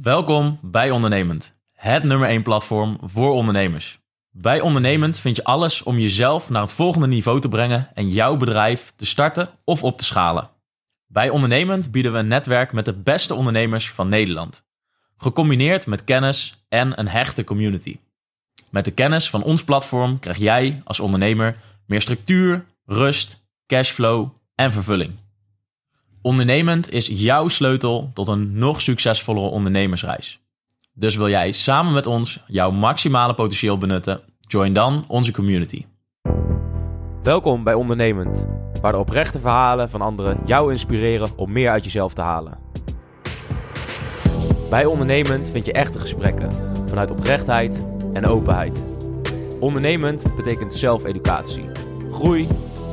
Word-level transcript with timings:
Welkom 0.00 0.58
bij 0.62 0.90
Ondernemend, 0.90 1.54
het 1.72 2.02
nummer 2.02 2.28
1 2.28 2.42
platform 2.42 2.98
voor 3.02 3.32
ondernemers. 3.32 3.98
Bij 4.30 4.60
Ondernemend 4.60 5.18
vind 5.18 5.36
je 5.36 5.44
alles 5.44 5.82
om 5.82 5.98
jezelf 5.98 6.50
naar 6.50 6.62
het 6.62 6.72
volgende 6.72 7.06
niveau 7.06 7.40
te 7.40 7.48
brengen 7.48 7.88
en 7.94 8.08
jouw 8.08 8.36
bedrijf 8.36 8.92
te 8.96 9.06
starten 9.06 9.50
of 9.64 9.82
op 9.82 9.98
te 9.98 10.04
schalen. 10.04 10.50
Bij 11.06 11.30
Ondernemend 11.30 11.90
bieden 11.90 12.12
we 12.12 12.18
een 12.18 12.28
netwerk 12.28 12.72
met 12.72 12.84
de 12.84 12.92
beste 12.92 13.34
ondernemers 13.34 13.90
van 13.90 14.08
Nederland. 14.08 14.64
Gecombineerd 15.16 15.86
met 15.86 16.04
kennis 16.04 16.64
en 16.68 16.98
een 16.98 17.08
hechte 17.08 17.44
community. 17.44 17.98
Met 18.70 18.84
de 18.84 18.92
kennis 18.92 19.30
van 19.30 19.42
ons 19.42 19.64
platform 19.64 20.18
krijg 20.18 20.36
jij 20.36 20.80
als 20.84 21.00
ondernemer 21.00 21.56
meer 21.86 22.00
structuur, 22.00 22.64
rust, 22.84 23.44
cashflow 23.66 24.28
en 24.54 24.72
vervulling. 24.72 25.23
Ondernemend 26.26 26.90
is 26.90 27.06
jouw 27.06 27.48
sleutel 27.48 28.10
tot 28.14 28.28
een 28.28 28.58
nog 28.58 28.80
succesvollere 28.80 29.46
ondernemersreis. 29.46 30.40
Dus 30.92 31.16
wil 31.16 31.28
jij 31.28 31.52
samen 31.52 31.92
met 31.92 32.06
ons 32.06 32.40
jouw 32.46 32.70
maximale 32.70 33.34
potentieel 33.34 33.78
benutten? 33.78 34.20
Join 34.40 34.72
dan 34.72 35.04
onze 35.08 35.32
community. 35.32 35.84
Welkom 37.22 37.64
bij 37.64 37.74
Ondernemend, 37.74 38.46
waar 38.80 38.92
de 38.92 38.98
oprechte 38.98 39.38
verhalen 39.38 39.90
van 39.90 40.00
anderen 40.00 40.38
jou 40.46 40.72
inspireren 40.72 41.30
om 41.36 41.52
meer 41.52 41.70
uit 41.70 41.84
jezelf 41.84 42.14
te 42.14 42.20
halen. 42.20 42.58
Bij 44.70 44.84
Ondernemend 44.84 45.48
vind 45.48 45.66
je 45.66 45.72
echte 45.72 45.98
gesprekken 45.98 46.50
vanuit 46.88 47.10
oprechtheid 47.10 47.84
en 48.12 48.26
openheid. 48.26 48.82
Ondernemend 49.60 50.36
betekent 50.36 50.74
zelfeducatie, 50.74 51.70
groei 52.10 52.48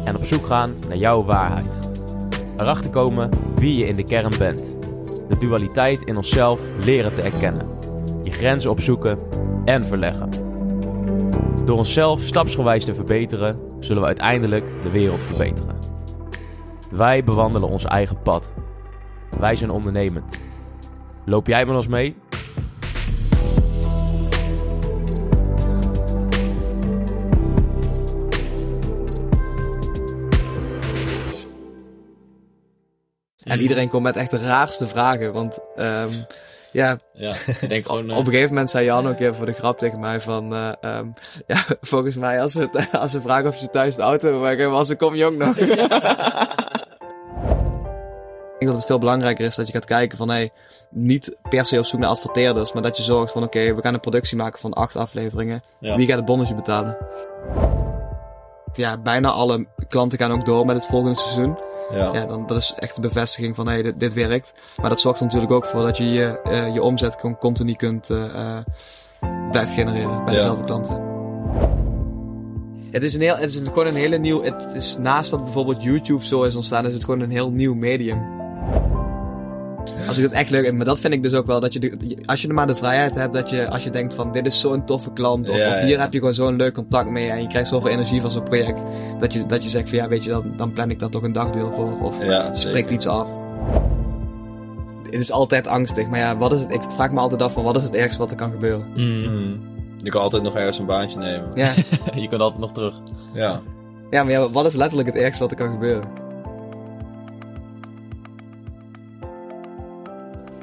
en 0.05 0.15
op 0.15 0.25
zoek 0.25 0.45
gaan 0.45 0.75
naar 0.87 0.97
jouw 0.97 1.23
waarheid. 1.23 1.90
Erachter 2.57 2.91
komen 2.91 3.29
wie 3.55 3.77
je 3.77 3.87
in 3.87 3.95
de 3.95 4.03
kern 4.03 4.33
bent. 4.37 4.75
De 5.29 5.37
dualiteit 5.37 6.01
in 6.03 6.17
onszelf 6.17 6.61
leren 6.83 7.15
te 7.15 7.21
erkennen. 7.21 7.67
Je 8.23 8.31
grenzen 8.31 8.71
opzoeken 8.71 9.19
en 9.65 9.83
verleggen. 9.83 10.29
Door 11.65 11.77
onszelf 11.77 12.21
stapsgewijs 12.21 12.85
te 12.85 12.95
verbeteren, 12.95 13.59
zullen 13.79 14.01
we 14.01 14.07
uiteindelijk 14.07 14.65
de 14.83 14.89
wereld 14.89 15.19
verbeteren. 15.19 15.75
Wij 16.91 17.23
bewandelen 17.23 17.69
ons 17.69 17.85
eigen 17.85 18.21
pad. 18.21 18.51
Wij 19.39 19.55
zijn 19.55 19.69
ondernemend. 19.69 20.39
Loop 21.25 21.47
jij 21.47 21.65
met 21.65 21.75
ons 21.75 21.87
mee? 21.87 22.15
En 33.51 33.61
iedereen 33.61 33.89
komt 33.89 34.03
met 34.03 34.15
echt 34.15 34.31
de 34.31 34.39
raarste 34.39 34.87
vragen. 34.87 35.33
Want 35.33 35.59
um, 35.75 36.25
ja, 36.71 36.97
Ja, 37.13 37.35
ik 37.61 37.69
denk 37.69 37.85
gewoon... 37.85 38.11
op 38.11 38.25
een 38.25 38.31
gegeven 38.31 38.49
moment 38.49 38.69
zei 38.69 38.85
Jan 38.85 39.07
ook 39.07 39.19
even 39.19 39.35
voor 39.35 39.45
de 39.45 39.53
grap 39.53 39.79
tegen 39.79 39.99
mij 39.99 40.19
van... 40.19 40.53
Uh, 40.53 40.71
um, 40.81 41.13
ja, 41.47 41.63
volgens 41.81 42.15
mij 42.15 42.41
als 42.41 42.51
ze, 42.51 42.69
als 42.91 43.11
ze 43.11 43.21
vragen 43.21 43.47
of 43.47 43.57
je 43.57 43.69
thuis 43.69 43.95
de 43.95 44.01
auto 44.01 44.39
wil 44.39 44.69
was 44.69 44.89
ik 44.89 44.97
kom 44.97 45.15
jong 45.15 45.37
nog. 45.37 45.57
Ik 48.59 48.67
denk 48.67 48.79
dat 48.79 48.87
het 48.89 48.91
veel 48.97 49.09
belangrijker 49.09 49.45
is 49.45 49.55
dat 49.55 49.67
je 49.67 49.73
gaat 49.73 49.85
kijken 49.85 50.17
van... 50.17 50.29
Hey, 50.29 50.51
niet 50.89 51.37
per 51.49 51.65
se 51.65 51.77
op 51.77 51.85
zoek 51.85 51.99
naar 51.99 52.09
adverteerders, 52.09 52.73
maar 52.73 52.81
dat 52.81 52.97
je 52.97 53.03
zorgt 53.03 53.31
van... 53.31 53.43
Oké, 53.43 53.57
okay, 53.57 53.75
we 53.75 53.81
gaan 53.81 53.93
een 53.93 53.99
productie 53.99 54.37
maken 54.37 54.59
van 54.59 54.73
acht 54.73 54.95
afleveringen. 54.95 55.63
Ja. 55.79 55.95
Wie 55.95 56.07
gaat 56.07 56.15
het 56.15 56.25
bonnetje 56.25 56.55
betalen? 56.55 56.97
Ja, 58.73 58.97
bijna 58.97 59.29
alle 59.29 59.67
klanten 59.87 60.19
gaan 60.19 60.31
ook 60.31 60.45
door 60.45 60.65
met 60.65 60.75
het 60.75 60.85
volgende 60.85 61.17
seizoen. 61.17 61.57
Ja. 61.91 62.13
ja, 62.13 62.25
dan 62.25 62.45
dat 62.47 62.57
is 62.57 62.73
echt 62.75 62.95
de 62.95 63.01
bevestiging 63.01 63.55
van 63.55 63.67
hey, 63.67 63.81
dit, 63.81 63.99
dit 63.99 64.13
werkt. 64.13 64.53
Maar 64.81 64.89
dat 64.89 64.99
zorgt 64.99 65.19
er 65.19 65.25
natuurlijk 65.25 65.51
ook 65.51 65.65
voor 65.65 65.83
dat 65.83 65.97
je 65.97 66.03
je, 66.03 66.39
uh, 66.43 66.73
je 66.73 66.81
omzet 66.81 67.15
gewoon 67.15 67.37
continu 67.37 67.73
kunt 67.73 68.09
uh, 68.09 68.57
blijft 69.51 69.73
genereren 69.73 70.25
bij 70.25 70.33
ja. 70.33 70.39
dezelfde 70.39 70.63
klanten. 70.63 71.09
Het 72.91 73.03
is, 73.03 73.13
een 73.13 73.21
heel, 73.21 73.35
het 73.35 73.53
is 73.53 73.61
gewoon 73.63 73.87
een 73.87 73.95
hele 73.95 74.17
nieuw. 74.17 74.43
Het 74.43 74.71
is 74.73 74.97
naast 74.97 75.31
dat 75.31 75.43
bijvoorbeeld 75.43 75.83
YouTube 75.83 76.25
zo 76.25 76.43
is 76.43 76.55
ontstaan, 76.55 76.85
is 76.85 76.93
het 76.93 77.03
gewoon 77.03 77.19
een 77.19 77.31
heel 77.31 77.51
nieuw 77.51 77.73
medium. 77.73 78.39
Als 80.07 80.17
ik 80.17 80.23
het 80.23 80.33
echt 80.33 80.49
leuk 80.49 80.63
vind, 80.63 80.77
maar 80.77 80.85
dat 80.85 80.99
vind 80.99 81.13
ik 81.13 81.23
dus 81.23 81.33
ook 81.33 81.45
wel, 81.45 81.59
dat 81.59 81.73
je, 81.73 81.79
de, 81.79 82.17
als 82.25 82.41
je 82.41 82.47
er 82.47 82.53
maar 82.53 82.67
de 82.67 82.75
vrijheid 82.75 83.15
hebt, 83.15 83.33
dat 83.33 83.49
je, 83.49 83.69
als 83.69 83.83
je 83.83 83.89
denkt 83.89 84.13
van, 84.13 84.31
dit 84.31 84.45
is 84.45 84.59
zo'n 84.59 84.85
toffe 84.85 85.11
klant, 85.13 85.49
of, 85.49 85.55
ja, 85.55 85.71
of 85.71 85.79
hier 85.79 85.87
ja. 85.89 85.99
heb 85.99 86.13
je 86.13 86.19
gewoon 86.19 86.33
zo'n 86.33 86.55
leuk 86.55 86.73
contact 86.73 87.09
mee 87.09 87.29
en 87.29 87.41
je 87.41 87.47
krijgt 87.47 87.67
zoveel 87.67 87.89
energie 87.89 88.21
van 88.21 88.31
zo'n 88.31 88.43
project, 88.43 88.83
dat 89.19 89.33
je, 89.33 89.45
dat 89.45 89.63
je 89.63 89.69
zegt 89.69 89.89
van, 89.89 89.97
ja, 89.97 90.07
weet 90.07 90.23
je, 90.23 90.29
dan, 90.29 90.53
dan 90.57 90.73
plan 90.73 90.89
ik 90.89 90.99
daar 90.99 91.09
toch 91.09 91.23
een 91.23 91.31
dagdeel 91.31 91.71
voor, 91.71 92.01
of 92.01 92.23
ja, 92.23 92.53
spreekt 92.53 92.91
iets 92.91 93.07
af. 93.07 93.35
Het 95.03 95.21
is 95.21 95.31
altijd 95.31 95.67
angstig, 95.67 96.07
maar 96.07 96.19
ja, 96.19 96.37
wat 96.37 96.53
is 96.53 96.59
het, 96.59 96.73
ik 96.73 96.81
vraag 96.95 97.11
me 97.11 97.19
altijd 97.19 97.41
af 97.41 97.53
van, 97.53 97.63
wat 97.63 97.77
is 97.77 97.83
het 97.83 97.93
ergste 97.93 98.19
wat 98.19 98.29
er 98.29 98.37
kan 98.37 98.51
gebeuren? 98.51 98.87
Mm. 98.95 99.59
Je 99.97 100.09
kan 100.09 100.21
altijd 100.21 100.43
nog 100.43 100.55
ergens 100.55 100.79
een 100.79 100.85
baantje 100.85 101.19
nemen. 101.19 101.51
Ja. 101.53 101.71
je 102.21 102.27
kunt 102.27 102.41
altijd 102.41 102.61
nog 102.61 102.71
terug. 102.71 103.01
Ja. 103.33 103.61
Ja, 104.09 104.23
maar 104.23 104.31
ja, 104.31 104.49
wat 104.49 104.65
is 104.65 104.73
letterlijk 104.73 105.07
het 105.07 105.17
ergste 105.17 105.43
wat 105.43 105.51
er 105.51 105.57
kan 105.57 105.71
gebeuren? 105.71 106.20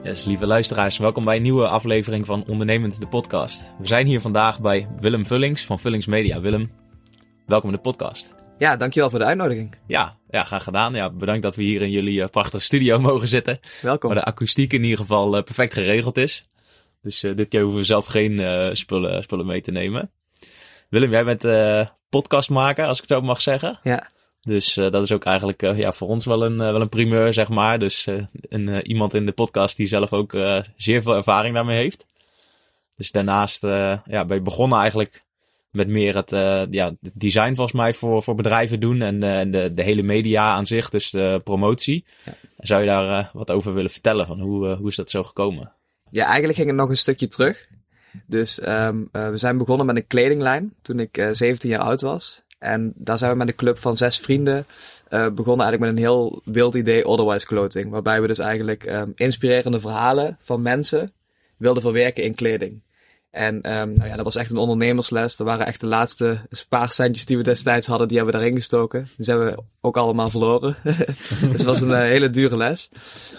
Yes, 0.09 0.25
lieve 0.25 0.47
luisteraars, 0.47 0.99
welkom 0.99 1.25
bij 1.25 1.37
een 1.37 1.43
nieuwe 1.43 1.69
aflevering 1.69 2.27
van 2.27 2.45
Ondernemend 2.47 3.01
de 3.01 3.07
podcast. 3.07 3.71
We 3.79 3.87
zijn 3.87 4.07
hier 4.07 4.21
vandaag 4.21 4.61
bij 4.61 4.89
Willem 5.01 5.27
Vullings 5.27 5.65
van 5.65 5.79
Vullings 5.79 6.07
Media. 6.07 6.41
Willem, 6.41 6.71
welkom 7.47 7.71
in 7.71 7.77
de 7.77 7.83
podcast. 7.83 8.35
Ja, 8.59 8.77
dankjewel 8.77 9.11
voor 9.11 9.19
de 9.19 9.25
uitnodiging. 9.25 9.75
Ja, 9.87 10.19
ja 10.31 10.43
graag 10.43 10.65
gedaan. 10.65 10.95
Ja, 10.95 11.11
bedankt 11.11 11.43
dat 11.43 11.57
we 11.57 11.63
hier 11.63 11.83
in 11.83 11.91
jullie 11.91 12.21
uh, 12.21 12.27
prachtige 12.27 12.63
studio 12.63 12.99
mogen 13.09 13.29
zitten. 13.29 13.59
Welkom. 13.83 14.11
Waar 14.11 14.19
de 14.19 14.25
akoestiek 14.25 14.73
in 14.73 14.83
ieder 14.83 14.99
geval 14.99 15.37
uh, 15.37 15.43
perfect 15.43 15.73
geregeld 15.73 16.17
is. 16.17 16.49
Dus 17.03 17.25
uh, 17.25 17.37
dit 17.37 17.49
keer 17.49 17.61
hoeven 17.61 17.79
we 17.79 17.87
zelf 17.87 18.07
geen 18.07 18.77
spullen, 18.77 19.23
spullen 19.23 19.47
mee 19.47 19.61
te 19.61 19.71
nemen. 19.71 20.11
Willem, 20.89 21.11
jij 21.11 21.25
bent 21.25 21.47
podcastmaker, 22.09 22.87
als 22.87 22.97
ik 22.97 23.09
het 23.09 23.19
zo 23.19 23.25
mag 23.25 23.43
zeggen. 23.43 23.79
Ja. 23.83 24.11
Dus 24.41 24.77
uh, 24.77 24.91
dat 24.91 25.03
is 25.03 25.13
ook 25.13 25.25
eigenlijk 25.25 25.63
uh, 25.63 25.79
ja, 25.79 25.93
voor 25.93 26.09
ons 26.09 26.25
wel 26.25 26.45
een, 26.45 26.53
uh, 26.53 26.59
wel 26.59 26.81
een 26.81 26.89
primeur, 26.89 27.33
zeg 27.33 27.49
maar. 27.49 27.79
Dus 27.79 28.07
een, 28.49 28.87
iemand 28.87 29.15
in 29.15 29.27
de 29.27 29.33
podcast 29.33 29.77
die 29.77 29.87
zelf 29.87 30.13
ook 30.13 30.37
zeer 30.77 31.03
veel 31.03 31.15
ervaring 31.15 31.55
daarmee 31.55 31.79
heeft. 31.79 32.07
Dus 32.97 33.11
daarnaast 33.11 33.63
ja, 33.63 34.25
ben 34.25 34.35
je 34.35 34.41
begonnen 34.41 34.79
eigenlijk 34.79 35.23
met 35.71 35.89
meer 35.89 36.17
het, 36.17 36.31
ja, 36.71 36.95
het 37.01 37.13
design 37.15 37.55
volgens 37.55 37.77
mij 37.77 37.95
voor, 37.95 38.23
voor 38.23 38.35
bedrijven 38.35 38.81
doen. 38.81 39.03
En 39.03 39.19
de, 39.51 39.71
de 39.75 39.83
hele 39.83 40.03
media 40.03 40.53
aan 40.53 40.67
zich, 40.67 40.91
dus 40.91 41.11
de 41.11 41.41
promotie. 41.45 42.05
Ja. 42.25 42.33
Zou 42.59 42.81
je 42.81 42.87
daar 42.87 43.31
wat 43.33 43.51
over 43.51 43.75
willen 43.75 43.91
vertellen? 43.91 44.27
Van 44.27 44.41
hoe, 44.41 44.75
hoe 44.75 44.89
is 44.89 44.97
dat 44.97 45.11
zo 45.11 45.25
gekomen? 45.25 45.73
Ja, 46.11 46.25
eigenlijk 46.25 46.55
ging 46.55 46.69
het 46.69 46.77
nog 46.77 46.89
een 46.89 46.97
stukje 46.97 47.29
terug. 47.29 47.69
Dus 48.27 48.69
um, 48.69 49.09
we 49.13 49.37
zijn 49.37 49.59
begonnen 49.59 49.87
met 49.87 49.97
een 49.97 50.07
kledinglijn 50.07 50.75
toen 50.83 51.01
ik 51.01 51.29
17 51.33 51.71
jaar 51.71 51.81
oud 51.81 52.01
was. 52.01 52.43
En 52.59 52.93
daar 52.97 53.19
zijn 53.19 53.31
we 53.31 53.37
met 53.37 53.49
een 53.49 53.55
club 53.55 53.79
van 53.79 53.97
zes 53.97 54.19
vrienden 54.19 54.67
uh, 55.11 55.29
begonnen 55.31 55.67
eigenlijk 55.67 55.81
met 55.81 55.91
een 55.91 56.11
heel 56.11 56.43
wild 56.45 56.75
idee, 56.75 57.07
Otherwise 57.07 57.47
Clothing. 57.47 57.91
Waarbij 57.91 58.21
we 58.21 58.27
dus 58.27 58.39
eigenlijk 58.39 58.87
um, 58.87 59.13
inspirerende 59.15 59.81
verhalen 59.81 60.39
van 60.41 60.63
mensen 60.63 61.13
wilden 61.57 61.83
verwerken 61.83 62.23
in 62.25 62.35
kleding. 62.35 62.81
En 63.31 63.55
um, 63.55 63.93
nou 63.93 64.09
ja, 64.09 64.17
dat 64.17 64.25
was 64.25 64.37
echt 64.37 64.51
een 64.51 64.57
ondernemersles. 64.57 65.37
Dat 65.37 65.47
waren 65.47 65.67
echt 65.67 65.81
de 65.81 65.87
laatste 65.87 66.41
spaarcentjes 66.51 67.25
die 67.25 67.37
we 67.37 67.43
destijds 67.43 67.87
hadden, 67.87 68.09
die 68.09 68.17
hebben 68.17 68.35
we 68.35 68.41
daarin 68.41 68.59
gestoken. 68.59 69.09
Die 69.17 69.25
zijn 69.25 69.39
we 69.39 69.59
ook 69.81 69.97
allemaal 69.97 70.31
verloren. 70.31 70.77
dus 70.83 71.07
het 71.41 71.65
was 71.65 71.81
een 71.81 71.89
uh, 71.89 71.99
hele 71.99 72.31
dure 72.31 72.57
les. 72.57 72.91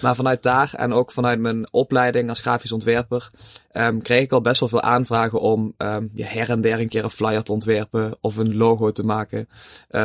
Maar 0.01 0.15
vanuit 0.15 0.43
daar 0.43 0.73
en 0.73 0.93
ook 0.93 1.11
vanuit 1.11 1.39
mijn 1.39 1.73
opleiding 1.73 2.29
als 2.29 2.41
grafisch 2.41 2.71
ontwerper 2.71 3.29
um, 3.71 4.01
kreeg 4.01 4.21
ik 4.21 4.31
al 4.31 4.41
best 4.41 4.59
wel 4.59 4.69
veel 4.69 4.81
aanvragen 4.81 5.41
om 5.41 5.73
um, 5.77 6.09
je 6.13 6.25
her 6.25 6.49
en 6.49 6.61
der 6.61 6.79
een 6.79 6.89
keer 6.89 7.03
een 7.03 7.09
flyer 7.09 7.43
te 7.43 7.51
ontwerpen 7.51 8.17
of 8.21 8.35
een 8.35 8.55
logo 8.55 8.91
te 8.91 9.05
maken. 9.05 9.49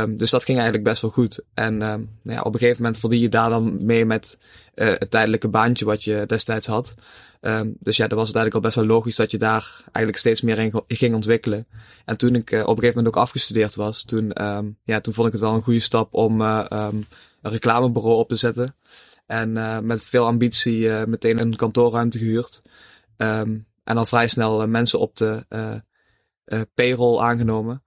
Dus 0.08 0.30
dat 0.30 0.44
ging 0.44 0.58
eigenlijk 0.58 0.88
best 0.88 1.02
wel 1.02 1.10
goed. 1.10 1.40
En 1.54 1.76
nou 1.76 2.06
ja, 2.22 2.40
op 2.40 2.52
een 2.52 2.58
gegeven 2.58 2.82
moment 2.82 3.00
verdien 3.00 3.20
je 3.20 3.28
daar 3.28 3.50
dan 3.50 3.84
mee 3.84 4.04
met 4.04 4.38
uh, 4.74 4.86
het 4.86 5.10
tijdelijke 5.10 5.48
baantje 5.48 5.84
wat 5.84 6.04
je 6.04 6.24
destijds 6.26 6.66
had. 6.66 6.94
Um, 7.40 7.76
dus 7.80 7.96
ja, 7.96 8.06
dat 8.06 8.18
was 8.18 8.28
het 8.28 8.36
eigenlijk 8.36 8.54
al 8.54 8.70
best 8.70 8.86
wel 8.86 8.96
logisch 8.96 9.16
dat 9.16 9.30
je 9.30 9.38
daar 9.38 9.80
eigenlijk 9.82 10.16
steeds 10.16 10.40
meer 10.40 10.58
in 10.58 10.82
ging 10.88 11.14
ontwikkelen. 11.14 11.66
En 12.04 12.16
toen 12.16 12.34
ik 12.34 12.50
uh, 12.50 12.60
op 12.60 12.68
een 12.68 12.74
gegeven 12.74 12.96
moment 12.96 13.14
ook 13.14 13.22
afgestudeerd 13.22 13.74
was, 13.74 14.04
toen, 14.04 14.44
um, 14.44 14.78
ja, 14.82 15.00
toen 15.00 15.14
vond 15.14 15.26
ik 15.26 15.32
het 15.32 15.42
wel 15.42 15.54
een 15.54 15.62
goede 15.62 15.80
stap 15.80 16.14
om 16.14 16.40
uh, 16.40 16.64
um, 16.72 17.06
een 17.42 17.50
reclamebureau 17.50 18.18
op 18.18 18.28
te 18.28 18.36
zetten. 18.36 18.76
En 19.26 19.56
uh, 19.56 19.78
met 19.78 20.02
veel 20.02 20.26
ambitie 20.26 20.88
meteen 20.88 21.40
een 21.40 21.56
kantoorruimte 21.56 22.18
gehuurd. 22.18 22.62
En 23.16 23.66
al 23.84 24.06
vrij 24.06 24.28
snel 24.28 24.66
mensen 24.66 24.98
op 24.98 25.16
de 25.16 25.44
payroll 26.74 27.20
aangenomen. 27.20 27.82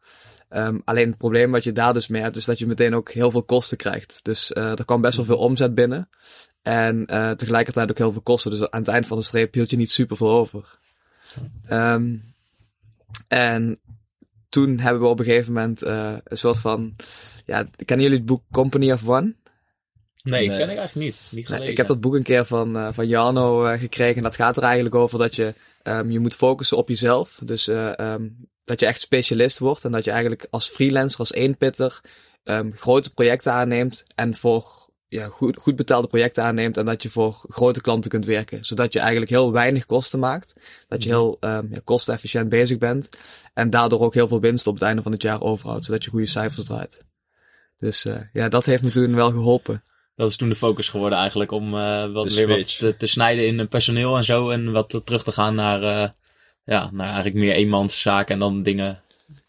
Um, 0.50 0.82
alleen 0.86 1.08
het 1.08 1.18
probleem 1.18 1.52
wat 1.52 1.64
je 1.64 1.72
daar 1.72 1.94
dus 1.94 2.08
mee 2.08 2.22
hebt, 2.22 2.36
is 2.36 2.46
dat 2.46 2.60
je 2.60 2.68
meteen 2.68 2.96
ook 2.96 3.12
heel 3.12 3.32
veel 3.32 3.44
kosten 3.44 3.78
krijgt. 3.78 4.20
Dus 4.24 4.52
uh, 4.52 4.80
er 4.80 4.86
kwam 4.86 5.02
best 5.02 5.16
wel 5.16 5.26
veel 5.26 5.38
omzet 5.38 5.76
binnen. 5.76 6.10
En 6.68 7.06
uh, 7.10 7.32
tegelijkertijd 7.32 7.90
ook 7.90 7.98
heel 7.98 8.12
veel 8.12 8.22
kosten. 8.22 8.52
Dus 8.52 8.70
aan 8.70 8.80
het 8.80 8.88
eind 8.88 9.08
van 9.08 9.18
de 9.18 9.24
streep 9.24 9.54
hield 9.54 9.70
je 9.70 9.78
niet 9.78 9.92
super 9.92 10.18
veel 10.18 10.32
over. 10.32 10.80
Um, 11.70 12.34
en 13.28 13.80
toen 14.50 14.80
hebben 14.80 15.02
we 15.02 15.08
op 15.08 15.20
een 15.20 15.26
gegeven 15.26 15.54
moment 15.54 15.84
uh, 15.84 16.14
een 16.24 16.38
soort 16.38 16.60
van. 16.60 16.96
Ja, 17.46 17.68
kennen 17.86 18.06
jullie 18.06 18.20
het 18.20 18.28
boek 18.28 18.44
Company 18.52 18.92
of 18.92 19.08
One? 19.08 19.36
Nee, 20.24 20.48
Nee. 20.48 20.58
ken 20.58 20.70
ik 20.70 20.78
eigenlijk 20.78 20.96
niet. 20.96 21.16
Niet 21.16 21.32
Nee, 21.32 21.44
gelezen. 21.44 21.68
ik 21.72 21.78
heb 21.78 21.88
dat 21.88 22.02
boek 22.02 22.16
een 22.16 22.24
keer 22.24 22.46
van, 22.46 22.78
eh, 22.78 22.88
van 22.92 23.08
Jarno 23.08 23.66
eh, 23.66 23.80
gekregen. 23.80 24.16
En 24.16 24.22
dat 24.22 24.36
gaat 24.36 24.58
er 24.58 24.64
eigenlijk 24.64 24.96
over 24.96 25.20
dat 25.20 25.36
je 25.36 25.54
ehm, 25.84 26.12
je 26.12 26.20
moet 26.20 26.36
focussen 26.36 26.78
op 26.78 26.90
jezelf. 26.90 27.40
Dus 27.44 27.68
eh, 27.68 28.00
ehm, 28.00 28.28
dat 28.66 28.80
je 28.80 28.86
echt 28.86 29.02
specialist 29.02 29.60
wordt. 29.60 29.86
En 29.86 29.92
dat 29.92 30.04
je 30.04 30.12
eigenlijk 30.12 30.48
als 30.50 30.70
freelancer, 30.70 31.20
als 31.20 31.34
eenpitter, 31.34 32.02
ehm, 32.44 32.72
grote 32.72 33.14
projecten 33.14 33.52
aanneemt. 33.54 34.04
En 34.16 34.36
voor 34.36 34.87
ja, 35.10 35.28
goed, 35.28 35.58
goed 35.58 35.76
betaalde 35.76 36.08
projecten 36.08 36.44
aanneemt. 36.44 36.78
En 36.78 36.86
dat 36.86 37.04
je 37.04 37.10
voor 37.10 37.46
grote 37.50 37.82
klanten 37.82 38.10
kunt 38.12 38.26
werken. 38.26 38.66
Zodat 38.66 38.94
je 38.94 39.00
eigenlijk 39.00 39.30
heel 39.32 39.52
weinig 39.52 39.86
kosten 39.86 40.20
maakt. 40.20 40.56
Dat 40.88 41.04
je 41.04 41.10
Mhm. 41.10 41.18
heel 41.18 41.38
ehm, 41.40 41.66
ja, 41.72 41.80
kostenefficiënt 41.84 42.50
bezig 42.50 42.78
bent. 42.78 43.10
En 43.54 43.70
daardoor 43.70 44.00
ook 44.00 44.14
heel 44.14 44.28
veel 44.28 44.40
winst 44.40 44.68
op 44.68 44.74
het 44.74 44.84
einde 44.84 45.02
van 45.02 45.12
het 45.12 45.22
jaar 45.22 45.42
overhoudt. 45.42 45.86
Zodat 45.86 46.04
je 46.04 46.10
goede 46.10 46.26
cijfers 46.26 46.66
draait. 46.66 47.04
Dus 47.80 48.06
eh, 48.06 48.20
ja, 48.34 48.50
dat 48.50 48.66
heeft 48.66 48.84
me 48.84 48.90
toen 48.90 49.16
wel 49.16 49.30
geholpen. 49.32 49.84
Dat 50.16 50.30
is 50.30 50.36
toen 50.36 50.50
de 50.50 50.56
focus 50.56 50.90
geworden 50.90 51.20
eigenlijk 51.20 51.52
om 51.52 51.78
eh, 51.78 52.12
wat, 52.12 52.34
weer 52.34 52.48
wat 52.48 52.78
te, 52.78 52.96
te 52.98 53.08
snijden 53.08 53.48
in 53.48 53.60
eh, 53.60 53.68
personeel 53.68 54.18
en 54.18 54.24
zo. 54.24 54.50
En 54.50 54.72
wat 54.72 55.02
terug 55.04 55.24
te 55.24 55.32
gaan 55.32 55.56
naar, 55.56 55.84
eh, 55.84 56.10
ja, 56.66 56.90
naar 56.92 57.06
eigenlijk 57.06 57.36
meer 57.36 57.54
eenmanszaken 57.54 58.34
en 58.34 58.40
dan 58.40 58.64
dingen 58.64 59.02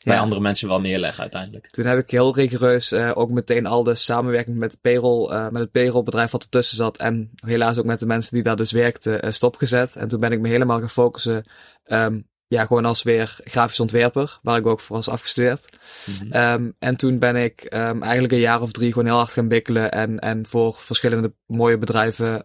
bij 0.09 0.17
Ja. 0.17 0.23
andere 0.23 0.41
mensen 0.41 0.69
wel 0.69 0.81
neerleggen 0.81 1.21
uiteindelijk. 1.21 1.67
Toen 1.67 1.85
heb 1.87 1.99
ik 1.99 2.11
heel 2.11 2.35
rigoureus 2.35 2.93
eh, 2.93 3.11
ook 3.15 3.31
meteen 3.31 3.67
al 3.67 3.83
de 3.83 3.95
samenwerking 3.95 4.57
met, 4.57 4.71
de 4.71 4.79
payroll, 4.81 5.31
eh, 5.31 5.49
met 5.49 5.63
het 5.63 5.71
payrollbedrijf 5.71 6.31
wat 6.31 6.43
ertussen 6.43 6.77
zat. 6.77 6.97
En 6.97 7.31
helaas 7.47 7.79
ook 7.79 7.85
met 7.85 8.01
de 8.01 8.07
mensen 8.07 8.35
die 8.35 8.43
daar 8.43 8.57
dus 8.57 8.73
werkten 8.73 9.23
eh, 9.23 9.31
stopgezet. 9.33 9.97
En 9.97 10.09
toen 10.09 10.21
ben 10.21 10.33
ik 10.33 10.41
me 10.41 10.49
helemaal 10.49 10.79
gaan 10.79 10.91
focussen. 10.91 11.45
ehm, 11.85 12.19
ja, 12.49 12.67
gewoon 12.67 12.85
als 12.85 13.03
weer 13.03 13.37
grafisch 13.45 13.81
ontwerper, 13.81 14.39
waar 14.43 14.59
ik 14.59 14.67
ook 14.67 14.81
voor 14.81 14.97
was 14.97 15.09
afgestudeerd. 15.09 15.69
Mhm. 16.07 16.33
Ehm, 16.33 16.71
en 16.79 16.97
toen 16.97 17.19
ben 17.19 17.37
ik 17.37 17.61
ehm, 17.61 18.03
eigenlijk 18.03 18.33
een 18.33 18.39
jaar 18.39 18.63
of 18.63 18.73
drie 18.73 18.93
gewoon 18.93 19.09
heel 19.09 19.17
hard 19.17 19.33
gaan 19.33 19.49
bikkelen. 19.49 19.91
En, 19.93 20.19
en 20.19 20.47
voor 20.47 20.75
verschillende 20.75 21.33
mooie 21.47 21.79
bedrijven 21.79 22.43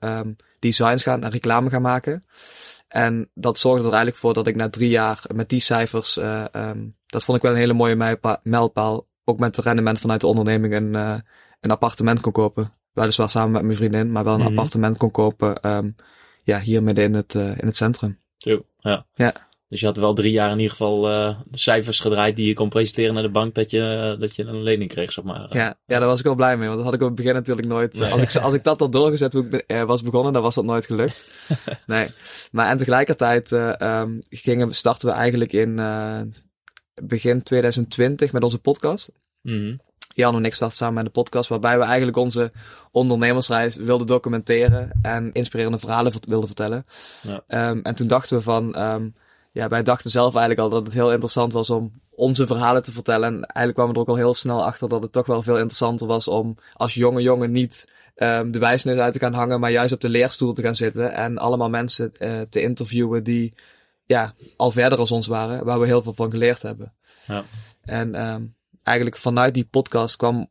designs 0.60 1.04
gaan 1.04 1.24
en 1.24 1.32
reclame 1.32 1.70
gaan 1.70 1.82
maken. 1.82 2.26
En 2.88 3.30
dat 3.34 3.58
zorgde 3.58 3.82
er 3.84 3.88
eigenlijk 3.94 4.18
voor 4.18 4.34
dat 4.34 4.48
ik 4.48 4.56
na 4.56 4.70
drie 4.70 4.90
jaar 4.90 5.22
met 5.34 5.50
die 5.50 5.60
cijfers, 5.60 6.20
dat 7.14 7.24
vond 7.24 7.38
ik 7.38 7.44
wel 7.44 7.52
een 7.52 7.58
hele 7.58 7.74
mooie 7.74 7.96
mijlpa- 7.96 8.40
mijlpaal. 8.44 9.08
Ook 9.26 9.40
met 9.40 9.56
het 9.56 9.66
rendement 9.66 10.00
vanuit 10.00 10.22
de 10.22 10.28
onderneming 10.28 10.76
een, 10.76 10.96
eh, 10.96 11.16
een 11.60 11.72
appartement 11.72 12.20
kon 12.22 12.32
kopen. 12.32 12.74
Weliswaar 12.94 13.30
samen 13.30 13.52
met 13.52 13.62
mijn 13.64 13.76
vriendin, 13.76 14.12
maar 14.12 14.24
wel 14.24 14.34
een 14.34 14.40
Mhm. 14.40 14.50
appartement 14.50 14.98
kon 14.98 15.12
kopen. 15.12 15.56
ehm, 15.62 15.90
ja, 16.44 16.60
hier 16.60 16.84
midden 16.84 17.04
in 17.04 17.14
het, 17.14 17.36
eh, 17.36 17.48
in 17.48 17.66
het 17.66 17.76
centrum. 17.76 18.20
Zo, 18.38 18.64
ja. 18.80 19.06
Ja. 19.14 19.34
Dus 19.70 19.80
je 19.82 19.88
had 19.88 19.98
wel 19.98 20.14
drie 20.14 20.32
jaar 20.32 20.52
in 20.52 20.56
ieder 20.60 20.72
geval 20.72 21.10
eh, 21.10 21.40
de 21.46 21.58
cijfers 21.58 22.00
gedraaid 22.00 22.36
die 22.36 22.48
je 22.48 22.54
kon 22.54 22.70
presenteren 22.70 23.14
naar 23.14 23.24
de 23.24 23.30
bank 23.30 23.56
dat 23.56 23.72
je, 23.72 24.16
dat 24.20 24.36
je 24.36 24.44
een 24.44 24.62
lening 24.64 24.90
kreeg, 24.90 25.12
zeg 25.12 25.24
maar. 25.24 25.48
Ja, 25.50 25.66
ja, 25.86 26.00
daar 26.00 26.06
was 26.08 26.20
ik 26.20 26.26
wel 26.26 26.36
blij 26.36 26.58
mee, 26.58 26.66
want 26.68 26.76
dat 26.76 26.86
had 26.86 26.94
ik 26.96 27.02
op 27.02 27.08
het 27.08 27.16
begin 27.16 27.34
natuurlijk 27.34 27.68
nooit. 27.68 27.94
Nee. 28.00 28.12
Als, 28.12 28.22
ik, 28.22 28.36
als 28.36 28.54
ik 28.54 28.64
dat 28.64 28.80
had 28.80 28.92
doorgezet 28.92 29.34
hoe 29.34 29.48
ik 29.68 29.84
was 29.86 30.02
begonnen, 30.04 30.34
dan 30.34 30.42
was 30.42 30.56
dat 30.56 30.66
nooit 30.66 30.86
gelukt. 30.86 31.28
nee. 31.86 32.08
Maar 32.52 32.70
en 32.70 32.78
tegelijkertijd 32.78 33.52
eh, 33.52 33.82
ehm, 33.82 34.12
gingen, 34.30 34.68
we- 34.68 34.74
starten 34.74 35.08
we 35.08 35.14
eigenlijk 35.14 35.54
in 35.54 35.80
begin 37.02 37.42
2020 37.42 38.32
met 38.32 38.44
onze 38.44 38.60
podcast. 38.60 39.12
Mhm. 39.42 39.76
Jan 40.16 40.36
en 40.36 40.46
ik 40.46 40.54
starten 40.54 40.78
samen 40.78 40.94
met 40.94 41.06
een 41.06 41.12
podcast 41.12 41.50
waarbij 41.50 41.78
we 41.78 41.84
eigenlijk 41.84 42.18
onze 42.18 42.52
ondernemersreis 42.92 43.76
wilden 43.76 44.08
documenteren 44.08 44.92
en 45.02 45.32
inspirerende 45.32 45.80
verhalen 45.80 46.14
wilden 46.28 46.48
vertellen. 46.48 46.86
Ja. 47.22 47.44
Ehm, 47.48 47.80
en 47.80 47.96
toen 47.96 48.08
dachten 48.08 48.38
we 48.38 48.44
van, 48.44 48.76
ehm, 48.76 49.10
ja, 49.52 49.68
wij 49.68 49.84
dachten 49.84 50.12
zelf 50.12 50.36
eigenlijk 50.36 50.60
al 50.60 50.70
dat 50.70 50.86
het 50.86 50.94
heel 50.94 51.12
interessant 51.12 51.54
was 51.54 51.70
om 51.70 51.92
onze 52.10 52.48
verhalen 52.48 52.84
te 52.84 52.92
vertellen. 52.92 53.28
En 53.28 53.34
eigenlijk 53.34 53.74
kwamen 53.74 53.94
we 53.94 54.00
er 54.00 54.06
ook 54.06 54.18
al 54.18 54.24
heel 54.24 54.34
snel 54.34 54.66
achter 54.66 54.90
dat 54.90 55.04
het 55.04 55.12
toch 55.12 55.26
wel 55.26 55.44
veel 55.44 55.58
interessanter 55.58 56.08
was 56.08 56.28
om 56.28 56.58
als 56.74 56.94
jonge 56.94 57.22
jongen 57.22 57.52
niet 57.52 57.88
ehm, 58.16 58.52
de 58.52 58.60
wijsneus 58.60 59.00
uit 59.00 59.14
te 59.14 59.20
gaan 59.20 59.34
hangen, 59.34 59.60
maar 59.60 59.72
juist 59.72 59.94
op 59.94 60.02
de 60.02 60.10
leerstoel 60.10 60.54
te 60.54 60.62
gaan 60.62 60.76
zitten 60.76 61.14
en 61.14 61.38
allemaal 61.38 61.70
mensen 61.70 62.12
eh, 62.14 62.42
te 62.50 62.62
interviewen 62.62 63.24
die 63.24 63.54
ja, 64.06 64.34
al 64.58 64.72
verder 64.72 65.00
als 65.00 65.12
ons 65.12 65.28
waren, 65.28 65.66
waar 65.66 65.80
we 65.80 65.86
heel 65.86 66.02
veel 66.02 66.14
van 66.14 66.32
geleerd 66.32 66.62
hebben. 66.62 66.94
Ja. 67.28 67.44
En 67.82 68.16
ehm, 68.16 68.44
eigenlijk 68.84 69.18
vanuit 69.18 69.54
die 69.54 69.66
podcast 69.66 70.16
kwam 70.16 70.50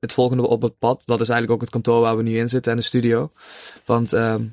het 0.00 0.12
volgende 0.12 0.46
op 0.46 0.62
het 0.62 0.78
pad. 0.78 1.02
Dat 1.04 1.20
is 1.20 1.28
eigenlijk 1.28 1.50
ook 1.52 1.60
het 1.60 1.70
kantoor 1.70 2.00
waar 2.00 2.16
we 2.16 2.22
nu 2.22 2.38
in 2.38 2.48
zitten 2.48 2.72
en 2.72 2.78
de 2.78 2.84
studio. 2.84 3.32
Want 3.84 4.12
ehm, 4.12 4.44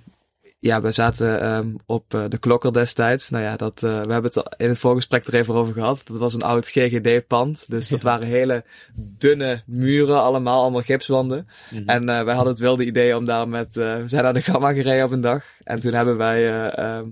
ja, 0.60 0.82
we 0.82 0.92
zaten 0.92 1.42
ehm, 1.42 1.76
op 1.86 2.14
eh, 2.14 2.24
de 2.30 2.38
klokker 2.38 2.74
destijds. 2.74 3.30
Nou 3.30 3.44
ja, 3.44 3.56
dat, 3.56 3.84
eh, 3.84 4.02
we 4.02 4.12
hebben 4.12 4.32
het 4.34 4.56
in 4.58 4.70
het 4.70 4.78
voorgesprek 4.78 5.28
er 5.28 5.34
even 5.34 5.54
over 5.54 5.74
gehad. 5.74 6.02
Dat 6.06 6.18
was 6.18 6.34
een 6.34 6.42
oud 6.42 6.68
GGD-pand. 6.68 7.70
Dus 7.70 7.90
dat 7.90 8.02
waren 8.12 8.28
hele 8.28 8.64
dunne 8.96 9.64
muren 9.66 10.22
allemaal, 10.22 10.62
allemaal 10.62 10.82
gipswanden. 10.82 11.48
Mhm. 11.70 11.90
En 11.90 12.10
eh, 12.10 12.24
wij 12.24 12.36
hadden 12.36 12.54
het 12.54 12.62
wilde 12.62 12.86
idee 12.86 13.18
om 13.18 13.26
daar 13.26 13.48
met... 13.48 13.76
we 13.76 14.04
zijn 14.06 14.24
naar 14.24 14.34
de 14.34 14.42
Gamma 14.42 14.74
gereden 14.74 15.06
op 15.06 15.12
een 15.12 15.22
dag. 15.22 15.44
En 15.68 15.80
toen 15.80 15.94
hebben 15.94 16.18
wij 16.18 16.48
eh, 16.48 16.78
ehm, 16.78 17.06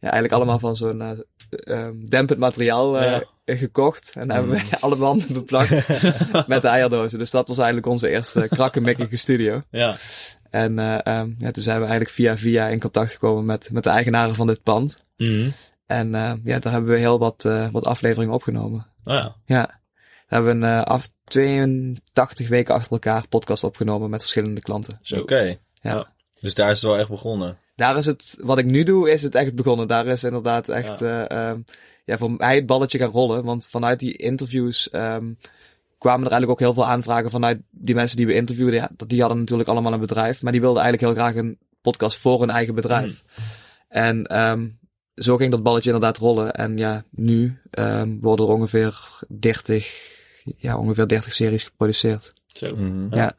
ja, 0.00 0.10
eigenlijk 0.10 0.32
allemaal 0.32 0.58
van 0.58 0.76
zo'n 0.76 1.00
eh, 1.00 1.10
ehm, 1.48 2.04
dempend 2.04 2.38
materiaal 2.38 2.96
gekocht. 3.46 4.12
En 4.14 4.30
hebben 4.30 4.50
wij 4.50 4.64
alle 4.80 4.96
wanden 4.96 5.32
beplakt 5.32 5.70
met 6.46 6.62
de 6.62 6.68
eierdozen. 6.68 7.18
Dus 7.18 7.30
dat 7.30 7.48
was 7.48 7.56
eigenlijk 7.56 7.86
onze 7.86 8.08
eerste 8.08 8.46
krakkemikkige 8.48 9.16
studio. 9.16 9.62
Ja, 9.70 9.96
En 10.54 10.78
eh, 10.78 11.06
ehm, 11.06 11.32
ja, 11.38 11.50
toen 11.50 11.62
zijn 11.62 11.76
we 11.76 11.86
eigenlijk 11.86 12.10
via 12.10 12.36
via 12.36 12.68
in 12.68 12.80
contact 12.80 13.12
gekomen 13.12 13.44
met, 13.44 13.68
met 13.72 13.82
de 13.82 13.90
eigenaren 13.90 14.34
van 14.34 14.46
dit 14.46 14.62
pand. 14.62 15.04
Mhm. 15.16 15.50
En 15.86 16.14
eh, 16.14 16.32
ja, 16.44 16.58
daar 16.58 16.72
hebben 16.72 16.90
we 16.90 16.98
heel 16.98 17.18
wat, 17.18 17.44
eh, 17.44 17.68
wat 17.70 17.84
afleveringen 17.84 18.34
opgenomen. 18.34 18.86
Nou 19.04 19.18
ja. 19.18 19.36
Ja, 19.46 19.80
we 20.28 20.34
hebben 20.34 20.64
eh, 20.64 20.82
af 20.82 21.08
82 21.24 22.48
weken 22.48 22.74
achter 22.74 22.92
elkaar 22.92 23.28
podcast 23.28 23.64
opgenomen 23.64 24.10
met 24.10 24.20
verschillende 24.20 24.60
klanten. 24.60 24.98
Zo. 25.02 25.20
Oké. 25.20 25.42
Ja. 25.42 25.56
Ja. 25.80 26.12
Dus 26.40 26.54
daar 26.54 26.70
is 26.70 26.80
het 26.80 26.90
wel 26.90 26.98
echt 26.98 27.08
begonnen. 27.08 27.58
Daar 27.76 27.96
is 27.96 28.06
het, 28.06 28.38
wat 28.42 28.58
ik 28.58 28.66
nu 28.66 28.82
doe, 28.82 29.10
is 29.10 29.22
het 29.22 29.34
echt 29.34 29.54
begonnen. 29.54 29.86
Daar 29.86 30.06
is 30.06 30.24
inderdaad 30.24 30.68
echt, 30.68 30.98
ja, 30.98 31.28
ehm, 31.28 31.60
ja 32.04 32.18
voor 32.18 32.30
mij 32.30 32.54
het 32.54 32.66
balletje 32.66 32.98
gaan 32.98 33.10
rollen. 33.10 33.44
Want 33.44 33.68
vanuit 33.70 34.00
die 34.00 34.16
interviews 34.16 34.90
ehm, 34.90 35.32
kwamen 36.04 36.24
er 36.26 36.32
eigenlijk 36.32 36.50
ook 36.50 36.66
heel 36.66 36.74
veel 36.74 36.92
aanvragen 36.92 37.30
vanuit 37.30 37.60
die 37.70 37.94
mensen 37.94 38.16
die 38.16 38.26
we 38.26 38.34
interviewden. 38.34 38.74
Ja, 38.74 38.90
die 39.06 39.20
hadden 39.20 39.38
natuurlijk 39.38 39.68
allemaal 39.68 39.92
een 39.92 40.00
bedrijf, 40.00 40.42
maar 40.42 40.52
die 40.52 40.60
wilden 40.60 40.82
eigenlijk 40.82 41.12
heel 41.12 41.24
graag 41.24 41.42
een 41.42 41.58
podcast 41.80 42.18
voor 42.18 42.40
hun 42.40 42.50
eigen 42.50 42.74
bedrijf. 42.74 43.22
En 43.88 44.26
ehm, 44.26 44.68
zo 45.14 45.36
ging 45.36 45.50
dat 45.50 45.62
balletje 45.62 45.92
inderdaad 45.92 46.18
rollen. 46.18 46.52
En 46.52 46.76
ja, 46.76 47.04
nu 47.10 47.58
ehm, 47.70 48.18
worden 48.20 48.46
er 48.46 48.52
ongeveer 48.52 49.08
30, 49.28 50.12
ja, 50.56 50.78
ongeveer 50.78 51.08
30 51.08 51.32
series 51.32 51.62
geproduceerd. 51.62 52.32
Zo. 52.46 52.76
Mhm. 52.76 53.14
Ja. 53.14 53.32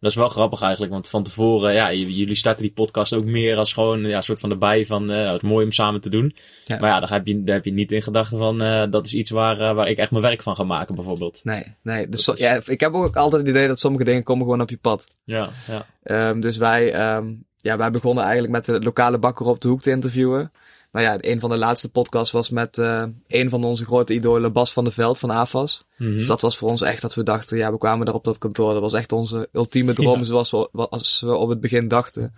Dat 0.00 0.10
is 0.10 0.16
wel 0.16 0.28
grappig 0.28 0.60
eigenlijk, 0.62 0.92
want 0.92 1.08
van 1.08 1.22
tevoren, 1.22 1.72
ja, 1.74 1.92
jullie 1.92 2.34
starten 2.34 2.62
die 2.62 2.72
podcast 2.72 3.12
ook 3.14 3.24
meer 3.24 3.56
als 3.56 3.72
gewoon 3.72 4.00
ja, 4.04 4.16
een 4.16 4.22
soort 4.22 4.40
van 4.40 4.50
erbij 4.50 4.86
van, 4.86 5.10
eh, 5.10 5.26
het 5.32 5.42
is 5.42 5.48
mooi 5.48 5.64
om 5.64 5.72
samen 5.72 6.00
te 6.00 6.10
doen. 6.10 6.36
Ja. 6.64 6.78
Maar 6.78 6.90
ja, 6.90 7.00
daar 7.00 7.10
heb 7.12 7.26
je, 7.26 7.42
daar 7.42 7.54
heb 7.54 7.64
je 7.64 7.72
niet 7.72 7.92
in 7.92 8.02
gedachten 8.02 8.38
van, 8.38 8.62
eh, 8.62 8.84
dat 8.90 9.06
is 9.06 9.14
iets 9.14 9.30
waar, 9.30 9.60
eh, 9.60 9.74
waar 9.74 9.88
ik 9.88 9.98
echt 9.98 10.10
mijn 10.10 10.22
werk 10.22 10.42
van 10.42 10.56
ga 10.56 10.64
maken 10.64 10.94
bijvoorbeeld. 10.94 11.40
Nee, 11.42 11.64
nee. 11.82 12.08
Dus 12.08 12.28
is- 12.28 12.38
ja, 12.38 12.60
ik 12.64 12.80
heb 12.80 12.92
ook 12.92 13.16
altijd 13.16 13.42
het 13.42 13.50
idee 13.50 13.68
dat 13.68 13.78
sommige 13.78 14.04
dingen 14.04 14.22
komen 14.22 14.44
gewoon 14.44 14.60
op 14.60 14.70
je 14.70 14.76
pad. 14.78 15.08
Ja, 15.24 15.48
ja. 15.66 15.86
Ehm, 16.02 16.40
dus 16.40 16.56
wij, 16.56 16.92
ehm, 16.92 17.32
ja, 17.56 17.76
wij 17.76 17.90
begonnen 17.90 18.24
eigenlijk 18.24 18.52
met 18.52 18.64
de 18.64 18.80
lokale 18.80 19.18
bakker 19.18 19.46
op 19.46 19.60
de 19.60 19.68
hoek 19.68 19.80
te 19.82 19.90
interviewen. 19.90 20.52
Nou 20.92 21.04
ja, 21.06 21.16
een 21.20 21.40
van 21.40 21.50
de 21.50 21.58
laatste 21.58 21.90
podcasts 21.90 22.30
was 22.30 22.50
met 22.50 22.78
eh 22.78 23.04
een 23.28 23.50
van 23.50 23.64
onze 23.64 23.84
grote 23.84 24.14
idolen, 24.14 24.52
Bas 24.52 24.72
van 24.72 24.84
der 24.84 24.92
Veld 24.92 25.18
van 25.18 25.30
AFAS. 25.30 25.84
Mhm. 25.98 26.10
Dus 26.10 26.26
dat 26.26 26.40
was 26.40 26.56
voor 26.56 26.68
ons 26.68 26.82
echt 26.82 27.02
dat 27.02 27.14
we 27.14 27.22
dachten, 27.22 27.56
ja, 27.56 27.72
we 27.72 27.78
kwamen 27.78 28.06
daar 28.06 28.14
op 28.14 28.24
dat 28.24 28.38
kantoor. 28.38 28.72
Dat 28.72 28.82
was 28.82 28.92
echt 28.92 29.12
onze 29.12 29.48
ultieme 29.52 29.92
droom 29.92 30.18
Ja. 30.18 30.24
zoals 30.24 30.50
we, 30.50 30.68
als 30.88 31.20
we 31.20 31.36
op 31.36 31.48
het 31.48 31.60
begin 31.60 31.88
dachten. 31.88 32.34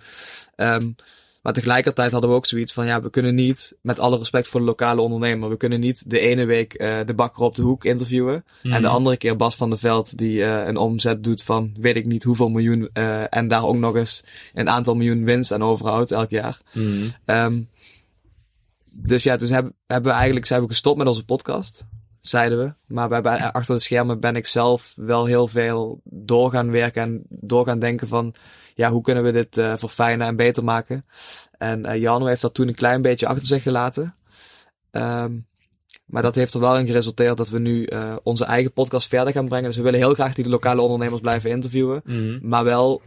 Ehm, 0.56 0.90
maar 1.42 1.52
tegelijkertijd 1.52 2.12
hadden 2.12 2.30
we 2.30 2.36
ook 2.36 2.46
zoiets 2.46 2.72
van, 2.72 2.86
ja, 2.86 3.02
we 3.02 3.10
kunnen 3.10 3.34
niet, 3.34 3.76
met 3.82 3.98
alle 3.98 4.18
respect 4.18 4.48
voor 4.48 4.60
de 4.60 4.66
lokale 4.66 5.00
ondernemer, 5.00 5.48
we 5.48 5.56
kunnen 5.56 5.80
niet 5.80 6.10
de 6.10 6.18
ene 6.18 6.44
week 6.44 6.74
eh, 6.74 6.98
de 7.04 7.14
bakker 7.14 7.42
op 7.42 7.54
de 7.54 7.62
hoek 7.62 7.84
interviewen. 7.84 8.44
Mhm. 8.62 8.74
En 8.74 8.82
de 8.82 8.88
andere 8.88 9.16
keer 9.16 9.36
Bas 9.36 9.54
van 9.56 9.70
der 9.70 9.78
Veld, 9.78 10.18
die 10.18 10.44
eh, 10.44 10.66
een 10.66 10.76
omzet 10.76 11.24
doet 11.24 11.42
van 11.42 11.74
weet 11.80 11.96
ik 11.96 12.06
niet 12.06 12.24
hoeveel 12.24 12.48
miljoen. 12.48 12.88
en 13.28 13.48
daar 13.48 13.66
ook 13.66 13.76
nog 13.76 13.96
eens 13.96 14.24
een 14.54 14.68
aantal 14.68 14.94
miljoen 14.94 15.24
winst 15.24 15.52
aan 15.52 15.62
overhoudt 15.62 16.12
elk 16.12 16.30
jaar. 16.30 16.60
Mhm. 16.72 16.86
Ehm, 17.24 17.60
dus 18.92 19.22
ja, 19.22 19.36
dus 19.36 19.50
hebben, 19.50 19.74
hebben 19.86 20.10
we 20.10 20.16
eigenlijk 20.16 20.46
zijn 20.46 20.62
we 20.62 20.66
gestopt 20.66 20.98
met 20.98 21.06
onze 21.06 21.24
podcast, 21.24 21.86
zeiden 22.20 22.58
we. 22.58 22.74
Maar 22.86 23.10
hebben, 23.10 23.52
achter 23.52 23.74
de 23.74 23.80
schermen 23.80 24.20
ben 24.20 24.36
ik 24.36 24.46
zelf 24.46 24.92
wel 24.96 25.24
heel 25.24 25.48
veel 25.48 26.00
door 26.04 26.50
gaan 26.50 26.70
werken 26.70 27.02
en 27.02 27.22
door 27.28 27.66
gaan 27.66 27.78
denken 27.78 28.08
van, 28.08 28.34
ja, 28.74 28.90
hoe 28.90 29.02
kunnen 29.02 29.24
we 29.24 29.32
dit 29.32 29.58
eh, 29.58 29.72
verfijnen 29.76 30.26
en 30.26 30.36
beter 30.36 30.64
maken? 30.64 31.04
En 31.58 31.84
eh 31.84 32.00
Jano 32.00 32.26
heeft 32.26 32.42
dat 32.42 32.54
toen 32.54 32.68
een 32.68 32.74
klein 32.74 33.02
beetje 33.02 33.26
achter 33.26 33.46
zich 33.46 33.62
gelaten. 33.62 34.14
Ehm, 34.90 35.38
maar 36.04 36.22
dat 36.22 36.34
heeft 36.34 36.54
er 36.54 36.60
wel 36.60 36.78
in 36.78 36.86
geresulteerd 36.86 37.36
dat 37.36 37.48
we 37.48 37.58
nu 37.58 37.84
eh, 37.84 38.16
onze 38.22 38.44
eigen 38.44 38.72
podcast 38.72 39.08
verder 39.08 39.32
gaan 39.32 39.48
brengen. 39.48 39.68
Dus 39.68 39.76
we 39.76 39.82
willen 39.82 39.98
heel 39.98 40.14
graag 40.14 40.34
die 40.34 40.48
lokale 40.48 40.80
ondernemers 40.80 41.20
blijven 41.20 41.50
interviewen. 41.50 42.00
Mhm. 42.04 42.38
Maar 42.48 42.64
wel 42.64 43.02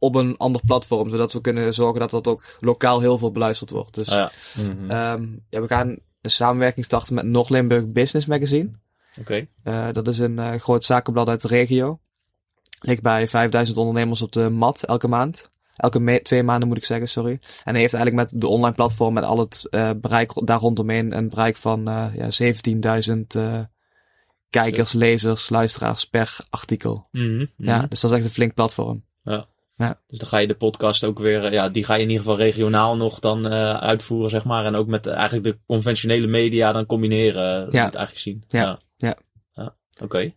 op 0.00 0.14
een 0.14 0.36
ander 0.36 0.60
platform. 0.66 1.10
Zodat 1.10 1.32
we 1.32 1.40
kunnen 1.40 1.74
zorgen 1.74 2.00
dat 2.00 2.10
dat 2.10 2.26
ook 2.26 2.56
lokaal 2.60 3.00
heel 3.00 3.18
veel 3.18 3.32
beluisterd 3.32 3.70
wordt. 3.70 3.94
Dus 3.94 4.08
Ah, 4.08 4.16
ja, 4.16 4.30
Mhm. 4.62 4.90
ehm, 4.90 5.26
ja, 5.48 5.60
we 5.60 5.66
gaan 5.66 5.88
een 6.20 6.30
samenwerking 6.30 6.84
starten 6.84 7.14
met 7.14 7.24
Noord-Limburg 7.24 7.88
Business 7.92 8.26
Magazine. 8.26 8.70
oké. 9.20 9.46
Eh, 9.62 9.88
dat 9.92 10.08
is 10.08 10.18
een 10.18 10.38
eh, 10.38 10.60
groot 10.60 10.84
zakenblad 10.84 11.28
uit 11.28 11.42
de 11.42 11.48
regio. 11.48 12.00
ligt 12.82 13.02
bij 13.02 13.28
5000 13.28 13.78
ondernemers 13.78 14.22
op 14.22 14.32
de 14.32 14.48
mat 14.50 14.82
elke 14.82 15.08
maand. 15.08 15.50
Elke 15.76 16.00
me- 16.00 16.22
twee 16.22 16.42
maanden 16.42 16.68
moet 16.68 16.76
ik 16.76 16.84
zeggen, 16.84 17.08
sorry. 17.08 17.32
En 17.64 17.72
hij 17.72 17.80
heeft 17.80 17.94
eigenlijk 17.94 18.30
met 18.30 18.40
de 18.40 18.46
online 18.48 18.74
platform 18.74 19.16
en 19.16 19.24
al 19.24 19.38
het 19.38 19.66
eh, 19.70 19.90
bereik 19.96 20.32
daar 20.46 20.58
rondomheen 20.60 21.16
een 21.16 21.28
bereik 21.28 21.56
van 21.56 21.88
eh, 21.88 22.06
ja, 22.14 22.30
17.000 22.30 23.34
eh, 23.36 23.60
kijkers, 24.50 24.92
lezers, 24.92 25.48
luisteraars 25.50 26.04
per 26.08 26.36
artikel. 26.50 27.08
Mhm, 27.12 27.46
Ja, 27.56 27.86
dus 27.86 28.00
dat 28.00 28.10
is 28.10 28.16
echt 28.16 28.26
een 28.26 28.32
flink 28.32 28.54
platform. 28.54 29.04
Dus 30.08 30.18
dan 30.18 30.28
ga 30.28 30.38
je 30.38 30.46
de 30.46 30.54
podcast 30.54 31.04
ook 31.04 31.18
weer, 31.18 31.44
eh, 31.44 31.52
ja, 31.52 31.68
die 31.68 31.84
ga 31.84 31.94
je 31.94 32.02
in 32.02 32.08
ieder 32.10 32.24
geval 32.24 32.38
regionaal 32.38 32.96
nog 32.96 33.18
dan 33.18 33.46
eh, 33.46 33.76
uitvoeren, 33.76 34.30
zeg 34.30 34.44
maar. 34.44 34.64
En 34.64 34.76
ook 34.76 34.86
met 34.86 35.06
eh, 35.06 35.14
eigenlijk 35.14 35.44
de 35.44 35.58
conventionele 35.66 36.26
media 36.26 36.72
dan 36.72 36.86
combineren, 36.86 37.56
eh, 37.56 37.62
moet 37.64 37.72
je 37.72 37.78
het 37.78 37.94
eigenlijk 37.94 38.18
zien. 38.18 38.44
Ja, 38.48 38.78
ja. 38.96 39.14
Ja, 39.52 39.74
Oké. 40.02 40.28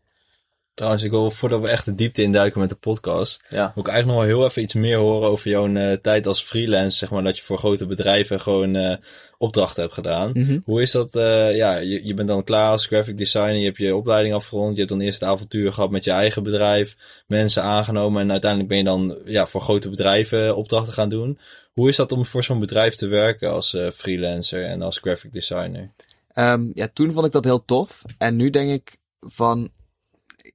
Trouwens, 0.73 1.03
ik 1.03 1.11
wil 1.11 1.31
voordat 1.31 1.61
we 1.61 1.69
echt 1.69 1.85
de 1.85 1.95
diepte 1.95 2.21
induiken 2.21 2.59
met 2.59 2.69
de 2.69 2.75
podcast, 2.75 3.41
Ja. 3.49 3.71
wil 3.75 3.83
ik 3.83 3.89
eigenlijk 3.89 4.05
nog 4.05 4.27
wel 4.27 4.37
heel 4.37 4.47
even 4.47 4.61
iets 4.61 4.73
meer 4.73 4.97
horen 4.97 5.29
over 5.29 5.49
jouw 5.49 5.73
eh, 5.73 5.97
tijd 5.97 6.27
als 6.27 6.43
freelance. 6.43 6.97
Zeg 6.97 7.11
maar 7.11 7.23
dat 7.23 7.37
je 7.37 7.43
voor 7.43 7.57
grote 7.57 7.85
bedrijven 7.85 8.39
gewoon 8.41 8.75
eh, 8.75 8.97
opdrachten 9.37 9.81
hebt 9.81 9.93
gedaan. 9.93 10.31
Mhm. 10.33 10.59
Hoe 10.65 10.81
is 10.81 10.91
dat? 10.91 11.15
eh, 11.15 11.55
ja, 11.55 11.75
je, 11.77 12.05
je 12.05 12.13
bent 12.13 12.27
dan 12.27 12.43
klaar 12.43 12.69
als 12.69 12.85
graphic 12.85 13.17
designer, 13.17 13.55
je 13.55 13.65
hebt 13.65 13.77
je 13.77 13.95
opleiding 13.95 14.35
afgerond, 14.35 14.71
je 14.73 14.77
hebt 14.77 14.89
dan 14.89 15.01
eerst 15.01 15.19
het 15.19 15.29
avontuur 15.29 15.73
gehad 15.73 15.89
met 15.89 16.03
je 16.03 16.11
eigen 16.11 16.43
bedrijf, 16.43 16.95
mensen 17.27 17.63
aangenomen 17.63 18.21
en 18.21 18.31
uiteindelijk 18.31 18.69
ben 18.69 18.77
je 18.77 18.83
dan 18.83 19.17
ja, 19.25 19.45
voor 19.45 19.61
grote 19.61 19.89
bedrijven 19.89 20.55
opdrachten 20.55 20.93
gaan 20.93 21.09
doen. 21.09 21.39
Hoe 21.73 21.89
is 21.89 21.95
dat 21.95 22.11
om 22.11 22.25
voor 22.25 22.43
zo'n 22.43 22.59
bedrijf 22.59 22.95
te 22.95 23.07
werken 23.07 23.51
als 23.51 23.77
freelancer 23.95 24.65
en 24.65 24.81
als 24.81 24.97
graphic 24.97 25.33
designer? 25.33 25.91
Ehm, 26.33 26.65
ja, 26.73 26.87
toen 26.93 27.13
vond 27.13 27.25
ik 27.25 27.31
dat 27.31 27.43
heel 27.43 27.65
tof. 27.65 28.01
En 28.17 28.35
nu 28.35 28.49
denk 28.49 28.71
ik 28.71 28.97
van. 29.19 29.69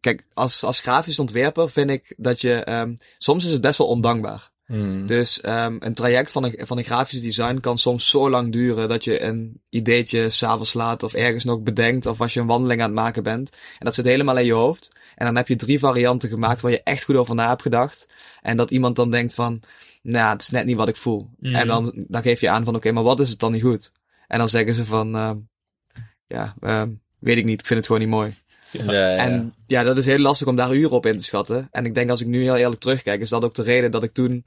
Kijk, 0.00 0.24
als, 0.34 0.64
als 0.64 0.80
grafisch 0.80 1.18
ontwerper 1.18 1.70
vind 1.70 1.90
ik 1.90 2.14
dat 2.16 2.40
je. 2.40 2.54
ehm, 2.54 2.94
soms 3.18 3.44
is 3.44 3.50
het 3.50 3.60
best 3.60 3.78
wel 3.78 3.86
ondankbaar. 3.86 4.50
Hmm. 4.66 5.06
Dus 5.06 5.40
ehm, 5.40 5.76
een 5.80 5.94
traject 5.94 6.32
van 6.32 6.44
een, 6.44 6.54
van 6.58 6.78
een 6.78 6.84
grafisch 6.84 7.20
design 7.20 7.58
kan 7.60 7.78
soms 7.78 8.08
zo 8.08 8.30
lang 8.30 8.52
duren 8.52 8.88
dat 8.88 9.04
je 9.04 9.22
een 9.22 9.60
ideetje 9.68 10.30
s'avonds 10.30 10.72
laat 10.72 11.02
of 11.02 11.12
ergens 11.12 11.44
nog 11.44 11.60
bedenkt 11.60 12.06
of 12.06 12.20
als 12.20 12.34
je 12.34 12.40
een 12.40 12.46
wandeling 12.46 12.80
aan 12.80 12.86
het 12.90 12.98
maken 12.98 13.22
bent. 13.22 13.50
En 13.50 13.84
dat 13.84 13.94
zit 13.94 14.04
helemaal 14.04 14.36
in 14.36 14.44
je 14.44 14.52
hoofd. 14.52 14.96
En 15.14 15.26
dan 15.26 15.36
heb 15.36 15.48
je 15.48 15.56
drie 15.56 15.78
varianten 15.78 16.28
gemaakt 16.28 16.60
waar 16.60 16.70
je 16.70 16.82
echt 16.82 17.04
goed 17.04 17.16
over 17.16 17.34
na 17.34 17.48
hebt 17.48 17.62
gedacht. 17.62 18.08
En 18.42 18.56
dat 18.56 18.70
iemand 18.70 18.96
dan 18.96 19.10
denkt 19.10 19.34
van, 19.34 19.60
nou, 20.02 20.32
het 20.32 20.42
is 20.42 20.50
net 20.50 20.66
niet 20.66 20.76
wat 20.76 20.88
ik 20.88 20.96
voel. 20.96 21.30
Mhm. 21.38 21.54
En 21.54 21.66
dan, 21.66 21.92
dan 21.94 22.22
geef 22.22 22.40
je 22.40 22.50
aan 22.50 22.64
van, 22.64 22.74
oké, 22.74 22.92
maar 22.92 23.02
wat 23.02 23.20
is 23.20 23.30
het 23.30 23.38
dan 23.38 23.52
niet 23.52 23.62
goed? 23.62 23.92
En 24.26 24.38
dan 24.38 24.48
zeggen 24.48 24.74
ze 24.74 24.84
van, 24.84 25.16
ehm, 25.16 25.36
ja, 26.26 26.54
ehm, 26.60 26.90
weet 27.18 27.36
ik 27.36 27.44
niet, 27.44 27.60
ik 27.60 27.66
vind 27.66 27.78
het 27.78 27.86
gewoon 27.86 28.02
niet 28.02 28.10
mooi. 28.10 28.34
Ja. 28.70 29.14
En 29.16 29.54
ja, 29.66 29.82
dat 29.82 29.98
is 29.98 30.06
heel 30.06 30.18
lastig 30.18 30.46
om 30.46 30.56
daar 30.56 30.74
uren 30.74 30.90
op 30.96 31.06
in 31.06 31.18
te 31.18 31.24
schatten. 31.24 31.68
En 31.70 31.84
ik 31.86 31.94
denk 31.94 32.10
als 32.10 32.20
ik 32.20 32.26
nu 32.26 32.42
heel 32.42 32.56
eerlijk 32.56 32.80
terugkijk, 32.80 33.20
is 33.20 33.28
dat 33.28 33.44
ook 33.44 33.54
de 33.54 33.62
reden 33.62 33.90
dat 33.90 34.02
ik 34.02 34.12
toen 34.12 34.44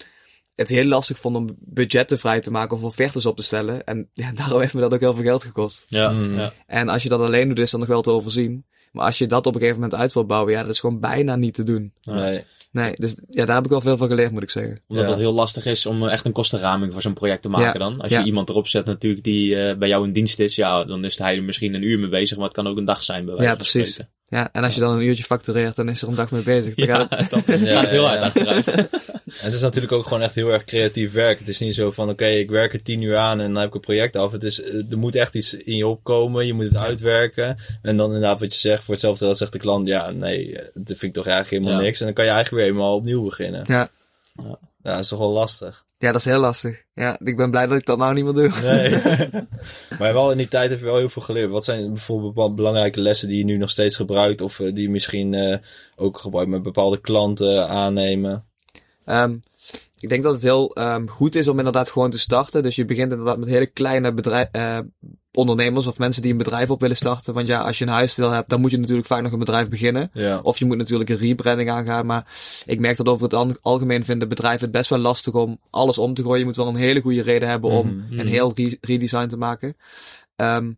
het 0.56 0.70
heel 0.70 0.86
lastig 0.86 1.18
vond 1.20 1.36
om 1.36 1.56
budgetten 1.60 2.20
vrij 2.20 2.40
te 2.42 2.52
maken 2.52 2.78
of 2.78 2.84
offertes 2.84 3.26
op 3.26 3.36
te 3.36 3.44
stellen. 3.44 3.84
En 3.84 4.10
ja, 4.14 4.32
daarom 4.36 4.60
heeft 4.60 4.74
me 4.74 4.82
dat 4.82 4.94
ook 4.94 5.00
heel 5.00 5.14
veel 5.14 5.24
geld 5.24 5.44
gekost. 5.44 5.86
Ja, 5.88 6.10
Mm. 6.10 6.34
ja. 6.34 6.54
En 6.68 6.90
als 6.90 7.04
je 7.04 7.10
dat 7.10 7.22
alleen 7.22 7.48
doet, 7.48 7.60
is 7.60 7.72
dat 7.72 7.80
nog 7.80 7.90
wel 7.90 8.02
te 8.02 8.12
overzien. 8.12 8.66
Maar 8.92 9.06
als 9.06 9.18
je 9.18 9.28
dat 9.28 9.46
op 9.46 9.54
een 9.54 9.60
gegeven 9.60 9.82
moment 9.82 10.00
uit 10.00 10.14
wilt 10.14 10.28
bouwen, 10.28 10.54
ja, 10.54 10.62
dat 10.62 10.70
is 10.70 10.80
gewoon 10.80 11.00
bijna 11.00 11.36
niet 11.36 11.54
te 11.54 11.64
doen. 11.64 11.94
Nee. 12.04 12.44
Nee, 12.72 12.94
dus 12.96 13.22
ja, 13.30 13.46
daar 13.46 13.56
heb 13.56 13.64
ik 13.64 13.70
wel 13.72 13.82
veel 13.82 13.98
van 13.98 14.08
geleerd, 14.08 14.32
moet 14.32 14.44
ik 14.44 14.50
zeggen. 14.50 14.82
Omdat 14.88 15.04
Ja. 15.06 15.10
het 15.12 15.20
heel 15.20 15.34
lastig 15.34 15.66
is 15.66 15.86
om 15.86 16.04
eh, 16.04 16.12
echt 16.12 16.26
een 16.26 16.32
kostenraming 16.32 16.94
voor 16.94 17.02
zo'n 17.02 17.14
project 17.14 17.42
te 17.42 17.50
maken 17.50 17.80
Ja. 17.80 17.90
dan. 17.90 18.02
Als 18.02 18.12
Ja. 18.12 18.20
je 18.20 18.26
iemand 18.26 18.50
erop 18.50 18.68
zet 18.68 18.86
natuurlijk 18.86 19.24
die 19.24 19.56
eh, 19.56 19.78
bij 19.78 19.88
jou 19.88 20.06
in 20.06 20.14
dienst 20.14 20.40
is, 20.40 20.56
ja, 20.56 20.84
dan 20.84 21.06
is 21.06 21.18
hij 21.18 21.36
er 21.36 21.44
misschien 21.44 21.74
een 21.74 21.84
uur 21.84 22.00
mee 22.00 22.10
bezig, 22.10 22.38
maar 22.38 22.46
het 22.46 22.56
kan 22.56 22.68
ook 22.68 22.78
een 22.78 22.86
dag 22.86 23.04
zijn 23.04 23.26
bij 23.26 23.34
wijze 23.36 23.50
Ja, 23.50 23.56
van 23.58 23.66
precies. 23.68 23.94
spreken. 23.94 24.14
Ja, 24.32 24.50
en 24.52 24.64
als 24.64 24.74
je 24.76 24.80
dan 24.80 24.94
een 24.96 25.02
uurtje 25.02 25.24
factureert, 25.24 25.76
dan 25.76 25.90
is 25.90 26.02
er 26.02 26.08
een 26.08 26.16
dag 26.16 26.32
mee 26.32 26.42
bezig. 26.44 26.76
Dan 26.76 26.88
gaat 26.88 27.10
het- 27.10 27.30
dat 27.30 27.46
Ja, 27.46 27.56
gaat 27.82 27.88
heel 27.90 28.02
ja, 28.04 28.08
hard 28.08 28.20
ja. 28.20 28.26
achteruit. 28.26 28.68
En 29.32 29.46
het 29.46 29.54
is 29.54 29.62
natuurlijk 29.62 29.94
ook 29.94 30.04
gewoon 30.04 30.22
echt 30.22 30.36
heel 30.36 30.50
erg 30.50 30.64
creatief 30.64 31.12
werk. 31.12 31.40
Het 31.40 31.48
is 31.48 31.60
niet 31.60 31.76
zo 31.76 31.92
van, 31.92 32.10
oké, 32.10 32.26
ik 32.26 32.50
werk 32.50 32.74
er 32.74 32.82
tien 32.84 33.02
uur 33.02 33.18
aan 33.18 33.40
en 33.40 33.48
dan 33.54 33.56
heb 33.62 33.68
ik 33.68 33.74
een 33.76 33.80
project 33.82 34.16
af. 34.16 34.32
Het 34.32 34.44
is, 34.44 34.62
eh, 34.62 34.92
er 34.92 34.98
moet 34.98 35.16
echt 35.16 35.36
iets 35.36 35.54
in 35.54 35.76
je 35.78 35.88
opkomen. 35.88 36.46
Je 36.46 36.54
moet 36.54 36.66
het 36.66 36.78
uitwerken. 36.78 37.58
En 37.82 37.98
dan 37.98 38.06
inderdaad 38.06 38.40
wat 38.40 38.54
je 38.54 38.60
zegt, 38.60 38.84
voor 38.84 38.94
hetzelfde 38.94 39.26
geld 39.26 39.38
zegt 39.38 39.52
de 39.52 39.60
klant, 39.60 39.88
ja, 39.88 40.10
nee, 40.12 40.58
eh, 40.58 40.64
dat 40.74 40.86
vind 40.98 41.04
ik 41.04 41.14
toch 41.14 41.26
eigenlijk 41.26 41.50
helemaal 41.50 41.80
Ja. 41.82 41.86
niks. 41.88 42.00
En 42.00 42.06
dan 42.06 42.16
kan 42.16 42.26
je 42.26 42.32
eigenlijk 42.32 42.64
weer 42.64 42.74
helemaal 42.74 42.96
opnieuw 42.96 43.24
beginnen. 43.24 43.64
ja. 43.68 43.90
Ja, 44.44 44.58
dat 44.92 44.98
is 45.04 45.08
toch 45.08 45.20
wel 45.20 45.32
lastig. 45.32 45.84
Ja, 46.02 46.12
dat 46.12 46.16
is 46.16 46.26
heel 46.26 46.40
lastig. 46.40 46.84
Ja, 46.94 47.20
ik 47.24 47.38
ben 47.38 47.52
blij 47.52 47.68
dat 47.68 47.78
ik 47.78 47.86
dat 47.86 47.98
nou 47.98 48.14
niet 48.14 48.24
meer 48.24 48.34
doe. 48.34 48.52
Nee. 48.62 48.90
maar 50.00 50.14
wel 50.14 50.32
in 50.32 50.38
die 50.38 50.48
tijd 50.48 50.70
heb 50.70 50.80
je 50.80 50.86
wel 50.86 50.98
heel 50.98 51.10
veel 51.10 51.22
geleerd. 51.22 51.50
Wat 51.50 51.66
zijn 51.66 51.94
bijvoorbeeld 51.94 52.56
belangrijke 52.56 53.02
lessen 53.02 53.28
die 53.28 53.38
je 53.38 53.44
nu 53.44 53.58
nog 53.58 53.70
steeds 53.70 53.96
gebruikt? 53.96 54.42
Of 54.42 54.60
eh, 54.60 54.74
die 54.74 54.84
je 54.84 54.90
misschien 54.90 55.34
eh, 55.34 55.58
ook 55.96 56.20
gebruikt 56.20 56.50
met 56.50 56.64
bepaalde 56.64 57.02
klanten 57.02 57.68
aannemen? 57.70 58.46
Ehm, 59.06 59.38
ik 60.02 60.10
denk 60.10 60.24
dat 60.24 60.34
het 60.34 60.42
heel 60.42 60.76
ehm, 60.76 61.08
goed 61.08 61.36
is 61.36 61.48
om 61.48 61.58
inderdaad 61.58 61.90
gewoon 61.90 62.10
te 62.10 62.20
starten. 62.20 62.64
Dus 62.64 62.76
je 62.76 62.86
begint 62.86 63.12
inderdaad 63.12 63.38
met 63.38 63.48
hele 63.50 63.66
kleine 63.66 64.14
bedrijf, 64.14 64.48
eh, 64.52 64.78
ondernemers 65.34 65.88
of 65.88 65.98
mensen 65.98 66.22
die 66.22 66.32
een 66.32 66.38
bedrijf 66.38 66.70
op 66.70 66.82
willen 66.82 66.96
starten. 66.96 67.34
Want 67.34 67.48
ja, 67.48 67.62
als 67.62 67.78
je 67.78 67.86
een 67.86 67.92
huisstijl 67.92 68.30
hebt, 68.32 68.50
dan 68.50 68.62
moet 68.62 68.72
je 68.72 68.78
natuurlijk 68.78 69.08
vaak 69.08 69.22
nog 69.22 69.32
een 69.32 69.40
bedrijf 69.40 69.70
beginnen. 69.70 70.10
Ja. 70.14 70.40
Of 70.44 70.58
je 70.60 70.66
moet 70.66 70.78
natuurlijk 70.78 71.10
een 71.10 71.18
rebranding 71.18 71.70
aangaan. 71.72 72.06
Maar 72.06 72.26
ik 72.66 72.80
merk 72.80 72.98
dat 72.98 73.08
over 73.08 73.24
het 73.24 73.60
algemeen 73.62 74.06
vinden 74.06 74.28
bedrijven 74.30 74.62
het 74.62 74.72
best 74.72 74.90
wel 74.90 75.00
lastig 75.00 75.34
om 75.34 75.60
alles 75.70 75.98
om 75.98 76.14
te 76.14 76.22
gooien. 76.24 76.40
Je 76.40 76.46
moet 76.46 76.56
wel 76.56 76.68
een 76.68 76.76
hele 76.76 77.02
goede 77.02 77.22
reden 77.22 77.50
hebben 77.50 77.70
om 77.70 77.88
Mhm. 78.10 78.20
een 78.20 78.28
heel 78.28 78.52
re- 78.56 78.78
redesign 78.82 79.28
te 79.28 79.38
maken. 79.38 79.76
Ehm, 80.36 80.72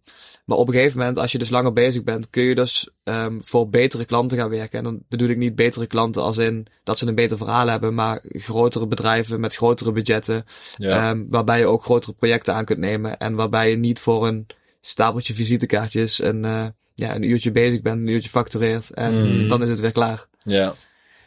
maar 0.45 0.57
op 0.57 0.67
een 0.67 0.73
gegeven 0.73 0.97
moment, 0.97 1.17
als 1.17 1.31
je 1.31 1.37
dus 1.37 1.49
langer 1.49 1.73
bezig 1.73 2.03
bent, 2.03 2.29
kun 2.29 2.43
je 2.43 2.55
dus 2.55 2.89
ehm, 3.03 3.39
voor 3.41 3.69
betere 3.69 4.05
klanten 4.05 4.37
gaan 4.37 4.49
werken. 4.49 4.77
En 4.77 4.83
dan 4.83 4.99
bedoel 5.09 5.29
ik 5.29 5.37
niet 5.37 5.55
betere 5.55 5.87
klanten 5.87 6.21
als 6.21 6.37
in 6.37 6.67
dat 6.83 6.97
ze 6.97 7.07
een 7.07 7.15
beter 7.15 7.37
verhaal 7.37 7.67
hebben, 7.67 7.93
maar 7.93 8.21
grotere 8.23 8.87
bedrijven 8.87 9.39
met 9.39 9.55
grotere 9.55 9.91
budgetten. 9.91 10.43
Ja. 10.77 11.09
Ehm, 11.09 11.23
waarbij 11.29 11.59
je 11.59 11.65
ook 11.65 11.83
grotere 11.83 12.13
projecten 12.13 12.53
aan 12.53 12.65
kunt 12.65 12.79
nemen. 12.79 13.17
En 13.17 13.35
waarbij 13.35 13.69
je 13.69 13.75
niet 13.77 13.99
voor 13.99 14.27
een 14.27 14.47
stapeltje 14.81 15.33
visitekaartjes 15.33 16.21
een, 16.23 16.45
eh, 16.45 16.65
ja, 16.95 17.15
een 17.15 17.29
uurtje 17.29 17.51
bezig 17.51 17.81
bent, 17.81 17.99
een 17.99 18.07
uurtje 18.13 18.29
factureert. 18.29 18.89
En 18.93 19.41
Mm. 19.41 19.47
dan 19.47 19.61
is 19.63 19.69
het 19.69 19.79
weer 19.79 19.91
klaar. 19.91 20.27
ja. 20.45 20.73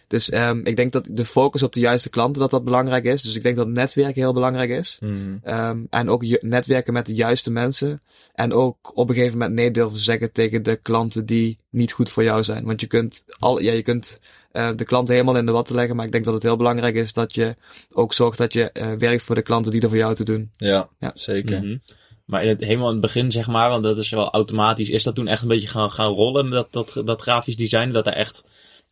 Dus 0.09 0.31
ehm, 0.31 0.61
ik 0.65 0.77
denk 0.77 0.93
dat 0.93 1.09
de 1.11 1.25
focus 1.25 1.63
op 1.63 1.73
de 1.73 1.81
juiste 1.81 2.11
klanten, 2.11 2.41
dat 2.41 2.51
dat 2.51 2.65
belangrijk 2.65 3.05
is. 3.05 3.23
Dus 3.23 3.37
ik 3.37 3.43
denk 3.43 3.57
dat 3.57 3.69
netwerken 3.69 4.23
heel 4.23 4.33
belangrijk 4.33 4.71
is. 4.71 4.99
Mhm. 5.01 5.37
Ehm, 5.43 5.81
en 5.91 6.09
ook 6.09 6.41
netwerken 6.43 6.93
met 6.93 7.07
de 7.07 7.15
juiste 7.15 7.51
mensen. 7.51 8.03
En 8.35 8.53
ook 8.53 8.91
op 8.95 9.09
een 9.09 9.15
gegeven 9.15 9.39
moment 9.39 9.57
nee 9.57 9.71
durven 9.71 9.99
zeggen 9.99 10.33
tegen 10.33 10.63
de 10.63 10.77
klanten 10.77 11.27
die 11.27 11.59
niet 11.71 11.93
goed 11.93 12.11
voor 12.11 12.23
jou 12.23 12.43
zijn. 12.43 12.65
Want 12.65 12.81
je 12.81 12.87
kunt, 12.87 13.25
al, 13.39 13.61
ja, 13.61 13.73
je 13.73 13.83
kunt 13.83 14.21
eh, 14.53 14.71
de 14.77 14.85
klanten 14.85 15.15
helemaal 15.15 15.37
in 15.37 15.47
de 15.47 15.53
watten 15.53 15.75
leggen. 15.75 15.97
Maar 15.97 16.07
ik 16.07 16.13
denk 16.13 16.25
dat 16.25 16.35
het 16.35 16.43
heel 16.43 16.57
belangrijk 16.57 16.95
is 16.95 17.13
dat 17.13 17.35
je 17.35 17.57
ook 17.93 18.13
zorgt 18.13 18.39
dat 18.39 18.53
je 18.53 18.71
eh, 18.71 18.93
werkt 18.93 19.23
voor 19.23 19.35
de 19.35 19.43
klanten 19.43 19.73
die 19.73 19.81
er 19.81 19.89
voor 19.89 19.97
jou 19.97 20.15
te 20.15 20.25
doen. 20.25 20.51
ja, 20.57 20.89
Ja. 20.99 21.13
zeker. 21.15 21.63
Mhm. 21.63 21.77
Maar 22.25 22.43
in 22.43 22.49
het, 22.49 22.61
helemaal 22.61 22.87
in 22.87 22.93
het 22.93 23.03
begin, 23.03 23.33
zeg 23.33 23.47
maar, 23.47 23.69
want 23.71 23.83
dat 23.83 23.99
is 23.99 24.11
wel 24.11 24.31
automatisch, 24.31 24.91
is 24.91 25.03
dat 25.03 25.15
toen 25.15 25.27
echt 25.29 25.43
een 25.43 25.49
beetje 25.49 25.69
gaan, 25.69 25.91
gaan 25.91 26.13
rollen, 26.13 26.51
dat, 26.51 26.73
dat, 26.73 27.03
dat 27.05 27.23
grafisch 27.23 27.57
design, 27.57 27.91
dat 27.91 28.07
er 28.07 28.13
echt, 28.13 28.43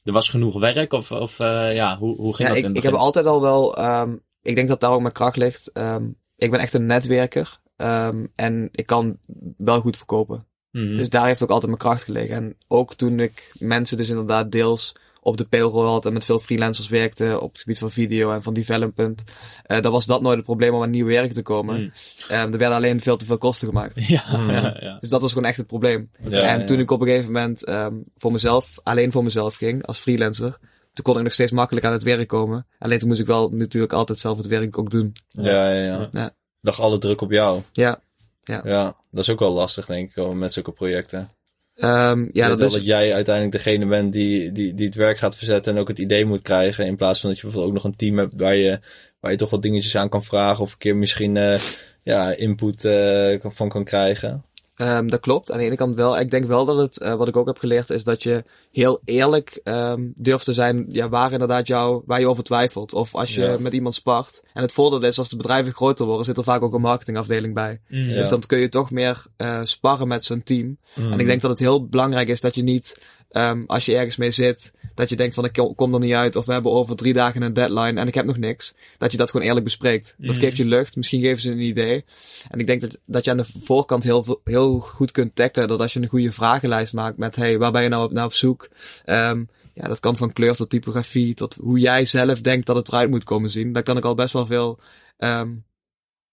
er 0.05 0.13
was 0.13 0.29
genoeg 0.29 0.59
werk, 0.59 0.93
of, 0.93 1.13
of 1.13 1.41
eh, 1.41 1.75
ja, 1.75 1.99
hoe, 1.99 2.17
hoe 2.17 2.35
ging 2.35 2.49
Ja, 2.49 2.55
dat 2.55 2.57
ik, 2.57 2.63
in 2.63 2.69
het 2.69 2.79
ik 2.79 2.83
heb 2.83 2.95
altijd 2.95 3.27
al 3.27 3.41
wel, 3.41 3.77
ehm, 3.77 4.17
ik 4.43 4.55
denk 4.55 4.69
dat 4.69 4.81
daar 4.81 4.91
ook 4.91 5.01
mijn 5.01 5.13
kracht 5.13 5.37
ligt. 5.37 5.73
Ehm, 5.73 6.09
ik 6.37 6.51
ben 6.51 6.61
echt 6.61 6.75
een 6.75 6.87
netwerker. 6.87 7.63
ehm, 7.77 8.27
en 8.35 8.69
ik 8.73 8.87
kan 8.87 9.19
wel 9.57 9.81
goed 9.81 9.97
verkopen. 9.97 10.47
Mhm. 10.71 10.95
Dus 10.95 11.09
daar 11.09 11.27
heeft 11.27 11.43
ook 11.43 11.49
altijd 11.49 11.71
mijn 11.71 11.83
kracht 11.83 12.05
gelegen. 12.05 12.37
En 12.37 12.57
ook 12.69 12.95
toen 12.95 13.21
ik 13.21 13.53
mensen 13.59 13.97
dus 13.97 14.09
inderdaad 14.09 14.53
deels 14.53 14.97
op 15.25 15.37
de 15.37 15.45
payroll 15.45 15.87
had 15.89 16.07
en 16.07 16.13
met 16.13 16.25
veel 16.25 16.39
freelancers 16.39 16.89
werkte 16.89 17.41
op 17.41 17.53
het 17.53 17.61
gebied 17.61 17.79
van 17.79 17.91
video 17.91 18.31
en 18.31 18.43
van 18.43 18.55
development, 18.55 19.25
eh 19.67 19.81
dan 19.81 19.93
was 19.93 20.07
dat 20.07 20.23
nooit 20.23 20.37
het 20.37 20.45
probleem 20.45 20.75
om 20.75 20.83
aan 20.83 20.91
nieuw 20.91 21.07
werk 21.07 21.33
te 21.33 21.43
komen. 21.43 21.81
Mhm. 21.81 22.33
Ehm, 22.33 22.53
er 22.53 22.59
werden 22.59 22.77
alleen 22.77 23.01
veel 23.01 23.17
te 23.17 23.25
veel 23.25 23.39
kosten 23.39 23.69
gemaakt. 23.69 23.95
Ja, 24.09 24.23
Mhm. 24.33 24.51
ja, 24.51 24.77
ja. 24.81 24.97
Dus 24.99 25.09
dat 25.09 25.21
was 25.21 25.33
gewoon 25.33 25.49
echt 25.49 25.57
het 25.57 25.67
probleem. 25.67 26.11
Ja, 26.29 26.41
en 26.43 26.61
ja. 26.61 26.67
toen 26.67 26.79
ik 26.79 26.91
op 26.91 27.01
een 27.01 27.07
gegeven 27.07 27.33
moment 27.33 27.65
ehm, 27.65 27.95
voor 28.15 28.33
mezelf, 28.33 28.79
alleen 28.83 29.13
voor 29.13 29.25
mezelf 29.25 29.55
ging, 29.57 29.87
als 29.87 29.99
freelancer, 29.99 30.59
toen 30.93 31.05
kon 31.05 31.17
ik 31.17 31.23
nog 31.23 31.33
steeds 31.33 31.53
makkelijk 31.53 31.87
aan 31.87 31.93
het 31.93 32.03
werk 32.03 32.29
komen. 32.29 32.67
Alleen 32.79 32.99
toen 32.99 33.09
moest 33.09 33.21
ik 33.21 33.27
wel 33.27 33.49
natuurlijk 33.49 33.93
altijd 33.93 34.19
zelf 34.19 34.37
het 34.37 34.47
werk 34.47 34.79
ook 34.79 34.91
doen. 34.91 35.13
Ja, 35.29 35.71
ja, 35.71 35.85
ja. 35.85 36.09
Ja. 36.13 36.31
Lag 36.61 36.81
alle 36.81 36.99
druk 36.99 37.21
op 37.21 37.31
jou. 37.31 37.61
Ja, 37.73 38.01
Ja, 38.45 38.97
dat 39.11 39.23
is 39.23 39.31
ook 39.31 39.39
wel 39.39 39.53
lastig, 39.53 39.87
denk 39.87 40.15
ik, 40.17 40.33
met 40.35 40.53
zulke 40.53 40.73
projecten. 40.73 41.31
Ehm, 41.75 42.29
ja 42.33 42.49
dat 42.49 42.59
wel 42.59 42.67
is... 42.67 42.73
dat 42.73 42.87
jij 42.87 43.15
uiteindelijk 43.15 43.57
degene 43.57 43.87
bent 43.87 44.13
die, 44.13 44.53
die, 44.53 44.75
die 44.75 44.87
het 44.87 44.95
werk 44.95 45.19
gaat 45.19 45.37
verzetten 45.37 45.75
en 45.75 45.81
ook 45.81 45.89
het 45.89 45.99
idee 45.99 46.25
moet 46.25 46.43
krijgen. 46.43 46.87
In 46.87 46.97
plaats 46.97 47.21
van 47.21 47.31
dat 47.31 47.39
je 47.39 47.45
bijvoorbeeld 47.45 47.75
ook 47.77 47.83
nog 47.83 47.93
een 47.93 47.99
team 47.99 48.19
hebt 48.19 48.35
waar 48.37 48.57
je, 48.57 48.81
waar 49.21 49.31
je 49.31 49.37
toch 49.37 49.51
wat 49.51 49.63
dingetjes 49.63 49.97
aan 49.97 50.09
kan 50.09 50.25
vragen. 50.25 50.63
Of 50.63 50.73
een 50.73 50.79
keer 50.79 50.97
misschien 50.97 51.37
eh, 51.37 51.61
ja, 52.03 52.31
input 52.37 52.85
eh, 52.85 53.37
van 53.43 53.69
kan 53.69 53.85
krijgen. 53.85 54.45
Ehm, 54.77 55.07
dat 55.07 55.21
klopt. 55.21 55.53
Aan 55.53 55.59
de 55.59 55.65
ene 55.65 55.77
kant 55.77 55.95
wel. 55.95 56.19
Ik 56.19 56.31
denk 56.31 56.45
wel 56.45 56.65
dat 56.65 56.79
het, 56.79 57.01
eh, 57.01 57.15
wat 57.15 57.29
ik 57.29 57.37
ook 57.37 57.47
heb 57.47 57.59
geleerd, 57.59 57.91
is 57.91 58.05
dat 58.05 58.23
je 58.23 58.45
heel 58.75 59.01
eerlijk 59.05 59.61
ehm, 59.65 60.03
durft 60.15 60.45
te 60.45 60.53
zijn 60.53 60.85
ja, 60.89 61.09
waar 61.09 61.33
inderdaad 61.33 61.67
jou, 61.67 62.03
waar 62.07 62.21
je 62.21 62.29
over 62.29 62.43
twijfelt. 62.45 62.93
Of 62.93 63.15
als 63.15 63.35
je 63.35 63.41
Ja. 63.43 63.59
met 63.59 63.73
iemand 63.73 63.95
spart. 63.95 64.43
En 64.53 64.63
het 64.63 64.73
voordeel 64.73 65.03
is, 65.03 65.19
als 65.19 65.29
de 65.29 65.37
bedrijven 65.37 65.73
groter 65.73 66.07
worden, 66.07 66.25
zit 66.25 66.37
er 66.37 66.45
vaak 66.45 66.63
ook 66.63 66.75
een 66.75 66.81
marketingafdeling 66.81 67.55
bij. 67.55 67.81
Ja. 67.89 68.15
Dus 68.15 68.29
dan 68.29 68.41
kun 68.41 68.59
je 68.59 68.69
toch 68.69 68.91
meer 68.91 69.25
eh, 69.37 69.61
sparren 69.65 70.09
met 70.09 70.25
zo'n 70.25 70.43
team. 70.43 70.79
Mhm. 70.95 71.13
En 71.13 71.21
ik 71.21 71.27
denk 71.27 71.41
dat 71.41 71.51
het 71.51 71.59
heel 71.61 71.87
belangrijk 71.87 72.29
is 72.29 72.41
dat 72.41 72.55
je 72.55 72.63
niet 72.63 72.99
ehm, 73.31 73.63
als 73.67 73.85
je 73.85 73.97
ergens 73.97 74.17
mee 74.17 74.31
zit, 74.31 74.73
dat 74.95 75.09
je 75.09 75.17
denkt 75.17 75.35
van 75.35 75.45
ik 75.45 75.53
kom- 75.77 75.95
er 75.95 76.01
niet 76.01 76.13
uit 76.13 76.37
of 76.37 76.47
we 76.47 76.53
hebben 76.53 76.73
over 76.73 76.97
drie 76.97 77.13
dagen 77.13 77.43
een 77.43 77.53
deadline 77.53 78.01
en 78.01 78.07
ik 78.07 78.15
heb 78.15 78.25
nog 78.25 78.37
niks. 78.37 78.75
Dat 78.99 79.11
je 79.13 79.17
dat 79.17 79.31
gewoon 79.31 79.47
eerlijk 79.47 79.65
bespreekt. 79.65 80.15
Dat 80.19 80.31
Mhm. 80.31 80.41
geeft 80.41 80.57
je 80.57 80.65
lucht, 80.65 80.97
misschien 80.97 81.21
geven 81.23 81.43
ze 81.43 81.51
een 81.51 81.61
idee. 81.61 82.05
En 82.51 82.59
ik 82.59 82.67
denk 82.67 82.81
dat, 82.81 82.99
dat 83.07 83.25
je 83.25 83.31
aan 83.31 83.37
de 83.37 83.45
voorkant 83.61 84.05
heel, 84.05 84.25
veel- 84.25 84.41
heel 84.45 84.79
goed 84.79 85.11
kunt 85.11 85.35
tackelen. 85.35 85.69
Dat 85.69 85.81
als 85.81 85.93
je 85.93 86.01
een 86.01 86.09
goede 86.09 86.33
vragenlijst 86.33 86.93
maakt 86.93 87.17
met 87.19 87.37
hey, 87.37 87.59
waar 87.59 87.73
ben 87.73 87.83
je 87.83 87.89
nou 87.89 88.05
op, 88.05 88.13
naar 88.13 88.25
op 88.25 88.33
zoek? 88.33 88.64
Ehm, 89.05 89.45
ja, 89.75 89.89
dat 89.89 90.01
kan 90.01 90.17
van 90.17 90.33
kleur 90.33 90.55
tot 90.57 90.71
typografie, 90.71 91.35
tot 91.35 91.55
hoe 91.55 91.79
jij 91.79 92.05
zelf 92.05 92.41
denkt 92.41 92.67
dat 92.67 92.77
het 92.77 92.89
eruit 92.89 93.11
moet 93.11 93.25
komen 93.25 93.51
zien. 93.51 93.73
Daar 93.73 93.83
kan 93.83 93.97
ik 93.97 94.05
al 94.05 94.15
best 94.15 94.33
wel 94.33 94.47
veel, 94.47 94.79
ehm, 95.17 95.51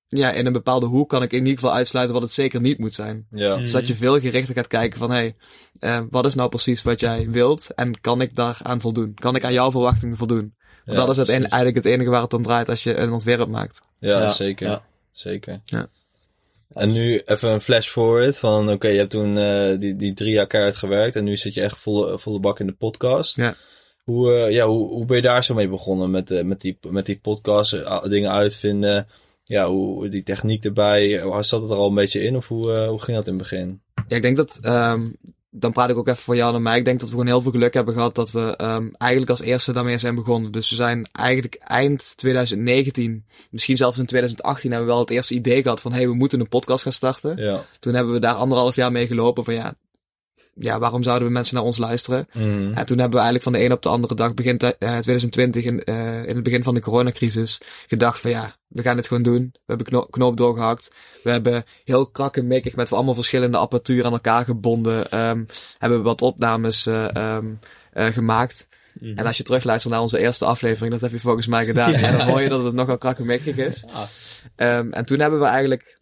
ja, 0.07 0.31
in 0.31 0.45
een 0.45 0.53
bepaalde 0.53 0.85
hoek 0.85 1.09
kan 1.09 1.23
ik 1.23 1.31
in 1.31 1.38
ieder 1.39 1.53
geval 1.53 1.73
uitsluiten 1.73 2.13
wat 2.13 2.23
het 2.23 2.31
zeker 2.31 2.61
niet 2.61 2.77
moet 2.77 2.93
zijn. 2.93 3.27
Ja. 3.31 3.55
Dus 3.57 3.71
dat 3.71 3.88
je 3.88 3.95
veel 3.95 4.19
gerichter 4.19 4.55
gaat 4.55 4.67
kijken 4.67 5.00
van, 5.00 5.11
hey, 5.11 5.35
eh, 5.79 6.01
wat 6.09 6.25
is 6.25 6.35
nou 6.35 6.50
precies 6.50 6.81
wat 6.81 7.00
jij 7.00 7.29
wilt? 7.29 7.73
En 7.75 8.01
kan 8.01 8.21
ik 8.21 8.35
daar 8.35 8.59
aan 8.63 8.81
voldoen? 8.81 9.13
Kan 9.13 9.35
ik 9.35 9.43
aan 9.43 9.53
jouw 9.53 9.71
verwachtingen 9.71 10.17
voldoen? 10.17 10.55
Want 10.85 10.97
Ja, 11.00 11.05
dat 11.05 11.17
is 11.17 11.23
precies. 11.23 11.43
eigenlijk 11.43 11.75
het 11.75 11.85
enige 11.85 12.09
waar 12.09 12.21
het 12.21 12.33
om 12.33 12.43
draait 12.43 12.69
als 12.69 12.83
je 12.83 12.95
een 12.95 13.11
ontwerp 13.11 13.50
maakt. 13.50 13.81
Ja, 14.00 14.21
Ja, 14.21 14.29
zeker. 14.31 14.67
ja. 14.67 14.83
Zeker. 15.11 15.61
Ja. 15.65 15.89
En 16.72 16.92
nu 16.92 17.22
even 17.25 17.50
een 17.50 17.62
flash 17.62 17.90
forward 17.90 18.40
van, 18.40 18.70
oké, 18.70 18.88
je 18.88 18.98
hebt 18.98 19.10
toen 19.10 19.38
eh, 19.38 19.80
die, 19.80 19.96
die 19.96 20.13
drie 20.13 20.34
jaar 20.34 20.48
keihard 20.48 20.75
gewerkt 20.75 21.16
en 21.16 21.24
nu 21.24 21.38
zit 21.38 21.54
je 21.54 21.62
echt 21.62 21.78
volle, 21.78 22.20
volle 22.20 22.40
bak 22.40 22.60
in 22.60 22.68
de 22.68 22.74
podcast. 22.74 23.36
Ja. 23.36 23.56
Hoe, 24.04 24.34
eh, 24.34 24.51
ja, 24.51 24.68
hoe, 24.68 24.88
hoe 24.88 25.06
ben 25.06 25.16
je 25.16 25.22
daar 25.22 25.44
zo 25.44 25.54
mee 25.54 25.70
begonnen 25.70 26.12
met, 26.12 26.32
eh, 26.32 26.44
met, 26.44 26.62
die, 26.62 26.78
met 26.88 27.06
die 27.06 27.20
podcast, 27.20 27.72
dingen 28.10 28.32
uitvinden? 28.32 29.08
Ja, 29.44 29.68
hoe, 29.68 30.08
die 30.08 30.24
techniek 30.24 30.66
erbij, 30.66 31.24
zat 31.40 31.62
het 31.62 31.72
er 31.72 31.78
al 31.78 31.88
een 31.88 31.96
beetje 31.96 32.22
in 32.22 32.36
of 32.36 32.48
hoe, 32.48 32.78
hoe 32.78 33.01
ging 33.01 33.18
dat 33.18 33.28
in 33.28 33.34
het 33.34 33.42
begin? 33.42 33.82
Ja, 34.08 34.16
ik 34.16 34.22
denk 34.22 34.38
dat, 34.38 34.60
ehm, 34.62 35.08
dan 35.53 35.72
praat 35.72 35.89
ik 35.89 35.98
ook 35.98 36.08
even 36.08 36.24
voor 36.24 36.36
jou 36.36 36.55
en 36.55 36.62
mij. 36.62 36.77
Ik 36.77 36.86
denk 36.86 37.00
dat 37.00 37.08
we 37.08 37.13
gewoon 37.13 37.29
heel 37.29 37.41
veel 37.41 37.51
geluk 37.51 37.74
hebben 37.74 37.93
gehad 37.93 38.15
dat 38.15 38.31
we 38.31 38.55
ehm, 38.55 38.89
eigenlijk 38.98 39.31
als 39.31 39.41
eerste 39.41 39.74
daarmee 39.74 39.98
zijn 39.98 40.15
begonnen. 40.15 40.51
Dus 40.51 40.70
we 40.70 40.75
zijn 40.75 41.10
eigenlijk 41.12 41.55
eind 41.55 42.17
2019, 42.17 43.25
misschien 43.50 43.77
zelfs 43.77 43.98
in 43.98 44.05
2018, 44.05 44.70
hebben 44.70 44.88
we 44.88 44.93
wel 44.93 45.03
het 45.03 45.12
eerste 45.12 45.34
idee 45.34 45.62
gehad 45.62 45.81
van 45.81 45.93
hey, 45.93 46.08
we 46.08 46.13
moeten 46.13 46.39
een 46.39 46.48
podcast 46.48 46.84
gaan 46.84 46.91
starten. 46.91 47.38
Ja. 47.38 47.63
Toen 47.79 47.93
hebben 47.93 48.13
we 48.13 48.20
daar 48.20 48.34
anderhalf 48.34 48.75
jaar 48.75 48.91
mee 48.91 49.08
gelopen 49.08 49.43
van 49.43 49.53
ja, 49.53 49.75
ja, 50.63 50.80
waarom 50.80 51.03
zouden 51.03 51.27
we 51.27 51.34
mensen 51.34 51.56
naar 51.56 51.63
ons 51.63 51.77
luisteren? 51.77 52.27
Mhm. 52.34 52.74
En 52.74 52.86
toen 52.86 52.98
hebben 53.00 53.20
we 53.20 53.24
eigenlijk 53.25 53.44
van 53.44 53.51
de 53.53 53.63
een 53.63 53.72
op 53.72 53.82
de 53.82 53.89
andere 53.89 54.15
dag, 54.15 54.34
begin 54.34 54.58
te- 54.58 54.75
eh, 54.80 54.98
2020, 54.98 55.63
in, 55.63 55.84
eh, 55.84 56.18
in 56.27 56.36
het 56.36 56.44
begin 56.44 56.63
van 56.63 56.74
de 56.75 56.82
coronacrisis, 56.82 57.62
gedacht 57.88 58.20
van 58.20 58.30
ja, 58.32 58.56
we 58.68 58.82
gaan 58.82 58.96
dit 58.96 59.08
gewoon 59.08 59.24
doen. 59.24 59.50
We 59.53 59.60
hebben 59.65 59.86
kno 59.86 60.01
knoop 60.06 60.38
doorgehakt. 60.38 60.96
We 61.24 61.32
hebben 61.32 61.63
heel 61.84 62.08
krakkemikkig 62.08 62.75
met 62.75 62.94
allemaal 62.94 63.13
verschillende 63.13 63.58
apparatuur 63.58 64.06
aan 64.06 64.12
elkaar 64.12 64.46
gebonden. 64.46 65.10
ehm, 65.12 65.44
hebben 65.77 65.98
we 65.98 66.03
wat 66.03 66.22
opnames 66.22 66.86
eh, 66.86 67.15
ehm, 67.15 67.46
eh, 67.91 68.06
gemaakt. 68.06 68.68
Mhm. 69.00 69.18
En 69.18 69.25
als 69.25 69.38
je 69.38 69.44
terugluistert 69.44 69.94
naar 69.94 70.01
onze 70.03 70.20
eerste 70.20 70.46
aflevering, 70.46 70.91
dat 70.91 71.01
heb 71.01 71.12
je 71.12 71.20
volgens 71.20 71.48
mij 71.48 71.65
gedaan. 71.65 71.91
Ja. 71.91 72.12
dan 72.18 72.27
hoor 72.27 72.41
je 72.41 72.50
dat 72.50 72.63
het 72.63 72.74
nogal 72.74 72.98
krakkemikkig 72.98 73.56
is. 73.58 73.84
Ah. 73.94 74.01
Ehm, 74.56 74.91
en 74.91 75.06
toen 75.06 75.20
hebben 75.20 75.39
we 75.39 75.46
eigenlijk, 75.46 76.00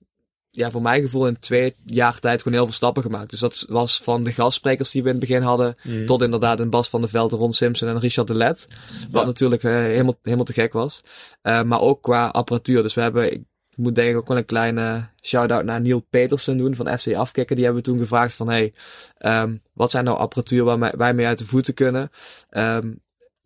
ja, 0.52 0.72
voor 0.72 0.82
mijn 0.82 1.02
gevoel 1.02 1.28
in 1.28 1.40
twee 1.40 1.76
jaar 1.86 2.20
tijd 2.20 2.42
gewoon 2.42 2.58
heel 2.58 2.66
veel 2.68 2.76
stappen 2.76 3.04
gemaakt. 3.04 3.30
Dus 3.30 3.40
dat 3.40 3.66
was 3.70 4.00
van 4.04 4.24
de 4.24 4.34
gastsprekers 4.34 4.92
die 4.92 5.02
we 5.04 5.10
in 5.10 5.16
het 5.16 5.28
begin 5.28 5.42
hadden, 5.42 5.76
Mhm. 5.84 6.06
tot 6.06 6.22
inderdaad 6.22 6.60
een 6.60 6.70
Bas 6.70 6.90
van 6.90 7.02
der 7.02 7.10
Veld, 7.10 7.32
Ron 7.32 7.54
Simpson 7.54 7.88
en 7.90 8.00
Richard 8.00 8.28
de 8.28 8.36
Let. 8.36 8.68
Wat 9.12 9.22
Ja. 9.22 9.28
natuurlijk 9.28 9.64
eh, 9.64 9.72
helemaal, 9.72 10.16
helemaal 10.22 10.46
te 10.46 10.54
gek 10.54 10.74
was. 10.74 11.02
Eh, 11.42 11.62
maar 11.64 11.82
ook 11.82 12.02
qua 12.02 12.28
apparatuur. 12.28 12.82
Dus 12.84 12.94
we 12.94 13.02
hebben, 13.02 13.34
ik 13.34 13.42
moet 13.76 13.96
denk 13.96 14.10
ik 14.10 14.18
ook 14.18 14.28
wel 14.28 14.38
een 14.38 14.46
kleine 14.46 15.10
shout-out 15.22 15.64
naar 15.64 15.82
Neil 15.82 16.06
Petersen 16.10 16.58
doen 16.58 16.76
van 16.76 17.00
FC 17.00 17.14
Afkikken. 17.16 17.56
Die 17.56 17.66
hebben 17.66 17.84
we 17.84 17.90
toen 17.90 18.00
gevraagd 18.00 18.36
van, 18.36 18.50
hey, 18.50 18.74
ehm, 19.18 19.56
wat 19.74 19.92
zijn 19.92 20.04
nou 20.06 20.18
apparatuur 20.18 20.64
waar 20.64 20.80
wij- 20.80 20.94
wij 20.98 21.14
mee 21.14 21.26
uit 21.26 21.40
de 21.40 21.46
voeten 21.46 21.74
kunnen? 21.74 22.10
Ehm, 22.50 22.92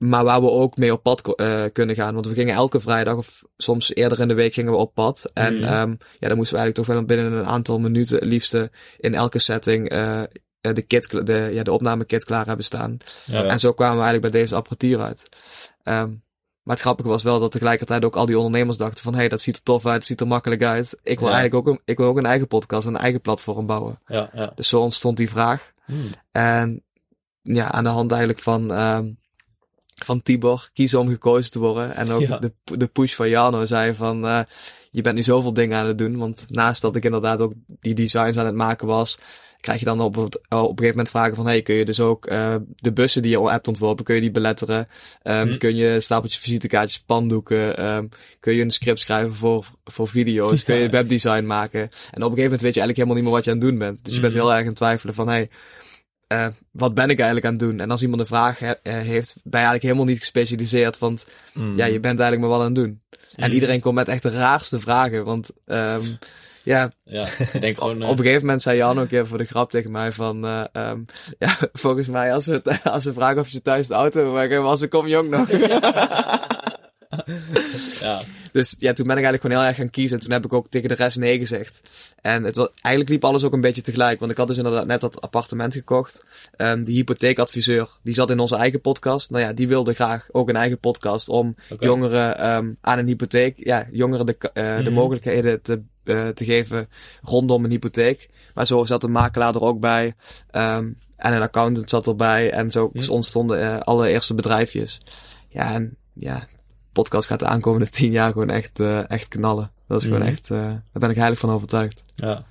maar 0.09 0.23
waar 0.23 0.41
we 0.41 0.49
ook 0.49 0.77
mee 0.77 0.93
op 0.93 1.03
pad 1.03 1.35
eh, 1.35 1.63
kunnen 1.73 1.95
gaan. 1.95 2.13
Want 2.13 2.27
we 2.27 2.33
gingen 2.33 2.55
elke 2.55 2.79
vrijdag 2.79 3.15
of 3.15 3.41
soms 3.57 3.95
eerder 3.95 4.19
in 4.19 4.27
de 4.27 4.33
week 4.33 4.53
gingen 4.53 4.71
we 4.71 4.77
op 4.77 4.93
pad. 4.93 5.31
En 5.33 5.53
Mhm. 5.55 5.63
ehm, 5.63 5.89
ja, 6.19 6.27
dan 6.27 6.37
moesten 6.37 6.55
we 6.55 6.61
eigenlijk 6.61 6.75
toch 6.75 6.85
wel 6.85 7.03
binnen 7.05 7.31
een 7.31 7.45
aantal 7.45 7.79
minuten 7.79 8.15
het 8.17 8.25
liefste 8.25 8.71
in 8.97 9.13
elke 9.15 9.39
setting 9.39 9.89
eh, 9.89 10.21
de, 10.61 10.81
kit, 10.81 11.25
de, 11.27 11.49
ja, 11.51 11.63
de 11.63 11.71
opnamekit 11.71 12.25
klaar 12.25 12.45
hebben 12.45 12.65
staan. 12.65 12.97
Ja. 13.25 13.43
En 13.43 13.59
zo 13.59 13.73
kwamen 13.73 13.97
we 13.97 14.03
eigenlijk 14.03 14.31
bij 14.33 14.41
deze 14.41 14.55
apparatuur 14.55 15.01
uit. 15.01 15.29
Ehm, 15.81 16.09
maar 16.63 16.75
het 16.75 16.79
grappige 16.85 17.09
was 17.09 17.23
wel 17.23 17.39
dat 17.39 17.51
tegelijkertijd 17.51 18.05
ook 18.05 18.15
al 18.15 18.25
die 18.25 18.37
ondernemers 18.37 18.77
dachten 18.77 19.03
van... 19.03 19.13
hé, 19.13 19.19
hey, 19.19 19.29
dat 19.29 19.41
ziet 19.41 19.55
er 19.55 19.63
tof 19.63 19.85
uit, 19.85 19.95
het 19.95 20.05
ziet 20.05 20.21
er 20.21 20.27
makkelijk 20.27 20.63
uit. 20.63 20.99
Ik 21.03 21.19
wil 21.19 21.27
Ja. 21.29 21.33
eigenlijk 21.33 21.67
ook 21.67 21.73
een, 21.73 21.81
ik 21.85 21.97
wil 21.97 22.07
ook 22.07 22.17
een 22.17 22.25
eigen 22.25 22.47
podcast, 22.47 22.87
een 22.87 22.97
eigen 22.97 23.21
platform 23.21 23.65
bouwen. 23.65 23.99
Ja, 24.07 24.29
ja. 24.33 24.51
Dus 24.55 24.67
zo 24.67 24.79
ontstond 24.81 25.17
die 25.17 25.29
vraag. 25.29 25.71
Hmm. 25.85 26.09
En 26.31 26.83
ja, 27.41 27.71
aan 27.71 27.83
de 27.83 27.89
hand 27.89 28.11
eigenlijk 28.11 28.41
van, 28.41 28.71
ehm, 28.73 29.11
van 30.05 30.21
Tibor 30.21 30.69
kiezen 30.73 30.99
om 30.99 31.07
gekozen 31.07 31.51
te 31.51 31.59
worden. 31.59 31.95
En 31.95 32.11
ook 32.11 32.21
Ja. 32.21 32.37
de, 32.37 32.51
de 32.63 32.87
push 32.87 33.13
van 33.13 33.29
Jano 33.29 33.65
zei 33.65 33.93
van, 33.95 34.27
eh, 34.27 34.39
je 34.91 35.01
bent 35.01 35.15
nu 35.15 35.23
zoveel 35.23 35.53
dingen 35.53 35.77
aan 35.77 35.87
het 35.87 35.97
doen. 35.97 36.17
Want 36.17 36.45
naast 36.49 36.81
dat 36.81 36.95
ik 36.95 37.03
inderdaad 37.05 37.39
ook 37.41 37.53
die 37.79 37.93
designs 37.95 38.37
aan 38.37 38.45
het 38.45 38.55
maken 38.55 38.87
was, 38.87 39.17
krijg 39.59 39.79
je 39.79 39.85
dan 39.85 40.01
op, 40.01 40.17
op 40.17 40.33
een 40.33 40.39
gegeven 40.49 40.87
moment 40.87 41.09
vragen 41.09 41.35
van, 41.35 41.45
hey, 41.45 41.61
kun 41.61 41.75
je 41.75 41.85
dus 41.85 41.99
ook 41.99 42.25
eh, 42.25 42.55
de 42.75 42.93
bussen 42.93 43.21
die 43.21 43.31
je 43.31 43.37
al 43.37 43.51
hebt 43.51 43.67
ontworpen, 43.67 44.05
kun 44.05 44.15
je 44.15 44.21
die 44.21 44.31
beletteren? 44.31 44.87
Ehm, 45.21 45.47
Hm. 45.47 45.57
Kun 45.57 45.75
je 45.75 45.99
stapeltjes 45.99 46.41
visitekaartjes, 46.41 46.99
pandoeken, 46.99 47.77
ehm, 47.77 48.07
kun 48.39 48.53
je 48.55 48.61
een 48.61 48.71
script 48.71 48.99
schrijven 48.99 49.35
voor, 49.35 49.65
voor 49.83 50.07
video's, 50.07 50.63
kun 50.63 50.75
je 50.75 50.89
webdesign 50.89 51.45
maken? 51.45 51.81
En 51.81 51.87
op 51.87 51.91
een 52.11 52.21
gegeven 52.21 52.43
moment 52.43 52.61
weet 52.61 52.73
je 52.73 52.79
eigenlijk 52.81 52.95
helemaal 52.97 53.15
niet 53.15 53.23
meer 53.23 53.33
wat 53.33 53.43
je 53.43 53.51
aan 53.51 53.57
het 53.57 53.65
doen 53.67 53.77
bent. 53.77 54.03
Dus 54.05 54.13
je 54.15 54.19
bent 54.21 54.33
Mhm. 54.33 54.41
heel 54.41 54.51
erg 54.51 54.61
aan 54.61 54.67
het 54.67 54.75
twijfelen 54.75 55.13
van, 55.15 55.27
hey, 55.27 55.49
eh, 56.33 56.47
wat 56.71 56.93
ben 56.93 57.09
ik 57.09 57.17
eigenlijk 57.17 57.45
aan 57.45 57.51
het 57.51 57.59
doen? 57.61 57.79
En 57.79 57.91
als 57.91 58.01
iemand 58.01 58.21
een 58.21 58.27
vraag 58.27 58.59
he- 58.59 58.71
eh, 58.71 58.93
heeft, 58.93 59.33
ben 59.35 59.59
je 59.59 59.65
eigenlijk 59.67 59.83
helemaal 59.83 60.05
niet 60.05 60.19
gespecialiseerd, 60.19 60.97
want 60.97 61.25
Mhm. 61.53 61.75
ja, 61.75 61.85
je 61.85 61.99
bent 61.99 62.19
eigenlijk 62.19 62.39
maar 62.39 62.49
wat 62.49 62.59
aan 62.59 62.65
het 62.65 62.75
doen. 62.75 63.01
En 63.35 63.45
Mhm. 63.45 63.51
iedereen 63.53 63.79
komt 63.79 63.95
met 63.95 64.07
echt 64.07 64.23
de 64.23 64.29
raarste 64.31 64.79
vragen, 64.79 65.25
want 65.25 65.49
ehm, 65.65 66.01
ja, 66.63 66.91
Ja, 67.03 67.27
ik 67.53 67.61
denk 67.61 67.77
gewoon... 67.79 68.01
eh, 68.01 68.09
op 68.09 68.17
een 68.17 68.23
gegeven 68.23 68.41
moment 68.45 68.61
zei 68.61 68.77
Jan 68.77 68.99
ook 68.99 69.11
even 69.11 69.27
voor 69.27 69.37
de 69.37 69.45
grap 69.45 69.71
tegen 69.71 69.91
mij 69.91 70.11
van, 70.11 70.45
eh, 70.45 70.63
ehm, 70.71 70.99
ja, 71.39 71.57
volgens 71.73 72.07
mij 72.07 72.33
als 72.33 72.45
we, 72.45 72.61
als 72.83 73.07
vragen 73.13 73.39
of 73.39 73.49
je 73.49 73.61
thuis 73.61 73.87
de 73.87 73.93
auto 73.93 74.21
wil 74.21 74.31
weggeven, 74.33 74.63
was 74.63 74.81
ik 74.81 74.89
kom 74.89 75.07
jong 75.07 75.29
nog. 75.29 75.49
ja. 77.99 78.21
Dus 78.53 78.75
ja, 78.79 78.93
toen 78.93 79.07
ben 79.07 79.17
ik 79.17 79.23
eigenlijk 79.23 79.41
gewoon 79.41 79.57
heel 79.57 79.67
erg 79.67 79.77
gaan 79.77 79.89
kiezen. 79.89 80.17
En 80.17 80.23
toen 80.23 80.31
heb 80.33 80.45
ik 80.45 80.53
ook 80.53 80.67
tegen 80.69 80.89
de 80.89 80.95
rest 80.95 81.17
nee 81.17 81.39
gezegd. 81.39 81.81
En 82.21 82.43
het 82.43 82.55
was, 82.55 82.67
eigenlijk 82.81 83.09
liep 83.09 83.25
alles 83.25 83.43
ook 83.43 83.53
een 83.53 83.61
beetje 83.61 83.81
tegelijk. 83.81 84.19
Want 84.19 84.31
ik 84.31 84.37
had 84.37 84.47
dus 84.47 84.57
inderdaad 84.57 84.85
net 84.85 85.01
dat 85.01 85.21
appartement 85.21 85.73
gekocht. 85.73 86.25
Ehm 86.55 86.83
die 86.83 86.95
hypotheekadviseur, 86.95 87.89
die 88.03 88.13
zat 88.13 88.29
in 88.29 88.39
onze 88.39 88.55
eigen 88.55 88.81
podcast. 88.81 89.29
Nou 89.29 89.43
ja, 89.43 89.53
die 89.53 89.67
wilde 89.67 89.93
graag 89.93 90.27
ook 90.31 90.49
een 90.49 90.55
eigen 90.55 90.79
podcast 90.79 91.29
om 91.29 91.55
jongeren 91.79 92.37
ehm, 92.37 92.71
aan 92.81 92.99
een 92.99 93.07
hypotheek, 93.07 93.53
ja, 93.57 93.87
jongeren 93.91 94.25
de, 94.25 94.37
eh, 94.53 94.77
de 94.77 94.83
Mhm. 94.83 94.93
mogelijkheden 94.93 95.61
te, 95.61 95.81
eh, 96.03 96.27
te 96.27 96.45
geven 96.45 96.89
rondom 97.21 97.63
een 97.63 97.71
hypotheek. 97.71 98.29
Maar 98.53 98.67
zo 98.67 98.85
zat 98.85 99.03
een 99.03 99.11
makelaar 99.11 99.55
er 99.55 99.61
ook 99.61 99.79
bij. 99.79 100.13
Ehm, 100.51 100.89
en 101.15 101.33
een 101.33 101.41
accountant 101.41 101.89
zat 101.89 102.07
erbij. 102.07 102.51
En 102.51 102.71
zo 102.71 102.89
Mhm. 102.93 103.09
ontstonden 103.11 103.61
eh, 103.61 103.79
alle 103.79 104.09
eerste 104.09 104.33
bedrijfjes. 104.33 104.97
Ja, 105.49 105.73
en 105.73 105.95
ja, 106.13 106.47
podcast 106.93 107.27
gaat 107.27 107.39
de 107.39 107.45
aankomende 107.45 107.89
tien 107.89 108.11
jaar 108.11 108.31
gewoon 108.31 108.49
echt, 108.49 108.79
eh, 108.79 109.09
echt 109.09 109.27
knallen. 109.27 109.71
Dat 109.87 110.01
is 110.01 110.07
Mhm. 110.07 110.15
gewoon 110.15 110.29
echt, 110.31 110.51
eh, 110.51 110.57
daar 110.59 110.83
ben 110.91 111.09
ik 111.09 111.15
heilig 111.15 111.39
van 111.39 111.49
overtuigd. 111.49 112.05
Ja. 112.15 112.45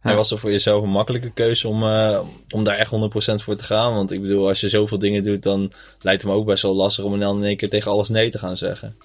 En 0.00 0.16
was 0.16 0.30
er 0.30 0.38
voor 0.38 0.50
jezelf 0.50 0.82
een 0.82 0.90
makkelijke 0.90 1.30
keuze 1.32 1.68
om, 1.68 1.82
eh, 1.82 2.20
om 2.48 2.64
daar 2.64 2.76
echt 2.76 2.90
100% 2.90 3.42
voor 3.42 3.56
te 3.56 3.64
gaan? 3.64 3.94
Want 3.94 4.10
ik 4.12 4.20
bedoel, 4.22 4.48
als 4.48 4.60
je 4.60 4.68
zoveel 4.68 4.98
dingen 4.98 5.22
doet, 5.22 5.42
dan 5.42 5.72
lijkt 5.98 6.22
het 6.22 6.30
me 6.30 6.36
ook 6.36 6.46
best 6.46 6.62
wel 6.62 6.74
lastig 6.74 7.04
om 7.04 7.18
dan 7.20 7.36
in 7.38 7.44
één 7.44 7.56
keer 7.56 7.68
tegen 7.68 7.90
alles 7.90 8.08
nee 8.08 8.30
te 8.30 8.38
gaan 8.38 8.56
zeggen. 8.56 8.96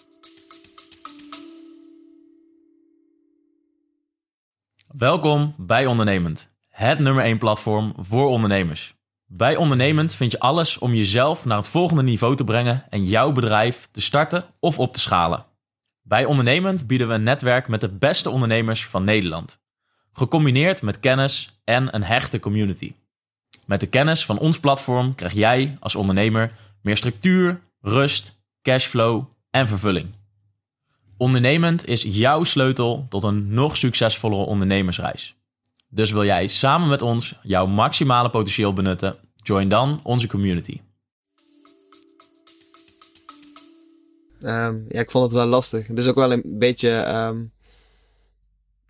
Welkom 4.98 5.56
bij 5.58 5.86
Ondernemend, 5.86 6.50
het 6.70 7.00
nummer 7.00 7.26
1 7.26 7.38
platform 7.38 7.94
voor 7.98 8.28
ondernemers. 8.28 8.96
Bij 9.36 9.56
Ondernemend 9.56 10.13
vind 10.13 10.32
je 10.32 10.39
alles 10.39 10.78
om 10.78 10.93
jezelf 10.93 11.46
naar 11.46 11.58
het 11.58 11.67
volgende 11.67 12.04
niveau 12.04 12.36
te 12.36 12.43
brengen 12.43 12.86
en 12.89 13.06
jouw 13.06 13.32
bedrijf 13.32 13.88
te 13.91 14.02
starten 14.02 14.46
of 14.60 14.80
op 14.80 14.93
te 14.93 15.00
schalen. 15.00 15.46
Bij 16.02 16.26
Ondernemend 16.26 16.88
bieden 16.88 17.08
we 17.08 17.13
een 17.13 17.24
netwerk 17.24 17.67
met 17.67 17.82
de 17.82 17.89
beste 17.89 18.30
ondernemers 18.30 18.86
van 18.86 19.04
Nederland. 19.04 19.60
Gecombineerd 20.12 20.82
met 20.82 21.00
kennis 21.00 21.62
en 21.63 21.96
een 21.96 22.04
hechte 22.04 22.39
community. 22.39 22.93
Met 23.65 23.80
de 23.80 23.88
kennis 23.88 24.26
van 24.26 24.39
ons 24.39 24.60
platform 24.60 25.15
krijg 25.15 25.34
jij 25.34 25.78
als 25.80 25.96
ondernemer 25.96 26.52
meer 26.82 26.98
structuur, 26.98 27.62
rust, 27.82 28.39
cashflow 28.62 29.24
en 29.50 29.67
vervulling. 29.67 30.08
Ondernemend 31.17 31.88
is 31.88 32.02
jouw 32.02 32.43
sleutel 32.43 33.06
tot 33.10 33.24
een 33.24 33.54
nog 33.54 33.78
succesvollere 33.78 34.43
ondernemersreis. 34.43 35.36
Dus 35.94 36.12
wil 36.12 36.24
jij 36.24 36.48
samen 36.48 36.90
met 36.90 37.02
ons 37.02 37.40
jouw 37.42 37.66
maximale 37.66 38.30
potentieel 38.30 38.74
benutten? 38.74 39.16
Join 39.36 39.70
dan 39.70 40.00
onze 40.04 40.28
community. 40.28 40.82
Ehm, 44.42 44.80
ja, 44.90 45.00
ik 45.00 45.12
vond 45.12 45.24
het 45.24 45.34
wel 45.34 45.46
lastig. 45.46 45.88
Het 45.88 45.98
is 45.98 46.08
ook 46.08 46.16
wel 46.16 46.32
een 46.32 46.44
beetje, 46.46 46.90
ehm, 46.90 47.44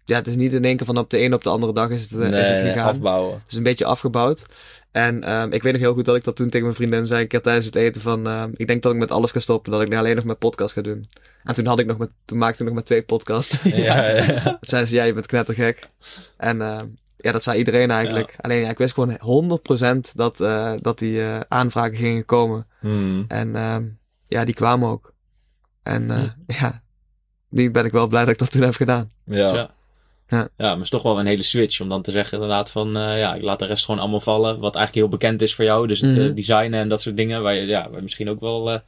ja, 0.06 0.16
het 0.16 0.28
is 0.28 0.36
niet 0.36 0.54
in 0.54 0.66
één 0.66 0.78
keer 0.78 0.86
van 0.86 0.98
op 0.98 1.10
de 1.10 1.24
een 1.24 1.34
op 1.34 1.44
de 1.44 1.50
andere 1.50 1.74
dag 1.74 1.90
is 1.90 2.02
het, 2.02 2.12
eh, 2.12 2.30
nee, 2.30 2.42
is 2.42 2.50
het 2.50 2.60
gegaan. 2.60 2.88
afbouwen. 2.88 3.34
Het 3.34 3.52
is 3.52 3.58
een 3.58 3.64
beetje 3.64 3.86
afgebouwd. 3.86 4.46
En 4.92 5.24
ehm 5.24 5.52
ik 5.52 5.64
weet 5.64 5.74
nog 5.74 5.82
heel 5.82 5.94
goed 5.94 6.06
dat 6.06 6.16
ik 6.16 6.24
dat 6.24 6.36
toen 6.36 6.46
tegen 6.50 6.64
mijn 6.64 6.76
vriendin 6.76 7.06
zei, 7.06 7.22
een 7.22 7.28
keer 7.28 7.42
tijdens 7.42 7.66
het 7.66 7.76
eten 7.76 8.02
van, 8.02 8.28
ehm 8.28 8.50
ik 8.54 8.68
denk 8.68 8.82
dat 8.84 8.94
ik 8.94 9.00
met 9.00 9.12
alles 9.12 9.32
ga 9.32 9.40
stoppen, 9.40 9.72
dat 9.72 9.82
ik 9.82 9.90
nu 9.90 9.98
alleen 9.98 10.16
nog 10.16 10.26
met 10.26 10.40
podcast 10.40 10.74
ga 10.74 10.82
doen. 10.82 11.10
En 11.44 11.54
toen 11.54 11.66
had 11.66 11.80
ik 11.80 11.86
nog 11.86 11.98
met, 11.98 12.10
toen 12.26 12.38
maakte 12.38 12.60
ik 12.60 12.66
nog 12.66 12.74
maar 12.74 12.84
twee 12.84 13.04
podcasts. 13.04 13.62
Ja, 13.64 14.08
ja. 14.10 14.42
Toen 14.44 14.58
zei 14.62 14.86
ze, 14.86 14.96
ja, 14.96 15.04
je 15.04 15.14
bent 15.14 15.26
knettergek. 15.26 15.90
En 16.38 16.62
ehm 16.62 16.86
ja, 17.18 17.32
dat 17.32 17.44
zei 17.44 17.58
iedereen 17.58 17.92
eigenlijk. 17.92 18.36
Alleen 18.42 18.62
ja, 18.62 18.70
ik 18.70 18.78
wist 18.78 18.94
gewoon 18.94 19.60
100% 20.08 20.12
dat, 20.16 20.42
eh 20.42 20.74
dat 20.82 21.00
die 21.00 21.22
eh 21.22 21.40
aanvragen 21.48 21.96
gingen 21.96 22.26
komen. 22.26 22.68
Hmm. 22.80 23.26
En 23.28 23.56
ehm 23.56 23.84
ja, 24.28 24.46
die 24.46 24.54
kwamen 24.54 24.90
ook. 24.90 25.14
En 25.84 26.12
eh 26.12 26.18
Hm. 26.18 26.30
ja, 26.60 26.82
nu 27.50 27.72
ben 27.72 27.86
ik 27.86 27.92
wel 27.92 28.08
blij 28.08 28.22
dat 28.22 28.34
ik 28.34 28.38
dat 28.38 28.52
toen 28.52 28.62
heb 28.62 28.76
gedaan. 28.76 29.08
Dus 29.26 29.38
Ja. 29.38 29.54
ja. 29.54 29.74
Ja. 30.34 30.40
Ja, 30.40 30.48
maar 30.58 30.74
het 30.74 30.82
is 30.84 30.90
toch 30.90 31.04
wel 31.04 31.20
een 31.20 31.26
hele 31.26 31.44
switch 31.44 31.82
om 31.82 31.90
dan 31.90 32.02
te 32.02 32.12
zeggen 32.12 32.34
inderdaad 32.34 32.72
van, 32.72 32.98
eh, 32.98 33.20
ja, 33.20 33.36
ik 33.36 33.42
laat 33.42 33.60
de 33.60 33.66
rest 33.66 33.86
gewoon 33.86 34.00
allemaal 34.00 34.20
vallen. 34.20 34.60
Wat 34.60 34.76
eigenlijk 34.76 35.06
heel 35.06 35.18
bekend 35.18 35.42
is 35.42 35.56
voor 35.56 35.66
jou. 35.66 35.88
Dus 35.88 36.02
het 36.02 36.16
Mhm. 36.16 36.28
eh, 36.30 36.36
designen 36.36 36.80
en 36.80 36.88
dat 36.88 37.02
soort 37.02 37.18
dingen. 37.18 37.42
Waar 37.44 37.56
je, 37.56 37.66
ja, 37.66 37.84
waar 37.88 37.96
je 37.98 38.04
misschien 38.04 38.30
ook 38.30 38.40
wel 38.40 38.72
eh, 38.72 38.80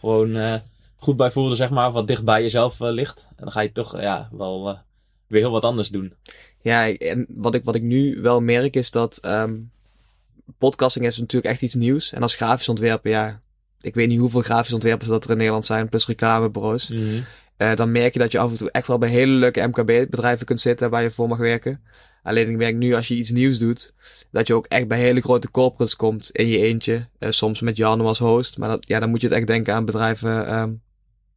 gewoon 0.00 0.60
goed 0.96 1.16
bij 1.16 1.30
voelde, 1.30 1.54
zeg 1.56 1.70
maar. 1.70 1.92
Wat 1.92 2.06
dicht 2.06 2.24
bij 2.24 2.42
jezelf 2.42 2.78
ligt. 2.80 3.26
En 3.28 3.36
dan 3.42 3.52
ga 3.52 3.60
je 3.60 3.72
toch, 3.72 4.00
ja, 4.00 4.28
wel 4.32 4.78
weer 5.26 5.40
heel 5.40 5.50
wat 5.50 5.62
anders 5.64 5.88
doen. 5.88 6.12
Ja, 6.62 6.88
en 6.92 7.26
wat 7.28 7.54
ik, 7.54 7.64
wat 7.64 7.74
ik 7.74 7.82
nu 7.82 8.18
wel 8.22 8.40
merk 8.40 8.76
is 8.76 8.90
dat 8.90 9.18
ehm 9.18 9.54
podcasting 10.58 11.06
is 11.06 11.18
natuurlijk 11.18 11.52
echt 11.52 11.62
iets 11.62 11.74
nieuws. 11.74 12.12
En 12.12 12.22
als 12.22 12.34
grafisch 12.34 12.68
ontwerper, 12.68 13.10
ja, 13.10 13.40
ik 13.80 13.94
weet 13.94 14.08
niet 14.08 14.18
hoeveel 14.18 14.40
grafisch 14.40 14.72
ontwerpers 14.72 15.08
dat 15.08 15.24
er 15.24 15.30
in 15.30 15.36
Nederland 15.36 15.66
zijn, 15.66 15.88
plus 15.88 16.06
reclamebureaus. 16.06 16.92
Eh, 17.70 17.76
dan 17.76 17.92
merk 17.92 18.12
je 18.12 18.18
dat 18.18 18.32
je 18.32 18.38
af 18.38 18.50
en 18.50 18.56
toe 18.56 18.70
echt 18.70 18.86
wel 18.86 18.98
bij 18.98 19.08
hele 19.08 19.32
leuke 19.32 19.66
MKB-bedrijven 19.66 20.46
kunt 20.46 20.60
zitten 20.60 20.90
waar 20.90 21.02
je 21.02 21.10
voor 21.10 21.28
mag 21.28 21.38
werken. 21.38 21.82
Alleen 22.22 22.50
ik 22.50 22.56
merk 22.56 22.74
nu 22.76 22.94
als 22.94 23.08
je 23.08 23.14
iets 23.14 23.30
nieuws 23.30 23.58
doet, 23.58 23.92
dat 24.30 24.46
je 24.46 24.54
ook 24.54 24.66
echt 24.66 24.88
bij 24.88 24.98
hele 24.98 25.20
grote 25.20 25.50
corporates 25.50 25.96
komt 25.96 26.30
in 26.30 26.48
je 26.48 26.58
eentje. 26.58 27.08
Eh, 27.18 27.30
soms 27.30 27.60
met 27.60 27.76
Jan 27.76 28.00
als 28.00 28.18
host. 28.18 28.58
Maar 28.58 28.68
dat, 28.68 28.86
ja, 28.88 29.00
dan 29.00 29.10
moet 29.10 29.20
je 29.20 29.26
het 29.26 29.36
echt 29.36 29.46
denken 29.46 29.74
aan 29.74 29.84
bedrijven 29.84 30.46
ehm, 30.46 30.72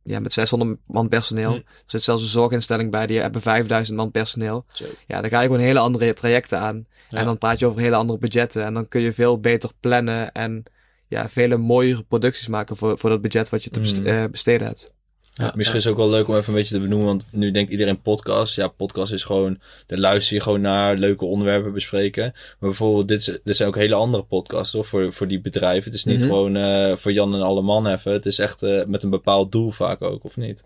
ja, 0.03 0.19
met 0.19 0.33
600 0.33 0.79
man 0.87 1.09
personeel. 1.09 1.51
Hm. 1.51 1.55
Er 1.57 1.63
zit 1.85 2.03
zelfs 2.03 2.21
een 2.23 2.29
zorginstelling 2.29 2.91
bij, 2.91 3.07
die 3.07 3.19
hebben 3.19 3.41
5000 3.41 3.97
man 3.97 4.11
personeel. 4.11 4.65
Zo. 4.73 4.85
Ja, 5.07 5.21
dan 5.21 5.29
ga 5.29 5.39
je 5.41 5.45
gewoon 5.47 5.61
hele 5.61 5.79
andere 5.79 6.13
trajecten 6.13 6.59
aan. 6.59 6.85
Ja. 7.09 7.17
En 7.17 7.25
dan 7.25 7.37
praat 7.37 7.59
je 7.59 7.65
over 7.65 7.81
hele 7.81 7.95
andere 7.95 8.19
budgetten. 8.19 8.63
En 8.63 8.73
dan 8.73 8.87
kun 8.87 9.01
je 9.01 9.13
veel 9.13 9.39
beter 9.39 9.69
plannen 9.79 10.31
en 10.31 10.63
ja, 11.07 11.29
vele 11.29 11.57
mooiere 11.57 12.03
producties 12.03 12.47
maken 12.47 12.77
voor, 12.77 12.97
voor 12.97 13.09
dat 13.09 13.21
budget 13.21 13.49
wat 13.49 13.63
je 13.63 13.69
te 13.69 13.79
best- 13.79 13.99
Mm. 13.99 14.05
eh, 14.05 14.23
besteden 14.31 14.67
hebt. 14.67 14.93
Ja, 15.37 15.51
Misschien 15.55 15.77
is 15.77 15.83
het 15.83 15.93
ook 15.93 15.99
wel 15.99 16.09
leuk 16.09 16.27
om 16.27 16.35
even 16.35 16.47
een 16.49 16.53
beetje 16.59 16.73
te 16.75 16.81
benoemen, 16.81 17.07
want 17.07 17.27
nu 17.31 17.51
denkt 17.51 17.71
iedereen 17.71 18.01
podcast. 18.01 18.55
Ja, 18.55 18.67
podcast 18.67 19.11
is 19.13 19.23
gewoon, 19.23 19.59
daar 19.85 19.99
luister 19.99 20.35
je 20.35 20.41
gewoon 20.41 20.61
naar, 20.61 20.97
leuke 20.97 21.25
onderwerpen 21.25 21.73
bespreken. 21.73 22.23
Maar 22.33 22.55
bijvoorbeeld, 22.69 23.07
dit, 23.07 23.19
is- 23.19 23.37
dit 23.43 23.55
zijn 23.55 23.69
ook 23.69 23.75
hele 23.75 23.93
andere 23.95 24.23
podcasts 24.23 24.73
hoor, 24.73 24.85
voor, 24.85 25.13
voor 25.13 25.27
die 25.27 25.41
bedrijven. 25.41 25.83
Het 25.83 25.93
is 25.93 26.03
niet 26.05 26.17
Mhm. 26.19 26.27
gewoon 26.27 26.55
eh, 26.55 26.95
voor 26.95 27.11
Jan 27.11 27.33
en 27.33 27.41
alle 27.41 27.61
man 27.61 27.87
even. 27.87 28.11
Het 28.11 28.25
is 28.25 28.39
echt 28.39 28.63
eh, 28.63 28.85
met 28.85 29.03
een 29.03 29.09
bepaald 29.09 29.51
doel 29.51 29.71
vaak 29.71 30.01
ook, 30.01 30.23
of 30.23 30.37
niet? 30.37 30.63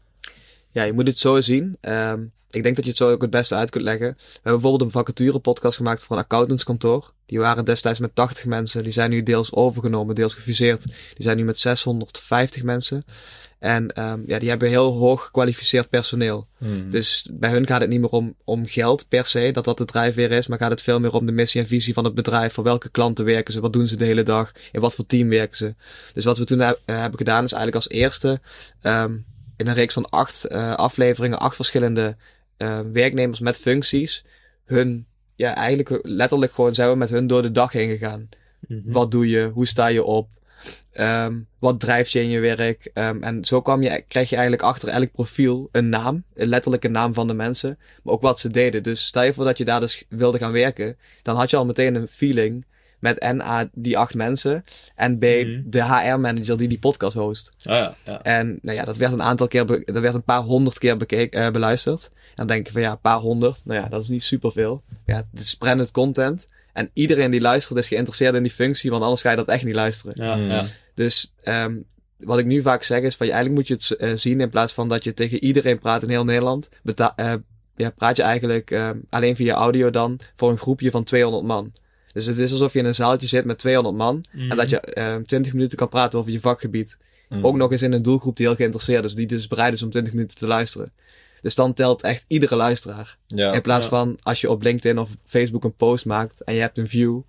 Ja, 0.71 0.83
je 0.83 0.93
moet 0.93 1.07
het 1.07 1.19
zo 1.19 1.41
zien. 1.41 1.77
Ehm, 1.81 2.21
ik 2.51 2.63
denk 2.63 2.75
dat 2.75 2.83
je 2.83 2.89
het 2.89 2.99
zo 2.99 3.11
ook 3.11 3.21
het 3.21 3.29
beste 3.31 3.55
uit 3.55 3.69
kunt 3.69 3.83
leggen. 3.83 4.07
We 4.17 4.17
hebben 4.33 4.51
bijvoorbeeld 4.51 4.81
een 4.81 4.91
vacature 4.91 5.39
podcast 5.39 5.77
gemaakt 5.77 6.03
voor 6.03 6.15
een 6.17 6.21
accountantskantoor. 6.23 7.11
Die 7.25 7.39
waren 7.39 7.65
destijds 7.65 7.99
met 7.99 8.15
80 8.15 8.45
mensen. 8.45 8.83
Die 8.83 8.91
zijn 8.91 9.09
nu 9.09 9.23
deels 9.23 9.53
overgenomen, 9.53 10.15
deels 10.15 10.33
gefuseerd. 10.33 10.85
Die 10.87 10.93
zijn 11.23 11.37
nu 11.37 11.43
met 11.43 11.59
650 11.59 12.63
mensen. 12.63 13.03
En 13.61 13.91
ehm, 13.93 14.19
ja, 14.25 14.39
die 14.39 14.49
hebben 14.49 14.69
heel 14.69 14.97
hoog 14.97 15.23
gekwalificeerd 15.23 15.89
personeel. 15.89 16.47
Hmm. 16.57 16.89
Dus 16.89 17.27
bij 17.31 17.49
hun 17.49 17.67
gaat 17.67 17.81
het 17.81 17.89
niet 17.89 17.99
meer 17.99 18.09
om, 18.09 18.35
om 18.43 18.65
geld 18.65 19.07
per 19.07 19.25
se, 19.25 19.51
dat 19.51 19.65
dat 19.65 19.77
de 19.77 19.85
drijfveer 19.85 20.31
is. 20.31 20.47
Maar 20.47 20.57
gaat 20.57 20.69
het 20.69 20.81
veel 20.81 20.99
meer 20.99 21.13
om 21.13 21.25
de 21.25 21.31
missie 21.31 21.61
en 21.61 21.67
visie 21.67 21.93
van 21.93 22.03
het 22.03 22.13
bedrijf. 22.13 22.53
Voor 22.53 22.63
welke 22.63 22.89
klanten 22.89 23.25
werken 23.25 23.53
ze? 23.53 23.59
Wat 23.59 23.73
doen 23.73 23.87
ze 23.87 23.95
de 23.95 24.05
hele 24.05 24.23
dag? 24.23 24.51
In 24.71 24.81
wat 24.81 24.95
voor 24.95 25.05
team 25.05 25.29
werken 25.29 25.57
ze? 25.57 25.75
Dus 26.13 26.25
wat 26.25 26.37
we 26.37 26.45
toen 26.45 26.61
eh, 26.61 26.71
hebben 26.85 27.17
gedaan 27.17 27.43
is 27.43 27.51
eigenlijk 27.51 27.75
als 27.75 27.89
eerste 27.89 28.39
ehm, 28.81 29.17
in 29.57 29.67
een 29.67 29.73
reeks 29.73 29.93
van 29.93 30.09
acht 30.09 30.45
eh, 30.45 30.73
afleveringen, 30.73 31.39
acht 31.39 31.55
verschillende 31.55 32.15
eh, 32.57 32.79
werknemers 32.91 33.39
met 33.39 33.57
functies. 33.57 34.25
Hun, 34.65 35.05
ja, 35.35 35.55
eigenlijk 35.55 35.99
letterlijk 36.01 36.53
gewoon 36.53 36.73
zijn 36.73 36.89
we 36.89 36.95
met 36.95 37.09
hun 37.09 37.27
door 37.27 37.41
de 37.41 37.51
dag 37.51 37.71
heen 37.71 37.89
gegaan. 37.89 38.29
Mhm. 38.67 38.91
Wat 38.91 39.11
doe 39.11 39.29
je? 39.29 39.49
Hoe 39.53 39.67
sta 39.67 39.87
je 39.87 40.03
op? 40.03 40.29
Ehm, 40.91 41.39
wat 41.59 41.79
drijft 41.79 42.11
je 42.11 42.21
in 42.21 42.29
je 42.29 42.39
werk? 42.39 42.89
Ehm, 42.93 43.23
en 43.23 43.45
zo 43.45 43.61
kwam 43.61 43.81
je, 43.81 44.03
krijg 44.07 44.29
je 44.29 44.35
eigenlijk 44.35 44.65
achter 44.65 44.89
elk 44.89 45.11
profiel 45.11 45.69
een 45.71 45.89
naam. 45.89 46.23
Een 46.35 46.47
letterlijke 46.47 46.87
naam 46.87 47.13
van 47.13 47.27
de 47.27 47.33
mensen. 47.33 47.77
Maar 48.03 48.13
ook 48.13 48.21
wat 48.21 48.39
ze 48.39 48.49
deden. 48.49 48.83
Dus 48.83 49.05
stel 49.05 49.23
je 49.23 49.33
voor 49.33 49.45
dat 49.45 49.57
je 49.57 49.65
daar 49.65 49.79
dus 49.79 50.05
wilde 50.09 50.37
gaan 50.37 50.51
werken. 50.51 50.97
Dan 51.21 51.35
had 51.35 51.49
je 51.49 51.57
al 51.57 51.65
meteen 51.65 51.95
een 51.95 52.07
feeling 52.07 52.65
met 52.99 53.17
en 53.17 53.41
A, 53.41 53.69
die 53.73 53.97
acht 53.97 54.13
mensen. 54.13 54.65
En 54.95 55.17
B, 55.17 55.21
Mhm. 55.23 55.61
de 55.65 55.83
HR-manager 55.83 56.57
die 56.57 56.67
die 56.67 56.79
podcast 56.79 57.15
host. 57.15 57.51
Ah, 57.63 57.75
ja, 57.77 57.95
ja. 58.05 58.21
En 58.23 58.59
nou 58.61 58.77
ja, 58.77 58.85
dat 58.85 58.97
werd 58.97 59.11
een 59.13 59.21
aantal 59.23 59.47
keer, 59.47 59.65
dat 59.67 59.99
werd 59.99 60.13
een 60.13 60.23
paar 60.23 60.41
honderd 60.41 60.77
keer 60.77 60.97
bekeken, 60.97 61.45
eh, 61.45 61.51
beluisterd. 61.51 62.09
En 62.13 62.31
dan 62.35 62.47
denk 62.47 62.65
je 62.67 62.73
van 62.73 62.81
ja, 62.81 62.91
een 62.91 62.99
paar 62.99 63.17
honderd. 63.19 63.61
Nou 63.63 63.81
ja, 63.81 63.89
dat 63.89 64.01
is 64.01 64.07
niet 64.09 64.23
superveel. 64.23 64.83
Ja, 65.05 65.15
het 65.31 65.41
is 65.41 65.55
branded 65.55 65.91
content. 65.91 66.47
En 66.73 66.89
iedereen 66.93 67.31
die 67.31 67.41
luistert 67.41 67.79
is 67.79 67.87
geïnteresseerd 67.87 68.35
in 68.35 68.43
die 68.43 68.51
functie, 68.51 68.89
want 68.89 69.03
anders 69.03 69.21
ga 69.21 69.29
je 69.29 69.35
dat 69.35 69.47
echt 69.47 69.63
niet 69.63 69.75
luisteren. 69.75 70.25
Ja, 70.25 70.35
ja. 70.35 70.65
Dus 70.93 71.33
ehm 71.43 71.75
wat 72.17 72.37
ik 72.37 72.45
nu 72.45 72.61
vaak 72.61 72.83
zeg 72.83 73.01
is 73.01 73.15
van 73.15 73.27
ja, 73.27 73.33
eigenlijk 73.33 73.61
moet 73.61 73.79
je 73.79 73.93
het 73.93 73.99
eh, 73.99 74.17
zien 74.17 74.41
in 74.41 74.49
plaats 74.49 74.73
van 74.73 74.89
dat 74.89 75.03
je 75.03 75.13
tegen 75.13 75.43
iedereen 75.43 75.79
praat 75.79 76.03
in 76.03 76.09
heel 76.09 76.23
Nederland. 76.23 76.69
Beta 76.83 77.13
eh, 77.15 77.33
ja, 77.75 77.89
praat 77.89 78.15
je 78.15 78.23
eigenlijk 78.23 78.71
ehm 78.71 78.97
alleen 79.09 79.35
via 79.35 79.55
audio 79.55 79.89
dan 79.89 80.19
voor 80.35 80.49
een 80.49 80.57
groepje 80.57 80.91
van 80.91 81.03
200 81.03 81.43
man. 81.43 81.71
Dus 82.13 82.25
het 82.25 82.37
is 82.37 82.51
alsof 82.51 82.73
je 82.73 82.79
in 82.79 82.85
een 82.85 82.95
zaaltje 82.95 83.27
zit 83.27 83.45
met 83.45 83.57
200 83.57 83.95
man 83.95 84.23
en 84.49 84.57
dat 84.57 84.69
je 84.69 84.79
ehm 84.79 85.23
20 85.23 85.53
minuten 85.53 85.77
kan 85.77 85.89
praten 85.89 86.19
over 86.19 86.31
je 86.31 86.39
vakgebied. 86.39 86.97
Hmm. 87.27 87.45
Ook 87.45 87.55
nog 87.55 87.71
eens 87.71 87.81
in 87.81 87.91
een 87.91 88.01
doelgroep 88.01 88.37
die 88.37 88.45
heel 88.45 88.55
geïnteresseerd 88.55 89.03
is, 89.03 89.15
die 89.15 89.27
dus 89.27 89.47
bereid 89.47 89.73
is 89.73 89.83
om 89.83 89.89
20 89.89 90.13
minuten 90.13 90.37
te 90.37 90.47
luisteren. 90.47 90.91
Dus 91.41 91.55
dan 91.55 91.73
telt 91.73 92.01
echt 92.03 92.25
iedere 92.27 92.55
luisteraar. 92.55 93.17
Ja. 93.27 93.53
In 93.53 93.61
plaats 93.61 93.83
Ja. 93.83 93.89
van 93.89 94.17
als 94.21 94.41
je 94.41 94.49
op 94.49 94.61
LinkedIn 94.63 94.97
of 94.99 95.09
Facebook 95.25 95.63
een 95.63 95.75
post 95.75 96.05
maakt 96.05 96.41
en 96.43 96.53
je 96.53 96.59
hebt 96.61 96.77
een 96.77 96.87
view. 96.87 97.19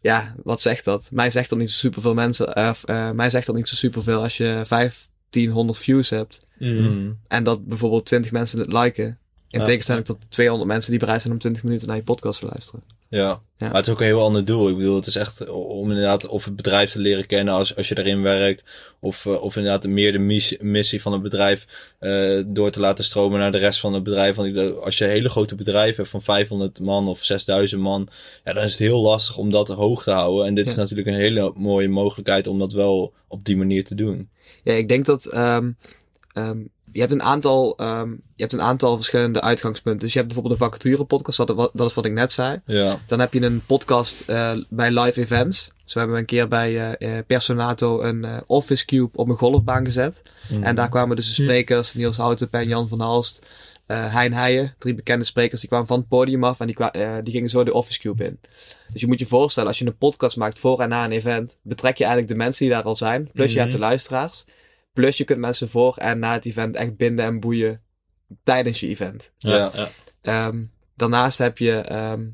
Ja, 0.00 0.34
wat 0.42 0.60
zegt 0.62 0.84
dat? 0.84 1.08
Mij 1.12 1.30
zegt 1.30 1.48
dat 1.50 1.58
niet 1.58 1.70
zo 1.70 1.76
superveel 1.78 2.14
mensen. 2.14 2.54
eh, 2.54 2.72
eh, 2.84 3.10
mij 3.10 3.30
zegt 3.30 3.46
dat 3.46 3.54
niet 3.56 3.68
zo 3.68 3.74
superveel 3.74 4.22
als 4.22 4.36
je 4.36 4.62
1500 4.68 5.78
views 5.78 6.10
hebt. 6.10 6.46
Mhm. 6.58 6.76
Hmm. 6.76 7.18
En 7.28 7.44
dat 7.44 7.66
bijvoorbeeld 7.66 8.06
20 8.06 8.30
mensen 8.30 8.58
het 8.58 8.72
liken. 8.72 9.18
In 9.48 9.58
Ja. 9.58 9.64
tegenstelling 9.64 10.04
tot 10.04 10.16
200 10.28 10.68
mensen 10.70 10.90
die 10.90 11.00
bereid 11.00 11.20
zijn 11.20 11.32
om 11.32 11.38
20 11.38 11.62
minuten 11.62 11.86
naar 11.88 11.96
je 11.96 12.02
podcast 12.02 12.40
te 12.40 12.46
luisteren. 12.46 12.82
Ja. 13.10 13.42
Ja. 13.56 13.66
maar 13.66 13.74
het 13.74 13.86
is 13.86 13.92
ook 13.92 14.00
een 14.00 14.06
heel 14.06 14.22
ander 14.22 14.44
doel. 14.44 14.68
Ik 14.68 14.76
bedoel, 14.76 14.94
het 14.94 15.06
is 15.06 15.16
echt 15.16 15.48
om 15.48 15.88
inderdaad 15.88 16.26
of 16.26 16.44
het 16.44 16.56
bedrijf 16.56 16.90
te 16.90 17.00
leren 17.00 17.26
kennen 17.26 17.54
als, 17.54 17.76
als 17.76 17.88
je 17.88 17.98
erin 17.98 18.22
werkt. 18.22 18.64
Of, 19.00 19.26
eh, 19.26 19.42
of 19.42 19.56
inderdaad 19.56 19.86
meer 19.86 20.12
de 20.12 20.18
missie, 20.18 20.64
missie 20.64 21.02
van 21.02 21.12
het 21.12 21.22
bedrijf 21.22 21.66
eh, 21.98 22.42
door 22.46 22.70
te 22.70 22.80
laten 22.80 23.04
stromen 23.04 23.38
naar 23.38 23.52
de 23.52 23.58
rest 23.58 23.80
van 23.80 23.94
het 23.94 24.02
bedrijf. 24.02 24.36
Want 24.36 24.80
als 24.80 24.98
je 24.98 25.04
hele 25.04 25.28
grote 25.28 25.54
bedrijf 25.54 25.96
hebt 25.96 26.08
van 26.08 26.22
500 26.22 26.80
man 26.80 27.08
of 27.08 27.24
6000 27.24 27.80
man, 27.82 28.08
ja, 28.44 28.52
dan 28.52 28.64
is 28.64 28.70
het 28.70 28.80
heel 28.80 29.00
lastig 29.00 29.36
om 29.36 29.50
dat 29.50 29.68
hoog 29.68 30.02
te 30.02 30.10
houden. 30.10 30.46
En 30.46 30.54
dit 30.54 30.68
is 30.68 30.74
natuurlijk 30.74 31.08
een 31.08 31.14
hele 31.14 31.52
mooie 31.54 31.88
mogelijkheid 31.88 32.46
om 32.46 32.58
dat 32.58 32.72
wel 32.72 33.12
op 33.28 33.44
die 33.44 33.56
manier 33.56 33.84
te 33.84 33.94
doen. 33.94 34.28
Ja, 34.64 34.72
ik 34.72 34.88
denk 34.88 35.04
dat 35.04 35.26
ehm 35.26 35.70
ehm 36.32 36.58
je 36.92 37.00
hebt 37.00 37.12
een 37.12 37.22
aantal, 37.22 37.76
ehm 37.76 38.10
je 38.10 38.46
hebt 38.46 38.52
een 38.52 38.60
aantal 38.62 38.96
verschillende 38.96 39.40
uitgangspunten. 39.40 40.00
Dus 40.00 40.12
je 40.12 40.18
hebt 40.18 40.32
bijvoorbeeld 40.32 40.60
een 40.60 40.66
vacature 40.66 41.04
podcast, 41.04 41.36
dat, 41.46 41.70
dat 41.72 41.88
is 41.88 41.94
wat 41.94 42.04
ik 42.04 42.12
net 42.12 42.32
zei. 42.32 42.60
Ja. 42.66 42.98
Dan 43.06 43.20
heb 43.20 43.32
je 43.32 43.42
een 43.42 43.62
podcast 43.66 44.20
eh, 44.20 44.52
bij 44.68 44.90
live 44.90 45.20
events. 45.20 45.70
Zo 45.84 45.98
hebben 45.98 46.16
we 46.16 46.22
een 46.22 46.28
keer 46.28 46.48
bij 46.48 46.96
eh, 46.98 47.18
eh, 47.18 47.24
Personato 47.26 48.02
een 48.02 48.24
eh, 48.24 48.36
office 48.46 48.84
cube 48.84 49.10
op 49.18 49.28
een 49.28 49.36
golfbaan 49.36 49.84
gezet. 49.84 50.22
Hmm. 50.48 50.62
En 50.62 50.74
daar 50.74 50.88
kwamen 50.88 51.16
dus 51.16 51.26
de 51.36 51.42
sprekers, 51.42 51.94
Niels 51.94 52.16
Houten 52.16 52.48
en 52.50 52.68
Jan 52.68 52.88
van 52.88 53.00
Halst, 53.00 53.42
eh 53.86 54.14
Hein 54.14 54.32
Heijen, 54.32 54.74
drie 54.78 54.94
bekende 54.94 55.24
sprekers, 55.24 55.60
die 55.60 55.68
kwamen 55.68 55.86
van 55.86 55.98
het 55.98 56.08
podium 56.08 56.44
af 56.44 56.60
en 56.60 56.66
die, 56.66 56.76
eh, 56.76 57.14
die 57.22 57.32
gingen 57.32 57.48
zo 57.50 57.64
de 57.64 57.72
office 57.72 57.98
cube 57.98 58.24
in. 58.24 58.40
Dus 58.92 59.00
je 59.00 59.06
moet 59.06 59.18
je 59.18 59.26
voorstellen, 59.26 59.68
als 59.68 59.78
je 59.78 59.86
een 59.86 59.96
podcast 59.96 60.36
maakt 60.36 60.58
voor 60.58 60.80
en 60.80 60.88
na 60.88 61.04
een 61.04 61.12
event, 61.12 61.58
betrek 61.62 61.96
je 61.96 62.04
eigenlijk 62.04 62.32
de 62.32 62.38
mensen 62.38 62.64
die 62.66 62.74
daar 62.74 62.84
al 62.84 62.96
zijn, 62.96 63.30
plus 63.32 63.46
je 63.46 63.52
Mhm. 63.52 63.60
hebt 63.60 63.72
de 63.72 63.78
luisteraars, 63.78 64.44
plus 64.92 65.16
je 65.16 65.24
kunt 65.24 65.38
mensen 65.38 65.68
voor 65.68 65.96
en 65.96 66.18
na 66.18 66.32
het 66.32 66.44
event 66.44 66.76
echt 66.76 66.96
binden 66.96 67.24
en 67.24 67.40
boeien 67.40 67.82
tijdens 68.42 68.80
je 68.80 68.88
event. 68.88 69.32
Ja, 69.38 69.56
Ja. 69.56 69.70
ja. 69.74 69.88
Ehm, 70.20 70.64
daarnaast 70.96 71.38
heb 71.38 71.58
je 71.58 71.72
ehm, 71.72 72.28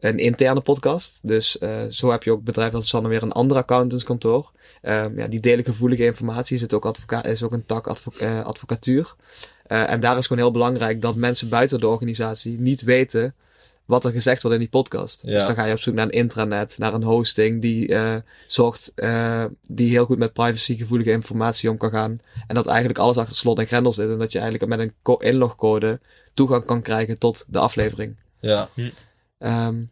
een 0.00 0.18
interne 0.18 0.60
podcast. 0.60 1.20
Dus 1.22 1.58
eh, 1.58 1.84
zo 1.90 2.10
heb 2.10 2.22
je 2.22 2.30
ook 2.30 2.44
bedrijf 2.44 2.74
als 2.74 2.88
Sanne 2.88 3.08
weer 3.08 3.22
een 3.22 3.32
ander 3.32 3.56
accountantskantoor. 3.56 4.52
Ehm, 4.82 5.18
ja, 5.18 5.26
die 5.26 5.40
delen 5.40 5.64
gevoelige 5.64 6.04
informatie. 6.04 6.56
Is, 6.56 6.62
het 6.62 6.74
ook 6.74 6.84
advoca 6.84 7.24
is 7.24 7.42
ook 7.42 7.52
een 7.52 7.66
tak 7.66 7.86
advo 7.86 8.12
eh, 8.18 8.44
advocatuur. 8.44 9.14
Eh, 9.66 9.90
en 9.90 10.00
daar 10.00 10.18
is 10.18 10.26
gewoon 10.26 10.42
heel 10.42 10.52
belangrijk 10.52 11.02
dat 11.02 11.14
mensen 11.14 11.48
buiten 11.48 11.80
de 11.80 11.88
organisatie 11.88 12.60
niet 12.60 12.82
weten 12.82 13.34
wat 13.90 14.04
er 14.04 14.10
gezegd 14.12 14.42
wordt 14.42 14.56
in 14.56 14.62
die 14.62 14.70
podcast. 14.72 15.22
Ja. 15.22 15.30
Dus 15.30 15.46
dan 15.46 15.54
ga 15.54 15.64
je 15.64 15.72
op 15.72 15.80
zoek 15.80 15.94
naar 15.94 16.04
een 16.04 16.10
intranet, 16.10 16.78
naar 16.78 16.94
een 16.94 17.02
hosting 17.02 17.60
die 17.60 17.94
eh, 17.94 18.16
zorgt, 18.46 18.92
eh, 18.94 19.44
die 19.62 19.90
heel 19.90 20.04
goed 20.04 20.18
met 20.18 20.32
privacygevoelige 20.32 21.10
informatie 21.10 21.70
om 21.70 21.76
kan 21.76 21.90
gaan. 21.90 22.20
En 22.46 22.54
dat 22.54 22.66
eigenlijk 22.66 22.98
alles 22.98 23.16
achter 23.16 23.36
slot 23.36 23.58
en 23.58 23.66
grendel 23.66 23.92
zit. 23.92 24.12
En 24.12 24.18
dat 24.18 24.32
je 24.32 24.38
eigenlijk 24.38 24.70
met 24.70 24.80
een 24.80 24.94
co- 25.02 25.16
inlogcode 25.16 26.00
toegang 26.34 26.64
kan 26.64 26.82
krijgen 26.82 27.18
tot 27.18 27.44
de 27.48 27.58
aflevering. 27.58 28.16
Ja, 28.40 28.68
Ehm, 29.38 29.82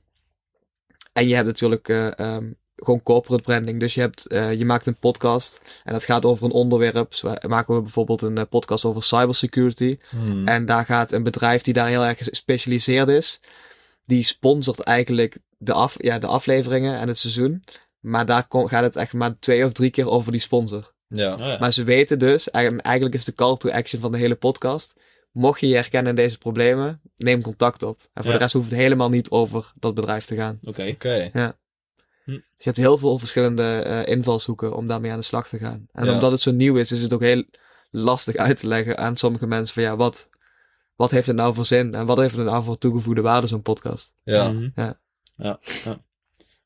en 1.12 1.28
je 1.28 1.34
hebt 1.34 1.46
natuurlijk 1.46 1.88
eh, 1.88 2.18
ehm, 2.18 2.44
gewoon 2.76 3.02
corporate 3.02 3.42
branding. 3.42 3.80
Dus 3.80 3.94
je, 3.94 4.00
hebt, 4.00 4.26
eh, 4.26 4.52
je 4.52 4.64
maakt 4.64 4.86
een 4.86 4.96
podcast 4.96 5.80
en 5.84 5.92
dat 5.92 6.04
gaat 6.04 6.24
over 6.24 6.44
een 6.44 6.50
onderwerp. 6.52 7.14
Zo 7.14 7.34
maken 7.48 7.74
we 7.74 7.80
bijvoorbeeld 7.82 8.22
een 8.22 8.48
podcast 8.48 8.84
over 8.84 9.02
cybersecurity. 9.02 9.98
Hmm. 10.10 10.48
En 10.48 10.64
daar 10.66 10.84
gaat 10.84 11.12
een 11.12 11.22
bedrijf 11.22 11.62
die 11.62 11.74
daar 11.74 11.88
heel 11.88 12.04
erg 12.04 12.18
gespecialiseerd 12.18 13.08
is, 13.08 13.40
die 14.08 14.22
sponsort 14.22 14.80
eigenlijk 14.80 15.38
de, 15.58 15.72
af, 15.72 15.94
ja, 16.02 16.18
de 16.18 16.26
afleveringen 16.26 16.98
en 16.98 17.08
het 17.08 17.18
seizoen. 17.18 17.64
Maar 18.00 18.26
daar 18.26 18.46
kom- 18.48 18.68
gaat 18.68 18.82
het 18.82 18.96
echt 18.96 19.12
maar 19.12 19.38
twee 19.38 19.64
of 19.64 19.72
drie 19.72 19.90
keer 19.90 20.08
over 20.08 20.32
die 20.32 20.40
sponsor. 20.40 20.92
ja. 21.08 21.32
Oh, 21.32 21.38
ja. 21.38 21.58
Maar 21.58 21.72
ze 21.72 21.84
weten 21.84 22.18
dus, 22.18 22.50
en 22.50 22.80
eigenlijk 22.80 23.14
is 23.14 23.24
de 23.24 23.34
call 23.34 23.56
to 23.56 23.70
action 23.70 24.00
van 24.00 24.12
de 24.12 24.18
hele 24.18 24.34
podcast. 24.34 24.92
Mocht 25.32 25.60
je 25.60 25.68
je 25.68 25.74
herkennen 25.74 26.10
in 26.10 26.16
deze 26.16 26.38
problemen, 26.38 27.00
neem 27.16 27.42
contact 27.42 27.82
op. 27.82 28.00
En 28.00 28.22
voor 28.22 28.24
Ja. 28.32 28.32
de 28.32 28.38
rest 28.42 28.52
hoeft 28.54 28.70
het 28.70 28.78
helemaal 28.78 29.08
niet 29.08 29.30
over 29.30 29.72
dat 29.74 29.94
bedrijf 29.94 30.24
te 30.24 30.36
gaan. 30.36 30.58
Oké. 30.64 30.86
Oké. 30.88 31.30
Dus 32.24 32.36
je 32.56 32.64
hebt 32.64 32.76
heel 32.76 32.98
veel 32.98 33.18
verschillende 33.18 33.62
eh, 33.82 34.06
invalshoeken 34.14 34.76
om 34.76 34.86
daarmee 34.86 35.10
aan 35.10 35.18
de 35.18 35.24
slag 35.24 35.48
te 35.48 35.58
gaan. 35.58 35.86
En 35.92 36.04
Ja. 36.06 36.12
omdat 36.12 36.30
het 36.30 36.40
zo 36.40 36.50
nieuw 36.50 36.76
is, 36.76 36.92
is 36.92 37.02
het 37.02 37.12
ook 37.12 37.20
heel 37.22 37.44
lastig 37.90 38.36
uit 38.36 38.60
te 38.60 38.66
leggen 38.66 38.98
aan 38.98 39.16
sommige 39.16 39.46
mensen 39.46 39.74
van 39.74 39.82
ja, 39.82 39.96
wat, 39.96 40.28
wat 40.98 41.10
heeft 41.10 41.26
het 41.26 41.36
nou 41.36 41.54
voor 41.54 41.64
zin? 41.64 41.94
En 41.94 42.06
wat 42.06 42.18
heeft 42.18 42.36
het 42.36 42.46
nou 42.46 42.64
voor 42.64 42.78
toegevoegde 42.78 43.20
waarde, 43.20 43.46
zo'n 43.46 43.62
podcast? 43.62 44.14
Ja. 44.24 44.50
Mhm. 44.50 44.68
Ja. 44.74 45.00
ja. 45.36 45.58
ja. 45.84 46.00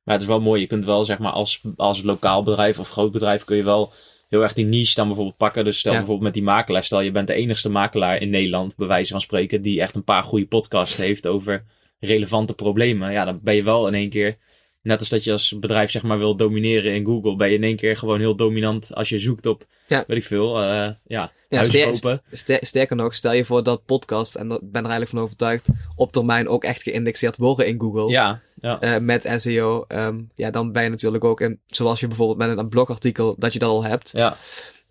Maar 0.03 0.15
het 0.15 0.21
is 0.21 0.29
wel 0.29 0.41
mooi. 0.41 0.61
Je 0.61 0.67
kunt 0.67 0.85
wel, 0.85 1.05
zeg 1.05 1.19
maar, 1.19 1.33
als, 1.33 1.61
als 1.77 2.03
lokaal 2.03 2.43
bedrijf 2.43 2.79
of 2.79 2.89
groot 2.89 3.13
bedrijf 3.13 3.45
kun 3.45 3.57
je 3.57 3.63
wel 3.63 3.93
heel 4.29 4.43
erg 4.43 4.53
die 4.53 4.65
niche 4.65 4.95
dan 4.95 5.07
bijvoorbeeld 5.07 5.37
pakken. 5.37 5.65
Dus 5.65 5.79
stel 5.79 5.93
Ja. 5.93 5.99
bijvoorbeeld 5.99 6.27
met 6.27 6.35
die 6.35 6.43
makelaar. 6.53 6.85
Stel, 6.85 7.01
je 7.01 7.11
bent 7.11 7.27
de 7.27 7.35
enigste 7.35 7.71
makelaar 7.71 8.21
in 8.21 8.29
Nederland, 8.29 8.77
bij 8.77 8.87
wijze 8.87 9.13
van 9.13 9.21
spreken, 9.21 9.63
die 9.63 9.81
echt 9.81 9.95
een 9.95 10.05
paar 10.05 10.23
goede 10.23 10.47
podcasts 10.47 10.97
heeft 10.97 11.27
over 11.27 11.65
relevante 12.01 12.55
problemen. 12.55 13.13
Ja, 13.13 13.25
dan 13.25 13.41
ben 13.43 13.55
je 13.55 13.63
wel 13.63 13.87
in 13.87 13.95
één 13.95 14.09
keer, 14.11 14.37
net 14.83 14.99
als 15.01 15.09
dat 15.09 15.25
je 15.25 15.33
als 15.33 15.59
bedrijf, 15.59 15.91
zeg 15.91 16.03
maar, 16.03 16.19
wil 16.19 16.37
domineren 16.37 16.95
in 16.95 17.05
Google, 17.05 17.37
ben 17.37 17.49
je 17.49 17.55
in 17.57 17.63
één 17.63 17.77
keer 17.77 17.97
gewoon 17.97 18.19
heel 18.19 18.37
dominant 18.37 18.95
als 18.95 19.09
je 19.09 19.19
zoekt 19.19 19.47
op, 19.47 19.67
Ja. 19.87 20.05
weet 20.07 20.17
ik 20.17 20.25
veel, 20.25 20.59
eh, 20.59 20.91
ja, 21.07 21.33
Ja, 21.49 21.63
ster- 21.63 22.21
ster- 22.31 22.59
sterker 22.67 22.97
nog, 22.97 23.15
stel 23.15 23.33
je 23.33 23.45
voor 23.45 23.63
dat 23.63 23.85
podcast, 23.85 24.35
en 24.35 24.51
ik 24.51 24.59
ben 24.61 24.83
er 24.83 24.91
eigenlijk 24.91 25.11
van 25.11 25.21
overtuigd, 25.21 25.67
op 25.97 26.13
termijn 26.13 26.49
ook 26.49 26.65
echt 26.65 26.83
geïndexeerd 26.83 27.37
worden 27.37 27.67
in 27.67 27.81
Google. 27.81 28.09
Ja, 28.11 28.41
ja. 28.61 28.81
eh, 28.81 28.99
met 29.01 29.35
SEO. 29.37 29.85
ehm, 29.89 30.21
ja, 30.35 30.51
dan 30.51 30.73
ben 30.73 30.83
je 30.83 30.89
natuurlijk 30.89 31.25
ook, 31.25 31.41
in, 31.41 31.61
zoals 31.67 32.01
je 32.01 32.07
bijvoorbeeld 32.07 32.39
met 32.49 32.59
een 32.59 32.69
blogartikel, 32.69 33.35
dat 33.39 33.53
je 33.53 33.59
dat 33.59 33.69
al 33.71 33.85
hebt. 33.85 34.11
ja. 34.13 34.37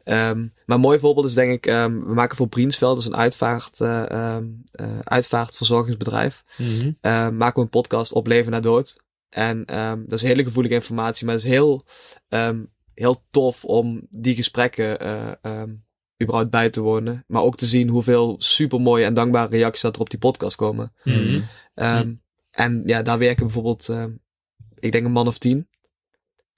Ehm, 0.04 0.40
maar 0.66 0.76
een 0.76 0.80
mooi 0.80 1.00
voorbeeld 1.00 1.26
is 1.26 1.34
denk 1.34 1.52
ik, 1.52 1.66
ehm, 1.66 2.00
we 2.06 2.14
maken 2.14 2.38
voor 2.38 2.48
Briensveld, 2.48 2.94
dat 2.96 3.02
is 3.04 3.10
een 3.10 3.16
uitvaart, 3.18 3.82
ehm, 3.82 4.44
eh, 4.72 4.86
uitvaartverzorgingsbedrijf. 5.04 6.44
Mhm. 6.58 6.92
maken 7.38 7.56
we 7.56 7.62
een 7.62 7.70
podcast 7.70 8.14
op 8.14 8.28
leven 8.28 8.52
na 8.52 8.60
dood. 8.60 9.02
En 9.32 9.66
ehm, 9.66 10.00
dat 10.08 10.12
is 10.12 10.22
hele 10.22 10.44
gevoelige 10.44 10.74
informatie, 10.76 11.26
maar 11.26 11.36
het 11.36 11.44
is 11.44 11.50
heel, 11.50 11.86
ehm, 12.30 12.64
heel 12.94 13.24
tof 13.32 13.66
om 13.66 14.08
die 14.10 14.36
gesprekken 14.36 15.00
eh, 15.00 15.32
ehm, 15.42 15.70
überhaupt 16.24 16.50
bij 16.52 16.70
te 16.70 16.82
wonen. 16.82 17.24
Maar 17.28 17.42
ook 17.42 17.56
te 17.56 17.66
zien 17.66 17.90
hoeveel 17.90 18.36
supermooie 18.38 19.06
en 19.06 19.14
dankbare 19.14 19.50
reacties 19.58 19.82
dat 19.82 19.96
er 19.96 20.02
op 20.02 20.10
die 20.10 20.20
podcast 20.20 20.56
komen. 20.56 20.94
Mhm. 21.04 21.42
Ehm, 21.74 22.14
En 22.52 22.82
ja, 22.86 23.02
daar 23.02 23.18
werken 23.18 23.44
bijvoorbeeld, 23.46 23.90
ik 24.80 24.92
denk 24.92 25.06
een 25.06 25.12
man 25.12 25.28
of 25.28 25.38
tien. 25.38 25.68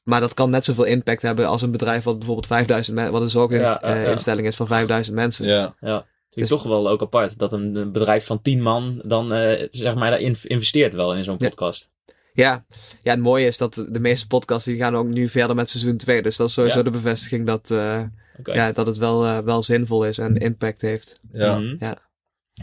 Maar 0.03 0.19
dat 0.19 0.33
kan 0.33 0.49
net 0.49 0.65
zoveel 0.65 0.83
impact 0.83 1.21
hebben 1.21 1.47
als 1.47 1.61
een 1.61 1.71
bedrijf 1.71 2.03
wat 2.03 2.17
bijvoorbeeld 2.17 2.47
5000 2.47 2.95
mensen, 2.95 3.13
wat 3.13 3.21
een 3.21 3.29
zorginstelling 3.29 3.81
Ja, 4.25 4.35
ja. 4.35 4.47
is 4.47 4.55
van 4.55 4.67
5000 4.67 5.15
mensen. 5.15 5.47
Ja. 5.47 5.75
Ja, 5.79 6.05
Dus- 6.29 6.47
toch 6.47 6.63
wel 6.63 6.89
ook 6.89 7.01
apart 7.01 7.37
dat 7.39 7.53
een, 7.53 7.75
een 7.75 7.91
bedrijf 7.91 8.25
van 8.25 8.41
tien 8.41 8.61
man 8.61 9.01
dan 9.05 9.33
eh, 9.33 9.67
zeg 9.71 9.95
maar 9.95 10.09
daarin 10.09 10.35
investeert 10.43 10.93
wel 10.93 11.15
in 11.15 11.23
zo'n 11.23 11.37
podcast. 11.37 11.89
Ja. 12.33 12.65
ja, 13.01 13.11
het 13.11 13.19
mooie 13.19 13.45
is 13.45 13.57
dat 13.57 13.85
de 13.89 13.99
meeste 13.99 14.27
podcasts 14.27 14.65
die 14.65 14.77
gaan 14.77 14.95
ook 14.95 15.07
nu 15.07 15.29
verder 15.29 15.55
met 15.55 15.69
seizoen 15.69 15.97
2. 15.97 16.21
Dus 16.21 16.37
dat 16.37 16.47
is 16.47 16.53
sowieso 16.53 16.77
Ja. 16.77 16.83
de 16.83 16.89
bevestiging 16.89 17.45
dat, 17.45 17.71
eh, 17.71 18.03
ja, 18.43 18.71
dat 18.71 18.85
het 18.85 18.97
wel, 18.97 19.25
eh, 19.25 19.37
wel 19.37 19.61
zinvol 19.61 20.05
is 20.05 20.17
en 20.17 20.35
impact 20.37 20.81
heeft. 20.81 21.19
ja. 21.31 21.59
Mhm. 21.59 21.75
Ja. 21.79 21.97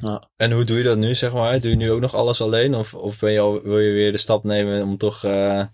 Ja. 0.00 0.28
En 0.36 0.52
hoe 0.52 0.64
doe 0.64 0.78
je 0.78 0.84
dat 0.84 0.98
nu, 0.98 1.14
zeg 1.14 1.32
maar? 1.32 1.60
Doe 1.60 1.70
je 1.70 1.76
nu 1.76 1.90
ook 1.90 2.00
nog 2.00 2.14
alles 2.14 2.40
alleen? 2.40 2.74
Of, 2.74 2.94
of 2.94 3.18
ben 3.18 3.32
je 3.32 3.38
al, 3.40 3.62
wil 3.62 3.78
je 3.78 3.92
weer 3.92 4.12
de 4.12 4.18
stap 4.18 4.44
nemen 4.44 4.82
om 4.82 4.96
toch, 4.96 5.24
eh, 5.24 5.64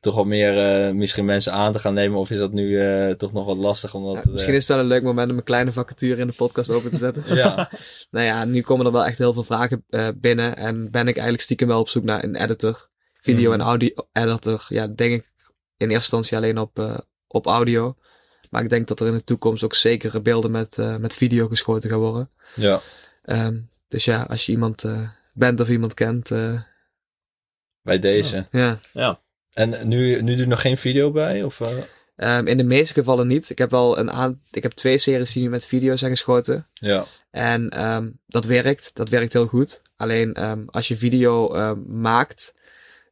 toch 0.00 0.14
wat 0.14 0.26
meer 0.26 0.58
eh, 0.86 0.92
misschien 0.94 1.24
mensen 1.24 1.52
aan 1.52 1.72
te 1.72 1.78
gaan 1.78 1.94
nemen? 1.94 2.18
Of 2.18 2.30
is 2.30 2.38
dat 2.38 2.52
nu 2.52 2.80
eh, 2.80 3.10
toch 3.14 3.32
nog 3.32 3.46
wat 3.46 3.56
lastig? 3.56 3.94
Omdat, 3.94 4.24
Ja, 4.24 4.30
misschien 4.32 4.52
is 4.54 4.58
het 4.58 4.68
wel 4.68 4.78
een 4.78 4.86
leuk 4.86 5.02
moment 5.02 5.30
om 5.30 5.36
een 5.36 5.42
kleine 5.42 5.72
vacature 5.72 6.20
in 6.20 6.26
de 6.26 6.32
podcast 6.32 6.70
open 6.70 6.90
te 6.90 6.96
zetten. 6.96 7.22
ja, 7.34 7.70
nou 8.10 8.24
ja, 8.26 8.44
nu 8.44 8.60
komen 8.60 8.86
er 8.86 8.92
wel 8.92 9.06
echt 9.06 9.18
heel 9.18 9.32
veel 9.32 9.44
vragen 9.44 9.84
eh, 9.88 10.08
binnen. 10.16 10.56
En 10.56 10.90
ben 10.90 11.00
ik 11.08 11.14
eigenlijk 11.14 11.42
stiekem 11.42 11.68
wel 11.68 11.80
op 11.80 11.88
zoek 11.88 12.04
naar 12.04 12.24
een 12.24 12.36
editor. 12.36 12.88
Video- 13.34 13.50
Mhm. 13.50 13.60
en 13.60 13.66
audio-editor. 13.66 14.64
Ja, 14.68 14.86
denk 14.86 15.12
ik 15.14 15.24
in 15.76 15.90
eerste 15.90 15.94
instantie 15.94 16.36
alleen 16.36 16.58
op, 16.58 16.78
eh, 16.78 16.98
op 17.26 17.46
audio. 17.46 17.96
Maar 18.50 18.62
ik 18.62 18.68
denk 18.68 18.88
dat 18.88 19.00
er 19.00 19.06
in 19.06 19.12
de 19.14 19.24
toekomst 19.24 19.62
ook 19.64 19.74
zekere 19.74 20.20
beelden 20.20 20.50
met, 20.50 20.78
eh, 20.78 20.96
met 20.96 21.14
video 21.14 21.48
geschoten 21.48 21.90
gaan 21.90 21.98
worden. 21.98 22.30
ja. 22.54 22.80
Ehm, 23.22 23.58
dus 23.88 24.04
ja, 24.04 24.22
als 24.22 24.46
je 24.46 24.52
iemand 24.52 24.84
eh, 24.84 25.08
bent 25.34 25.60
of 25.60 25.68
iemand 25.68 25.94
kent, 25.94 26.30
eh, 26.30 26.60
bij 27.82 27.98
deze. 27.98 28.46
ja. 28.50 28.80
Ja. 28.92 29.20
En 29.52 29.88
nu, 29.88 30.22
nu 30.22 30.30
doe 30.32 30.40
je 30.40 30.46
nog 30.46 30.60
geen 30.60 30.76
video 30.76 31.10
bij? 31.10 31.42
Of, 31.42 31.60
eh? 31.60 31.76
Ehm, 32.16 32.46
in 32.46 32.56
de 32.56 32.62
meeste 32.64 32.92
gevallen 32.94 33.26
niet. 33.26 33.50
Ik 33.50 33.58
heb 33.58 33.70
wel 33.70 33.98
een 33.98 34.10
aan, 34.12 34.42
ik 34.50 34.62
heb 34.62 34.72
twee 34.72 34.98
series 34.98 35.32
die 35.32 35.42
nu 35.42 35.48
met 35.48 35.66
video 35.66 35.96
zijn 35.96 36.10
geschoten. 36.10 36.68
Ja, 36.72 37.04
En 37.30 37.68
ehm, 37.68 38.10
dat 38.26 38.44
werkt. 38.44 38.90
Dat 38.94 39.08
werkt 39.08 39.32
heel 39.32 39.46
goed. 39.46 39.82
Alleen 39.96 40.34
ehm, 40.34 40.62
als 40.66 40.88
je 40.88 40.96
video 40.96 41.48
maakt, 41.86 42.54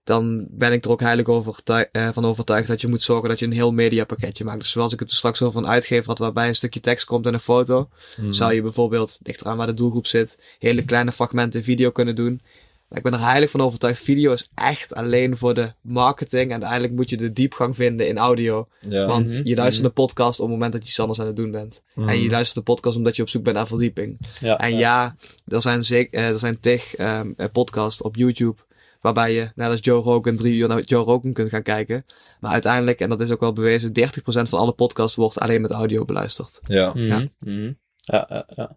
dan 0.05 0.47
ben 0.51 0.73
ik 0.73 0.85
er 0.85 0.91
ook 0.91 1.01
heilig 1.01 1.27
overtuig, 1.27 1.89
eh, 1.93 2.09
van 2.13 2.25
overtuigd 2.25 2.67
dat 2.69 2.81
je 2.81 2.89
moet 2.89 3.03
zorgen 3.03 3.29
dat 3.29 3.39
je 3.39 3.47
een 3.47 3.53
heel 3.53 3.73
mediapakketje 3.73 4.45
maakt. 4.45 4.59
Dus 4.61 4.71
zoals 4.71 4.93
ik 4.93 5.01
het 5.01 5.11
er 5.11 5.17
straks 5.17 5.43
over 5.43 5.59
een 5.61 5.69
uitgever 5.69 6.07
had, 6.07 6.19
waarbij 6.19 6.49
een 6.49 6.55
stukje 6.55 6.81
tekst 6.81 7.07
komt 7.07 7.27
en 7.27 7.35
een 7.35 7.41
foto, 7.41 7.89
Mhm. 8.17 8.33
zou 8.33 8.53
je 8.55 8.63
bijvoorbeeld, 8.63 9.19
ligt 9.23 9.41
eraan 9.41 9.57
waar 9.57 9.67
de 9.67 9.75
doelgroep 9.75 10.07
zit, 10.07 10.39
hele 10.59 10.85
kleine 10.85 11.13
fragmenten 11.13 11.63
video 11.65 11.91
kunnen 11.91 12.15
doen. 12.15 12.41
Maar 12.89 12.99
ik 12.99 13.11
ben 13.11 13.21
er 13.21 13.27
heilig 13.27 13.51
van 13.51 13.61
overtuigd, 13.61 14.03
video 14.03 14.33
is 14.33 14.51
echt 14.55 14.95
alleen 14.95 15.37
voor 15.37 15.55
de 15.55 15.73
marketing. 15.81 16.45
En 16.45 16.51
uiteindelijk 16.53 16.93
moet 16.93 17.11
je 17.11 17.17
de 17.17 17.33
diepgang 17.33 17.77
vinden 17.77 18.09
in 18.09 18.19
audio. 18.19 18.69
ja. 18.89 19.07
Want 19.07 19.33
Mhm, 19.35 19.47
je 19.49 19.55
luistert 19.57 19.87
een 19.87 19.93
podcast 19.93 20.39
op 20.41 20.45
het 20.45 20.55
moment 20.55 20.73
dat 20.73 20.83
je 20.83 20.89
iets 20.89 21.01
anders 21.01 21.21
aan 21.21 21.27
het 21.27 21.37
doen 21.37 21.51
bent. 21.51 21.83
Mhm. 21.95 22.09
En 22.09 22.21
je 22.23 22.29
luistert 22.31 22.67
de 22.67 22.73
podcast 22.73 22.97
omdat 22.97 23.17
je 23.17 23.23
op 23.23 23.29
zoek 23.29 23.43
bent 23.43 23.57
naar 23.57 23.67
verdieping. 23.67 24.19
Ja. 24.41 24.59
En 24.59 24.77
ja, 24.77 25.17
er 25.47 25.63
zijn, 25.63 25.85
zeker, 25.85 26.21
er 26.21 26.37
zijn 26.37 26.61
tig 26.61 26.95
ehm, 26.95 27.31
eh, 27.37 27.47
podcasts 27.53 28.03
op 28.03 28.17
YouTube. 28.17 28.57
Waarbij 29.05 29.33
je, 29.33 29.51
net 29.55 29.71
als 29.71 29.81
Joe 29.83 30.03
Rogan, 30.03 30.37
drie 30.37 30.55
uur 30.55 30.69
naar 30.69 30.81
Joe 30.81 31.05
Rogan 31.05 31.33
kunt 31.33 31.49
gaan 31.49 31.63
kijken. 31.63 32.07
Maar 32.41 32.53
uiteindelijk, 32.53 33.01
en 33.01 33.09
dat 33.09 33.21
is 33.21 33.31
ook 33.31 33.41
wel 33.41 33.53
bewezen, 33.53 33.89
30% 33.89 33.93
van 34.25 34.59
alle 34.59 34.73
podcasts 34.73 35.17
wordt 35.17 35.39
alleen 35.39 35.61
met 35.61 35.71
audio 35.71 36.05
beluisterd. 36.05 36.61
ja. 36.63 36.89
Mhm, 36.89 37.07
Ja. 37.07 37.29
mhm. 37.39 37.73
ja, 38.01 38.27
ja, 38.29 38.47
ja. 38.57 38.77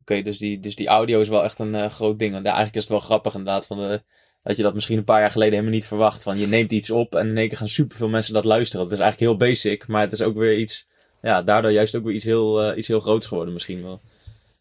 Oké, 0.00 0.22
dus, 0.22 0.38
die, 0.38 0.60
dus 0.60 0.74
die 0.76 0.86
audio 0.86 1.20
is 1.20 1.28
wel 1.28 1.44
echt 1.44 1.58
een 1.58 1.74
eh, 1.74 1.90
groot 1.90 2.18
ding. 2.18 2.34
En 2.34 2.38
ja, 2.42 2.44
eigenlijk 2.44 2.74
is 2.74 2.82
het 2.82 2.90
wel 2.90 3.00
grappig 3.00 3.34
inderdaad. 3.34 3.66
Van 3.66 3.76
de, 3.78 4.02
dat 4.42 4.56
je 4.56 4.62
dat 4.62 4.74
misschien 4.74 4.98
een 4.98 5.04
paar 5.04 5.20
jaar 5.20 5.30
geleden 5.30 5.52
helemaal 5.54 5.74
niet 5.74 5.86
verwacht. 5.86 6.22
Van 6.22 6.38
je 6.38 6.46
neemt 6.46 6.72
iets 6.72 6.90
op 6.90 7.14
en 7.14 7.28
in 7.28 7.36
één 7.36 7.48
keer 7.48 7.56
gaan 7.58 7.68
superveel 7.68 8.08
mensen 8.08 8.34
dat 8.34 8.44
luisteren. 8.44 8.84
Dat 8.88 8.94
is 8.94 9.02
eigenlijk 9.04 9.30
heel 9.30 9.48
basic. 9.48 9.86
Maar 9.86 10.00
het 10.00 10.12
is 10.12 10.22
ook 10.22 10.36
weer 10.36 10.56
iets... 10.56 10.88
Ja, 11.22 11.42
daardoor 11.42 11.70
juist 11.70 11.96
ook 11.96 12.04
weer 12.04 12.14
iets 12.14 12.24
heel, 12.24 12.62
eh, 12.62 12.76
iets 12.76 12.88
heel 12.88 13.00
groots 13.00 13.26
geworden 13.26 13.52
misschien 13.52 13.82
wel. 13.82 14.00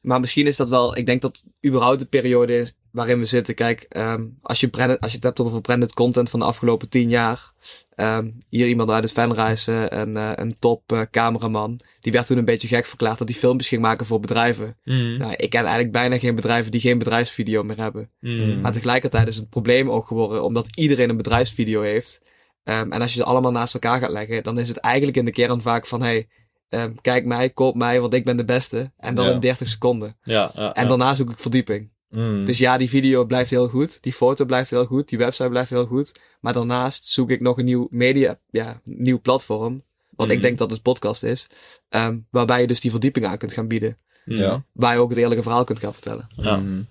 Maar 0.02 0.20
misschien 0.20 0.48
is 0.48 0.58
dat 0.58 0.70
wel, 0.70 0.98
ik 0.98 1.06
denk 1.06 1.22
dat 1.22 1.46
überhaupt 1.66 2.00
de 2.00 2.06
periode 2.06 2.56
is 2.58 2.74
waarin 2.94 3.20
we 3.20 3.26
zitten. 3.26 3.56
Kijk, 3.56 3.86
ehm, 3.90 4.26
als, 4.42 4.60
je 4.60 4.68
branded, 4.68 5.00
als 5.00 5.10
je 5.10 5.16
het 5.16 5.26
hebt 5.26 5.40
over 5.40 5.62
branded 5.62 5.94
content 5.94 6.30
van 6.30 6.40
de 6.40 6.46
afgelopen 6.46 6.90
tien 6.90 7.10
jaar. 7.10 7.52
ehm, 7.96 8.30
hier 8.50 8.68
iemand 8.68 8.90
uit 8.90 9.04
het 9.04 9.12
fanreizen, 9.12 10.00
een, 10.00 10.18
eh, 10.18 10.32
een 10.36 10.56
top 10.60 10.92
eh, 10.92 11.02
cameraman. 11.12 11.80
Die 12.02 12.12
werd 12.12 12.28
toen 12.28 12.38
een 12.38 12.46
beetje 12.46 12.68
gek 12.68 12.86
verklaard 12.86 13.18
dat 13.18 13.30
hij 13.30 13.38
filmpjes 13.38 13.68
ging 13.68 13.82
maken 13.82 14.06
voor 14.06 14.20
bedrijven. 14.20 14.78
Mhm. 14.84 15.18
Nou, 15.18 15.34
ik 15.36 15.50
ken 15.50 15.62
eigenlijk 15.62 15.92
bijna 15.92 16.18
geen 16.18 16.36
bedrijven 16.36 16.72
die 16.72 16.82
geen 16.82 16.98
bedrijfsvideo 16.98 17.64
meer 17.64 17.78
hebben. 17.78 18.10
Mhm. 18.20 18.62
Maar 18.62 18.72
tegelijkertijd 18.72 19.28
is 19.28 19.36
het 19.36 19.50
probleem 19.50 19.90
ook 19.90 20.08
geworden 20.08 20.44
omdat 20.44 20.68
iedereen 20.76 21.10
een 21.10 21.18
bedrijfsvideo 21.18 21.82
heeft. 21.82 22.22
Ehm, 22.64 22.92
en 22.92 23.02
als 23.02 23.14
je 23.14 23.20
ze 23.20 23.26
allemaal 23.26 23.52
naast 23.52 23.74
elkaar 23.74 24.00
gaat 24.00 24.10
leggen, 24.12 24.44
dan 24.44 24.60
is 24.60 24.68
het 24.68 24.78
eigenlijk 24.78 25.18
in 25.18 25.26
de 25.26 25.32
kern 25.32 25.62
vaak 25.62 25.88
van 25.88 26.02
hey, 26.02 26.28
ehm, 26.70 26.94
kijk 27.02 27.26
mij, 27.26 27.50
koop 27.50 27.76
mij, 27.76 28.02
want 28.02 28.14
ik 28.14 28.26
ben 28.26 28.38
de 28.38 28.46
beste. 28.46 28.92
En 28.98 29.16
dan 29.16 29.26
Ja. 29.26 29.32
in 29.32 29.40
30 29.40 29.68
seconden. 29.68 30.18
Ja, 30.24 30.52
ja, 30.56 30.74
En 30.74 30.88
daarna 30.88 31.16
zoek 31.16 31.32
ik 31.32 31.40
verdieping. 31.40 31.92
Mhm. 32.14 32.46
Dus 32.46 32.58
ja, 32.58 32.78
die 32.78 32.90
video 32.90 33.26
blijft 33.26 33.50
heel 33.50 33.68
goed. 33.68 34.04
Die 34.04 34.14
foto 34.14 34.46
blijft 34.46 34.70
heel 34.70 34.86
goed. 34.86 35.10
Die 35.10 35.18
website 35.18 35.50
blijft 35.50 35.70
heel 35.70 35.86
goed. 35.86 36.20
Maar 36.40 36.54
daarnaast 36.54 37.06
zoek 37.06 37.30
ik 37.30 37.42
nog 37.42 37.58
een 37.58 37.66
nieuw 37.66 37.88
media, 37.92 38.40
ja, 38.50 38.82
nieuw 38.84 39.22
platform. 39.22 39.84
Wat 40.16 40.30
ik 40.30 40.42
denk 40.42 40.58
dat 40.58 40.70
het 40.72 40.82
podcast 40.82 41.24
is. 41.24 41.48
ehm, 41.90 42.18
waarbij 42.30 42.62
je 42.62 42.68
dus 42.68 42.80
die 42.80 42.92
verdieping 42.92 43.26
aan 43.26 43.38
kunt 43.38 43.54
gaan 43.54 43.68
bieden. 43.68 43.98
Ja. 44.26 44.64
Waar 44.72 44.94
je 44.94 45.00
ook 45.00 45.10
het 45.10 45.18
eerlijke 45.18 45.44
verhaal 45.44 45.64
kunt 45.64 45.80
gaan 45.80 45.94
vertellen. 45.94 46.28
Ja. 46.36 46.56
Mhm. 46.58 46.82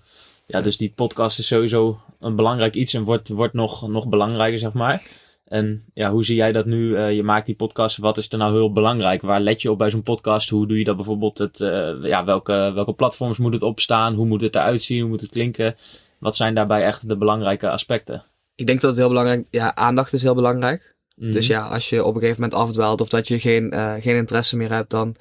Ja, 0.47 0.61
dus 0.61 0.77
die 0.77 0.91
podcast 0.95 1.39
is 1.39 1.47
sowieso 1.47 1.99
een 2.19 2.35
belangrijk 2.35 2.73
iets 2.75 2.93
en 2.93 3.03
wordt, 3.03 3.29
wordt 3.29 3.53
nog, 3.53 3.87
nog 3.87 4.07
belangrijker, 4.09 4.59
zeg 4.59 4.73
maar. 4.73 5.03
En 5.43 5.85
ja, 5.93 6.11
hoe 6.11 6.25
zie 6.25 6.35
jij 6.35 6.51
dat 6.51 6.65
nu? 6.65 6.89
Uh, 6.89 7.15
je 7.15 7.23
maakt 7.23 7.45
die 7.45 7.55
podcast. 7.55 7.97
Wat 7.97 8.17
is 8.17 8.31
er 8.31 8.37
nou 8.37 8.53
heel 8.53 8.71
belangrijk? 8.71 9.21
Waar 9.21 9.41
let 9.41 9.61
je 9.61 9.71
op 9.71 9.77
bij 9.77 9.89
zo'n 9.89 10.01
podcast? 10.01 10.49
Hoe 10.49 10.67
doe 10.67 10.77
je 10.77 10.83
dat 10.83 10.95
bijvoorbeeld? 10.95 11.37
Het, 11.37 11.59
uh, 11.59 12.03
ja, 12.03 12.25
welke, 12.25 12.71
welke 12.75 12.93
platforms 12.93 13.37
moet 13.37 13.53
het 13.53 13.61
opstaan? 13.61 14.13
Hoe 14.13 14.25
moet 14.25 14.41
het 14.41 14.55
eruit 14.55 14.81
zien? 14.81 14.99
Hoe 14.99 15.09
moet 15.09 15.21
het 15.21 15.29
klinken? 15.29 15.75
Wat 16.19 16.35
zijn 16.35 16.55
daarbij 16.55 16.83
echt 16.83 17.07
de 17.07 17.17
belangrijke 17.17 17.69
aspecten? 17.69 18.23
Ik 18.55 18.67
denk 18.67 18.81
dat 18.81 18.89
het 18.89 18.99
heel 18.99 19.07
belangrijk 19.07 19.47
Ja, 19.49 19.75
aandacht 19.75 20.13
is 20.13 20.21
heel 20.21 20.35
belangrijk. 20.35 20.95
Mm 21.15 21.23
-hmm. 21.23 21.33
Dus 21.33 21.47
ja, 21.47 21.67
als 21.67 21.89
je 21.89 22.03
op 22.03 22.15
een 22.15 22.21
gegeven 22.21 22.41
moment 22.41 22.59
afdwaalt 22.59 23.01
of 23.01 23.09
dat 23.09 23.27
je 23.27 23.39
geen, 23.39 23.73
uh, 23.73 23.93
geen 23.99 24.15
interesse 24.15 24.57
meer 24.57 24.71
hebt, 24.71 24.89
dan, 24.89 25.15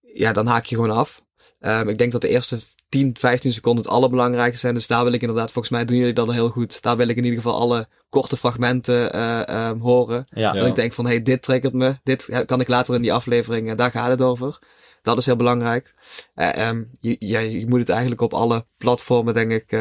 ja, 0.00 0.32
dan 0.32 0.46
haak 0.46 0.64
je 0.64 0.74
gewoon 0.74 0.90
af. 0.90 1.22
Um, 1.60 1.88
ik 1.88 1.98
denk 1.98 2.12
dat 2.12 2.20
de 2.20 2.28
eerste 2.28 2.58
10, 2.88 3.16
15 3.18 3.52
seconden 3.52 3.84
het 3.84 3.92
allerbelangrijkste 3.92 4.60
zijn. 4.60 4.74
Dus 4.74 4.86
daar 4.86 5.04
wil 5.04 5.12
ik 5.12 5.20
inderdaad, 5.20 5.50
volgens 5.50 5.74
mij 5.74 5.84
doen 5.84 5.96
jullie 5.96 6.12
dat 6.12 6.32
heel 6.32 6.48
goed. 6.48 6.82
Daar 6.82 6.96
wil 6.96 7.08
ik 7.08 7.16
in 7.16 7.24
ieder 7.24 7.40
geval 7.40 7.60
alle 7.60 7.88
korte 8.12 8.36
fragmenten 8.36 9.16
uh, 9.16 9.68
um, 9.68 9.80
horen. 9.80 10.26
Ja. 10.28 10.52
Dat 10.52 10.62
ja. 10.62 10.68
ik 10.68 10.74
denk 10.74 10.92
van, 10.92 11.06
hey, 11.06 11.22
dit 11.22 11.42
triggert 11.42 11.72
me. 11.72 11.96
Dit 12.02 12.44
kan 12.46 12.60
ik 12.60 12.68
later 12.68 12.94
in 12.94 13.02
die 13.02 13.12
aflevering, 13.12 13.70
uh, 13.70 13.76
daar 13.76 13.90
gaat 13.90 14.08
het 14.08 14.22
over. 14.22 14.58
Dat 15.02 15.18
is 15.18 15.26
heel 15.26 15.36
belangrijk. 15.36 15.94
Uh, 16.34 16.68
um, 16.68 16.90
je, 17.00 17.16
ja, 17.18 17.38
je 17.38 17.66
moet 17.68 17.78
het 17.78 17.88
eigenlijk 17.88 18.20
op 18.20 18.34
alle 18.34 18.66
platformen, 18.78 19.34
denk 19.34 19.50
ik, 19.50 19.72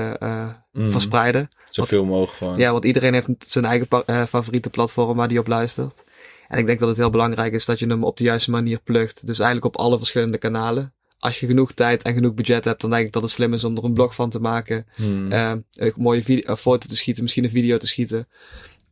mm. 0.72 0.91
verspreiden. 0.91 1.50
Zoveel 1.70 2.06
mogelijk 2.06 2.32
gewoon. 2.32 2.56
Ja, 2.56 2.72
want 2.72 2.86
iedereen 2.86 3.13
heeft 3.13 3.28
zijn 3.38 3.65
eigen 3.65 3.88
favoriete 4.28 4.70
platform 4.70 5.17
waar 5.17 5.28
die 5.28 5.39
op 5.39 5.48
luistert. 5.48 6.04
En 6.48 6.58
ik 6.58 6.65
denk 6.65 6.80
dat 6.80 6.88
het 6.88 6.98
heel 6.98 7.10
belangrijk 7.10 7.54
is 7.54 7.65
dat 7.65 7.80
je 7.80 7.88
hem 7.88 8.04
op 8.04 8.17
de 8.17 8.24
juiste 8.24 8.52
manier 8.52 8.82
plugt. 8.84 9.28
Dus 9.28 9.39
eigenlijk 9.39 9.76
op 9.76 9.82
alle 9.82 9.98
verschillende 9.98 10.38
kanalen 10.38 10.94
als 11.21 11.39
je 11.39 11.47
genoeg 11.47 11.73
tijd 11.73 12.03
en 12.03 12.13
genoeg 12.13 12.34
budget 12.34 12.65
hebt, 12.65 12.81
dan 12.81 12.89
denk 12.89 13.05
ik 13.05 13.13
dat 13.13 13.21
het 13.21 13.31
slim 13.31 13.53
is 13.53 13.63
om 13.63 13.77
er 13.77 13.84
een 13.84 13.93
blog 13.93 14.15
van 14.15 14.29
te 14.29 14.39
maken. 14.39 14.86
Hmm. 14.95 15.31
Um, 15.31 15.65
een 15.71 15.93
mooie 15.97 16.23
video, 16.23 16.55
foto 16.55 16.88
te 16.88 16.95
schieten, 16.95 17.23
misschien 17.23 17.43
een 17.43 17.49
video 17.49 17.77
te 17.77 17.88
schieten. 17.88 18.27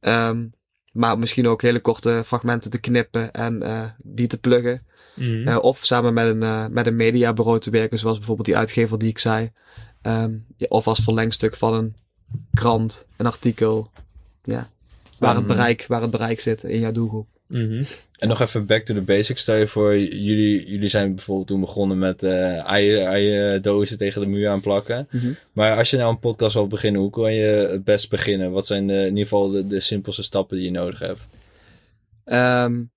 Um, 0.01 0.53
maar 0.93 1.19
misschien 1.19 1.47
ook 1.47 1.61
hele 1.61 1.79
korte 1.79 2.21
fragmenten 2.25 2.71
te 2.71 2.79
knippen 2.79 3.31
en 3.31 3.63
uh, 3.63 3.83
die 3.97 4.27
te 4.27 4.39
pluggen. 4.39 4.81
Mm. 5.15 5.47
Uh, 5.47 5.57
of 5.57 5.85
samen 5.85 6.13
met 6.13 6.27
een, 6.27 6.41
uh, 6.41 6.65
met 6.67 6.85
een 6.85 6.95
mediabureau 6.95 7.59
te 7.59 7.69
werken, 7.69 7.99
zoals 7.99 8.17
bijvoorbeeld 8.17 8.47
die 8.47 8.57
uitgever 8.57 8.99
die 8.99 9.09
ik 9.09 9.19
zei. 9.19 9.51
Um, 10.01 10.45
ja, 10.57 10.65
of 10.69 10.87
als 10.87 11.03
verlengstuk 11.03 11.55
van 11.55 11.73
een 11.73 11.95
krant, 12.53 13.05
een 13.17 13.25
artikel. 13.25 13.91
Ja. 14.43 14.69
Waar, 15.19 15.35
het 15.35 15.47
bereik, 15.47 15.85
waar 15.87 16.01
het 16.01 16.11
bereik 16.11 16.39
zit 16.39 16.63
in 16.63 16.79
jouw 16.79 16.91
doelgroep. 16.91 17.27
Mm 17.49 17.69
-hmm. 17.69 17.83
En 18.15 18.27
nog 18.27 18.41
even 18.41 18.65
back 18.65 18.83
to 18.83 18.93
the 18.93 19.01
basics. 19.01 19.41
Stel 19.41 19.55
je 19.55 19.67
voor, 19.67 19.97
jullie, 19.97 20.69
jullie 20.69 20.88
zijn 20.88 21.15
bijvoorbeeld 21.15 21.47
toen 21.47 21.59
begonnen 21.59 21.97
met 21.97 22.23
uh, 22.23 22.69
eieren, 22.69 23.07
eierdozen 23.07 23.97
tegen 23.97 24.21
de 24.21 24.27
muur 24.27 24.49
aanplakken. 24.49 25.07
Mm 25.12 25.19
-hmm. 25.19 25.38
Maar 25.51 25.77
als 25.77 25.89
je 25.89 25.97
nou 25.97 26.09
een 26.09 26.19
podcast 26.19 26.53
wil 26.53 26.67
beginnen, 26.67 27.01
hoe 27.01 27.09
kan 27.09 27.33
je 27.33 27.45
het 27.45 27.83
best 27.83 28.09
beginnen? 28.09 28.51
Wat 28.51 28.65
zijn 28.65 28.88
de, 28.88 28.93
in 28.93 29.07
ieder 29.07 29.23
geval 29.23 29.49
de, 29.49 29.67
de 29.67 29.79
simpelste 29.79 30.23
stappen 30.23 30.57
die 30.57 30.65
je 30.65 30.71
nodig 30.71 30.99
hebt? 30.99 31.29
Um, 32.25 32.91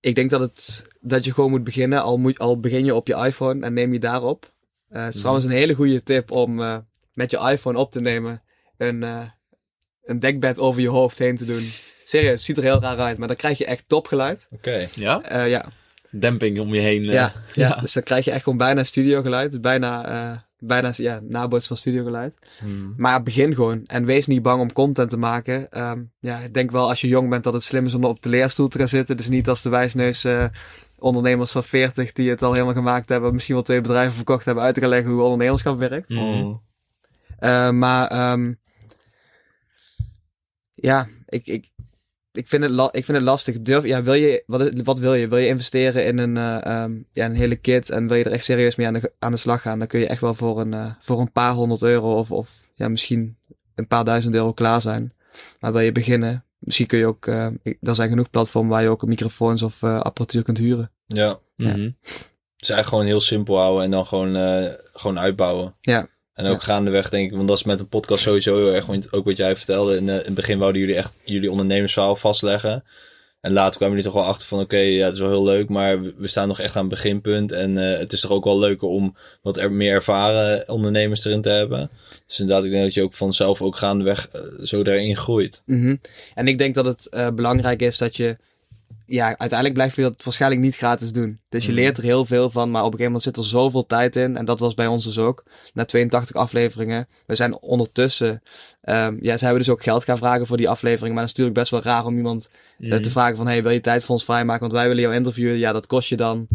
ik 0.00 0.14
denk 0.14 0.30
dat, 0.30 0.40
het, 0.40 0.86
dat 1.00 1.24
je 1.24 1.32
gewoon 1.32 1.50
moet 1.50 1.64
beginnen. 1.64 2.02
Al, 2.02 2.18
moet, 2.18 2.38
al 2.38 2.60
begin 2.60 2.84
je 2.84 2.94
op 2.94 3.06
je 3.06 3.16
iPhone 3.16 3.64
en 3.64 3.72
neem 3.72 3.92
je 3.92 3.98
daarop. 3.98 4.44
Uh, 4.44 4.48
het 4.48 4.92
is 4.92 4.96
mm 4.98 5.02
-hmm. 5.02 5.20
trouwens 5.20 5.44
een 5.44 5.50
hele 5.50 5.74
goede 5.74 6.02
tip 6.02 6.30
om 6.30 6.60
uh, 6.60 6.76
met 7.12 7.30
je 7.30 7.50
iPhone 7.50 7.78
op 7.78 7.90
te 7.90 8.00
nemen. 8.00 8.42
Een, 8.76 9.02
een 10.04 10.18
dekbed 10.18 10.58
over 10.58 10.80
je 10.80 10.88
hoofd 10.88 11.18
heen 11.18 11.36
te 11.36 11.44
doen. 11.44 11.68
Serieus, 12.08 12.44
ziet 12.44 12.56
er 12.56 12.62
heel 12.62 12.80
raar 12.80 12.98
uit, 12.98 13.18
maar 13.18 13.28
dan 13.28 13.36
krijg 13.36 13.58
je 13.58 13.64
echt 13.64 13.84
topgeluid. 13.86 14.48
Oké. 14.50 14.68
Okay. 14.68 14.88
Ja? 14.94 15.32
Uh, 15.32 15.48
ja. 15.48 15.64
Demping 16.10 16.60
om 16.60 16.74
je 16.74 16.80
heen. 16.80 17.04
Uh, 17.04 17.12
ja, 17.12 17.32
ja, 17.54 17.68
ja, 17.68 17.80
dus 17.80 17.92
dan 17.92 18.02
krijg 18.02 18.24
je 18.24 18.30
echt 18.30 18.42
gewoon 18.42 18.58
bijna 18.58 18.82
studiogeluid. 18.82 19.60
Bijna, 19.60 20.10
uh, 20.32 20.38
bijna 20.58 20.92
ja, 20.96 21.20
naboots 21.22 21.66
van 21.66 21.76
studiogeluid. 21.76 22.38
Hmm. 22.58 22.94
Maar 22.96 23.22
begin 23.22 23.54
gewoon. 23.54 23.84
En 23.86 24.04
wees 24.04 24.26
niet 24.26 24.42
bang 24.42 24.60
om 24.60 24.72
content 24.72 25.10
te 25.10 25.16
maken. 25.16 25.80
Um, 25.82 26.12
ja, 26.20 26.38
ik 26.38 26.54
denk 26.54 26.70
wel 26.70 26.88
als 26.88 27.00
je 27.00 27.08
jong 27.08 27.30
bent 27.30 27.44
dat 27.44 27.52
het 27.52 27.62
slim 27.62 27.86
is 27.86 27.94
om 27.94 28.04
op 28.04 28.22
de 28.22 28.28
leerstoel 28.28 28.68
te 28.68 28.78
gaan 28.78 28.88
zitten. 28.88 29.16
Dus 29.16 29.28
niet 29.28 29.48
als 29.48 29.62
de 29.62 29.68
wijsneus 29.68 30.24
uh, 30.24 30.44
ondernemers 30.98 31.52
van 31.52 31.64
40 31.64 32.12
die 32.12 32.30
het 32.30 32.42
al 32.42 32.52
helemaal 32.52 32.74
gemaakt 32.74 33.08
hebben. 33.08 33.32
Misschien 33.32 33.54
wel 33.54 33.64
twee 33.64 33.80
bedrijven 33.80 34.14
verkocht 34.14 34.44
hebben 34.44 34.64
uit 34.64 34.74
te 34.74 34.80
gaan 34.80 34.90
leggen 34.90 35.10
hoe 35.10 35.22
ondernemerschap 35.22 35.78
werkt. 35.78 36.08
Mm. 36.08 36.60
Uh, 37.40 37.70
maar 37.70 38.32
um, 38.32 38.58
ja, 40.74 41.08
ik, 41.26 41.46
ik, 41.46 41.70
ik, 42.38 42.48
vind 42.48 42.62
het 42.62 42.72
la- 42.72 42.92
ik 42.92 43.04
vind 43.04 43.16
het 43.16 43.26
lastig. 43.26 43.60
Durf, 43.60 43.84
ja, 43.84 44.02
wil 44.02 44.14
je, 44.14 44.42
wat, 44.46 44.70
wat 44.84 44.98
wil 44.98 45.14
je? 45.14 45.28
Wil 45.28 45.38
je 45.38 45.46
investeren 45.46 46.04
in 46.04 46.18
een, 46.18 46.36
uh, 46.36 46.82
um, 46.82 47.06
ja, 47.12 47.24
een 47.24 47.34
hele 47.34 47.56
kit 47.56 47.90
en 47.90 48.08
wil 48.08 48.16
je 48.16 48.24
er 48.24 48.32
echt 48.32 48.44
serieus 48.44 48.76
mee 48.76 48.86
aan 48.86 48.92
de, 48.92 49.12
aan 49.18 49.32
de 49.32 49.38
slag 49.38 49.62
gaan? 49.62 49.78
Dan 49.78 49.88
kun 49.88 50.00
je 50.00 50.06
echt 50.06 50.20
wel 50.20 50.34
voor 50.34 50.60
een, 50.60 50.72
uh, 50.72 50.92
voor 51.00 51.20
een 51.20 51.32
paar 51.32 51.52
honderd 51.52 51.82
euro 51.82 52.18
of, 52.18 52.30
of 52.30 52.50
ja, 52.74 52.88
misschien 52.88 53.36
een 53.74 53.86
paar 53.86 54.04
duizend 54.04 54.34
euro 54.34 54.52
klaar 54.52 54.80
zijn. 54.80 55.12
Maar 55.60 55.72
wil 55.72 55.80
je 55.80 55.92
beginnen? 55.92 56.44
Misschien 56.58 56.86
kun 56.86 56.98
je 56.98 57.06
ook, 57.06 57.26
uh, 57.26 57.46
er 57.80 57.94
zijn 57.94 58.08
genoeg 58.08 58.30
platformen 58.30 58.70
waar 58.70 58.82
je 58.82 58.88
ook 58.88 59.06
microfoons 59.06 59.62
of 59.62 59.82
apparatuur 59.82 60.42
kunt 60.42 60.58
huren. 60.58 60.90
Ja. 61.06 61.38
Mm-hmm. 61.56 61.96
Dus 62.56 62.68
eigenlijk 62.68 62.88
gewoon 62.88 63.04
heel 63.04 63.20
simpel 63.20 63.58
houden 63.58 63.84
en 63.84 63.90
dan 63.90 64.06
gewoon, 64.06 64.34
gewoon 64.92 65.18
uitbouwen. 65.18 65.74
Ja. 65.80 66.06
En 66.38 66.46
ook 66.46 66.60
ja. 66.60 66.66
gaandeweg 66.66 67.08
denk 67.08 67.30
ik, 67.30 67.36
want 67.36 67.48
dat 67.48 67.56
is 67.56 67.64
met 67.64 67.80
een 67.80 67.88
podcast 67.88 68.22
sowieso 68.22 68.56
heel 68.56 68.74
erg, 68.74 68.86
want 68.86 69.12
ook 69.12 69.24
wat 69.24 69.36
jij 69.36 69.56
vertelde. 69.56 69.96
In, 69.96 70.06
uh, 70.06 70.14
in 70.14 70.24
het 70.24 70.34
begin 70.34 70.58
wouden 70.58 70.80
jullie 70.80 70.96
echt 70.96 71.16
jullie 71.24 71.50
ondernemersverhaal 71.50 72.16
vastleggen. 72.16 72.84
En 73.40 73.52
later 73.52 73.76
kwamen 73.76 73.96
jullie 73.96 74.10
toch 74.10 74.20
wel 74.20 74.30
achter 74.30 74.48
van, 74.48 74.60
oké, 74.60 74.74
okay, 74.74 74.90
ja, 74.90 75.04
het 75.04 75.14
is 75.14 75.20
wel 75.20 75.28
heel 75.28 75.44
leuk, 75.44 75.68
maar 75.68 76.02
we 76.02 76.26
staan 76.26 76.48
nog 76.48 76.60
echt 76.60 76.76
aan 76.76 76.84
het 76.84 76.90
beginpunt. 76.90 77.52
En 77.52 77.78
uh, 77.78 77.98
het 77.98 78.12
is 78.12 78.20
toch 78.20 78.30
ook 78.30 78.44
wel 78.44 78.58
leuker 78.58 78.88
om 78.88 79.16
wat 79.42 79.56
er 79.56 79.72
meer 79.72 79.92
ervaren 79.92 80.68
ondernemers 80.68 81.24
erin 81.24 81.42
te 81.42 81.50
hebben. 81.50 81.90
Dus 82.26 82.40
inderdaad, 82.40 82.64
ik 82.64 82.70
denk 82.70 82.82
dat 82.82 82.94
je 82.94 83.02
ook 83.02 83.14
vanzelf 83.14 83.62
ook 83.62 83.76
gaandeweg 83.76 84.28
uh, 84.34 84.42
zo 84.62 84.82
daarin 84.82 85.16
groeit. 85.16 85.62
Mm 85.66 85.82
-hmm. 85.82 86.00
En 86.34 86.48
ik 86.48 86.58
denk 86.58 86.74
dat 86.74 86.84
het 86.84 87.08
uh, 87.10 87.30
belangrijk 87.30 87.82
is 87.82 87.98
dat 87.98 88.16
je 88.16 88.36
ja, 89.10 89.26
uiteindelijk 89.26 89.74
blijf 89.74 89.96
je 89.96 90.02
dat 90.02 90.22
waarschijnlijk 90.22 90.60
niet 90.60 90.76
gratis 90.76 91.12
doen. 91.12 91.40
Dus 91.48 91.66
je 91.66 91.72
leert 91.72 91.98
er 91.98 92.04
heel 92.04 92.24
veel 92.24 92.50
van, 92.50 92.70
maar 92.70 92.84
op 92.84 92.92
een 92.92 92.98
gegeven 92.98 93.12
moment 93.12 93.22
zit 93.22 93.36
er 93.36 93.50
zoveel 93.50 93.86
tijd 93.86 94.16
in. 94.16 94.36
En 94.36 94.44
dat 94.44 94.60
was 94.60 94.74
bij 94.74 94.86
ons 94.86 95.04
dus 95.04 95.18
ook. 95.18 95.44
Na 95.74 95.84
82 95.84 96.36
afleveringen. 96.36 97.08
We 97.26 97.34
zijn 97.34 97.58
ondertussen, 97.58 98.42
um, 98.82 99.18
ja, 99.20 99.36
ze 99.36 99.44
hebben 99.44 99.62
dus 99.62 99.72
ook 99.72 99.82
geld 99.82 100.04
gaan 100.04 100.18
vragen 100.18 100.46
voor 100.46 100.56
die 100.56 100.68
afleveringen. 100.68 101.14
Maar 101.14 101.22
dat 101.22 101.32
is 101.32 101.38
natuurlijk 101.38 101.58
best 101.58 101.84
wel 101.84 101.94
raar 101.94 102.04
om 102.04 102.16
iemand 102.16 102.50
mm. 102.78 102.92
uh, 102.92 102.98
te 102.98 103.10
vragen 103.10 103.36
van, 103.36 103.46
hey, 103.46 103.62
wil 103.62 103.72
je 103.72 103.80
tijd 103.80 104.04
voor 104.04 104.14
ons 104.14 104.24
vrijmaken? 104.24 104.60
Want 104.60 104.72
wij 104.72 104.86
willen 104.86 105.02
jou 105.02 105.14
interviewen. 105.14 105.58
Ja, 105.58 105.72
dat 105.72 105.86
kost 105.86 106.08
je 106.08 106.16
dan 106.16 106.46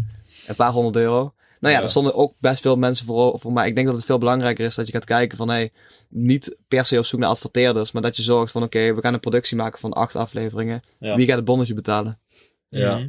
een 0.48 0.56
paar 0.56 0.72
honderd 0.72 0.96
euro. 0.96 1.34
Nou 1.60 1.74
ja, 1.74 1.80
ja. 1.80 1.86
er 1.86 1.92
stonden 1.92 2.16
ook 2.16 2.34
best 2.40 2.62
veel 2.62 2.76
mensen 2.76 3.06
voor, 3.06 3.40
voor 3.40 3.54
mij. 3.54 3.68
Ik 3.68 3.76
denk 3.76 3.88
dat 3.88 3.96
het 3.96 4.06
veel 4.06 4.18
belangrijker 4.18 4.66
is 4.66 4.76
dat 4.76 4.88
je 4.88 4.94
gaat 4.94 5.06
kijken 5.06 5.38
van, 5.38 5.50
hey, 5.50 5.72
niet 6.10 6.58
per 6.68 6.86
se 6.86 6.98
op 6.98 7.06
zoek 7.06 7.20
naar 7.20 7.30
adverteerders, 7.30 7.92
maar 7.92 8.02
dat 8.02 8.18
je 8.18 8.24
zorgt 8.24 8.52
van, 8.52 8.64
oké, 8.64 8.78
okay, 8.78 8.96
we 8.96 9.02
gaan 9.02 9.14
een 9.14 9.20
productie 9.20 9.58
maken 9.58 9.80
van 9.80 9.94
acht 9.94 10.16
afleveringen. 10.16 10.82
Ja. 11.00 11.16
Wie 11.16 11.26
gaat 11.26 11.36
het 11.36 11.46
bonnetje 11.46 11.74
betalen? 11.74 12.20
Ja. 12.80 12.98
Mhm. 12.98 13.08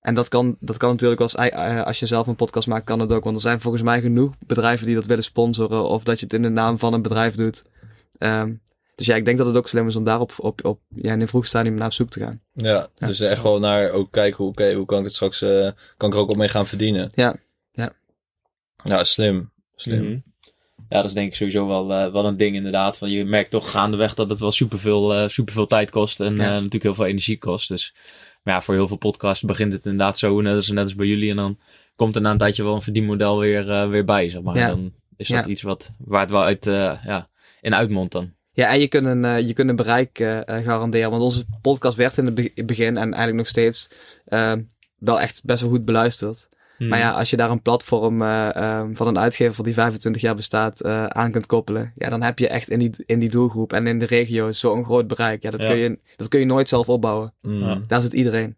En 0.00 0.14
dat 0.14 0.28
kan, 0.28 0.56
dat 0.60 0.76
kan 0.76 0.90
natuurlijk 0.90 1.20
als, 1.20 1.36
als 1.84 1.98
je 1.98 2.06
zelf 2.06 2.26
een 2.26 2.36
podcast 2.36 2.66
maakt, 2.66 2.84
kan 2.84 3.00
het 3.00 3.12
ook. 3.12 3.24
Want 3.24 3.36
er 3.36 3.42
zijn 3.42 3.60
volgens 3.60 3.82
mij 3.82 4.00
genoeg 4.00 4.34
bedrijven 4.46 4.86
die 4.86 4.94
dat 4.94 5.06
willen 5.06 5.24
sponsoren. 5.24 5.88
Of 5.88 6.02
dat 6.02 6.18
je 6.18 6.24
het 6.24 6.34
in 6.34 6.42
de 6.42 6.48
naam 6.48 6.78
van 6.78 6.92
een 6.92 7.02
bedrijf 7.02 7.34
doet. 7.34 7.64
Um, 8.18 8.60
dus 8.94 9.06
ja, 9.06 9.14
ik 9.14 9.24
denk 9.24 9.38
dat 9.38 9.46
het 9.46 9.56
ook 9.56 9.68
slim 9.68 9.88
is 9.88 9.96
om 9.96 10.04
daarop 10.04 10.32
op, 10.36 10.64
op, 10.64 10.80
ja, 10.94 11.12
in 11.12 11.20
een 11.20 11.28
vroeg 11.28 11.46
stadium 11.46 11.74
naar 11.74 11.86
op 11.86 11.92
zoek 11.92 12.08
te 12.08 12.20
gaan. 12.20 12.40
Ja, 12.52 12.88
ja. 12.94 13.06
dus 13.06 13.20
echt 13.20 13.42
wel 13.42 13.58
naar 13.58 13.90
ook 13.90 14.12
kijken, 14.12 14.44
oké, 14.44 14.62
okay, 14.62 14.74
hoe 14.74 14.86
kan 14.86 14.98
ik 14.98 15.04
het 15.04 15.14
straks, 15.14 15.42
uh, 15.42 15.70
kan 15.96 16.08
ik 16.08 16.14
er 16.14 16.20
ook 16.20 16.30
op 16.30 16.36
mee 16.36 16.48
gaan 16.48 16.66
verdienen? 16.66 17.10
Ja, 17.14 17.36
ja. 17.72 17.92
Ja, 18.84 19.04
slim. 19.04 19.52
Slim. 19.76 20.00
Mm 20.00 20.06
-hmm. 20.06 20.22
Ja, 20.88 20.96
dat 20.96 21.04
is 21.04 21.12
denk 21.12 21.28
ik 21.30 21.36
sowieso 21.36 21.66
wel, 21.66 21.90
uh, 21.90 22.12
wel 22.12 22.24
een 22.24 22.36
ding 22.36 22.56
inderdaad. 22.56 22.98
Want 22.98 23.12
je 23.12 23.24
merkt 23.24 23.50
toch 23.50 23.70
gaandeweg 23.70 24.14
dat 24.14 24.30
het 24.30 24.38
wel 24.38 24.50
superveel, 24.50 25.14
uh, 25.14 25.28
superveel 25.28 25.66
tijd 25.66 25.90
kost. 25.90 26.20
En 26.20 26.36
ja. 26.36 26.42
uh, 26.42 26.48
natuurlijk 26.48 26.82
heel 26.82 26.94
veel 26.94 27.06
energie 27.06 27.38
kost. 27.38 27.68
Dus 27.68 27.94
maar 28.42 28.54
ja, 28.54 28.62
voor 28.62 28.74
heel 28.74 28.88
veel 28.88 28.96
podcasts 28.96 29.44
begint 29.44 29.72
het 29.72 29.84
inderdaad 29.84 30.18
zo, 30.18 30.40
net 30.40 30.54
als, 30.54 30.68
net 30.68 30.84
als 30.84 30.94
bij 30.94 31.06
jullie. 31.06 31.30
En 31.30 31.36
dan 31.36 31.58
komt 31.96 32.16
er 32.16 32.22
na 32.22 32.30
een 32.30 32.38
tijdje 32.38 32.62
wel 32.62 32.74
een 32.74 32.82
verdienmodel 32.82 33.38
weer, 33.38 33.68
uh, 33.68 33.88
weer 33.88 34.04
bij, 34.04 34.28
zeg 34.28 34.42
maar. 34.42 34.56
Ja. 34.56 34.68
Dan 34.68 34.92
is 35.16 35.28
dat 35.28 35.44
Ja. 35.44 35.50
iets 35.50 35.62
wat, 35.62 35.90
waar 36.04 36.20
het 36.20 36.30
wel 36.30 36.42
uit, 36.42 36.66
uh, 36.66 36.74
ja, 37.04 37.26
in 37.60 37.74
uitmondt 37.74 38.12
dan. 38.12 38.32
Ja, 38.52 38.68
en 38.68 38.80
je 38.80 38.88
kunt 38.88 39.06
een, 39.06 39.24
uh, 39.24 39.40
je 39.40 39.52
kunt 39.52 39.68
een 39.68 39.76
bereik 39.76 40.16
garanderen. 40.46 41.10
Want 41.10 41.22
onze 41.22 41.44
podcast 41.60 41.96
werd 41.96 42.16
in 42.16 42.24
het 42.26 42.34
be 42.34 42.52
begin 42.64 42.96
en 42.96 43.02
eigenlijk 43.02 43.34
nog 43.36 43.46
steeds 43.46 43.88
wel 44.98 45.20
echt 45.20 45.44
best 45.44 45.60
wel 45.60 45.70
goed 45.70 45.84
beluisterd. 45.84 46.48
Hmm. 46.78 46.88
Maar 46.88 46.98
ja, 46.98 47.10
als 47.10 47.30
je 47.30 47.36
daar 47.36 47.50
een 47.50 47.62
platform 47.62 48.22
uh, 48.22 48.48
um, 48.56 48.96
van 48.96 49.06
een 49.06 49.18
uitgever 49.18 49.64
die 49.64 49.74
25 49.74 50.22
jaar 50.22 50.34
bestaat 50.34 50.84
uh, 50.84 51.06
aan 51.06 51.30
kunt 51.30 51.46
koppelen, 51.46 51.92
ja, 51.96 52.08
dan 52.08 52.22
heb 52.22 52.38
je 52.38 52.48
echt 52.48 52.70
in 52.70 52.78
die, 52.78 52.90
in 53.06 53.18
die 53.18 53.30
doelgroep 53.30 53.72
en 53.72 53.86
in 53.86 53.98
de 53.98 54.06
regio 54.06 54.52
zo'n 54.52 54.84
groot 54.84 55.06
bereik. 55.06 55.42
Ja, 55.42 55.50
dat, 55.50 55.62
Ja. 55.62 55.68
Kun 55.68 55.76
je, 55.76 55.98
dat 56.16 56.28
kun 56.28 56.40
je 56.40 56.46
nooit 56.46 56.68
zelf 56.68 56.88
opbouwen. 56.88 57.34
Mm. 57.42 57.60
Ja. 57.60 57.80
Daar 57.86 58.00
zit 58.00 58.12
iedereen. 58.12 58.56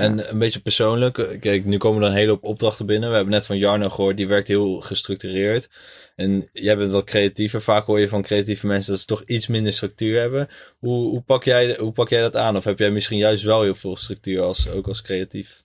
En 0.00 0.30
een 0.30 0.38
beetje 0.38 0.60
persoonlijk, 0.60 1.18
eh, 1.18 1.40
kijk, 1.40 1.64
nu 1.64 1.76
komen 1.76 2.02
er 2.02 2.08
een 2.08 2.14
hele 2.14 2.30
hoop 2.30 2.44
opdrachten 2.44 2.86
binnen. 2.86 3.08
We 3.08 3.14
hebben 3.14 3.34
net 3.34 3.46
van 3.46 3.58
Jarno 3.58 3.88
gehoord, 3.88 4.16
die 4.16 4.28
werkt 4.28 4.48
heel 4.48 4.80
gestructureerd. 4.80 5.68
En 6.16 6.48
jij 6.52 6.76
bent 6.76 6.90
wat 6.90 7.04
creatiever. 7.04 7.62
Vaak 7.62 7.86
hoor 7.86 8.00
je 8.00 8.08
van 8.08 8.22
creatieve 8.22 8.66
mensen 8.66 8.90
dat 8.90 9.00
ze 9.00 9.06
toch 9.06 9.22
iets 9.26 9.46
minder 9.46 9.72
structuur 9.72 10.20
hebben. 10.20 10.48
Hoe, 10.78 11.08
hoe, 11.10 11.22
pak, 11.22 11.44
jij, 11.44 11.76
hoe 11.76 11.92
pak 11.92 12.08
jij 12.08 12.20
dat 12.20 12.36
aan? 12.36 12.56
Of 12.56 12.64
heb 12.64 12.78
jij 12.78 12.90
misschien 12.90 13.18
juist 13.18 13.44
wel 13.44 13.62
heel 13.62 13.74
veel 13.74 13.96
structuur, 13.96 14.42
als, 14.42 14.70
ook 14.70 14.88
als 14.88 15.02
creatief? 15.02 15.64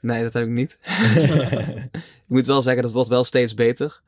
Nee, 0.00 0.22
dat 0.22 0.32
heb 0.32 0.42
ik 0.42 0.48
niet. 0.50 0.78
ik 1.92 2.26
moet 2.26 2.46
wel 2.46 2.62
zeggen, 2.62 2.82
dat 2.82 2.92
wordt 2.92 3.08
wel 3.08 3.24
steeds 3.24 3.54
beter. 3.54 4.00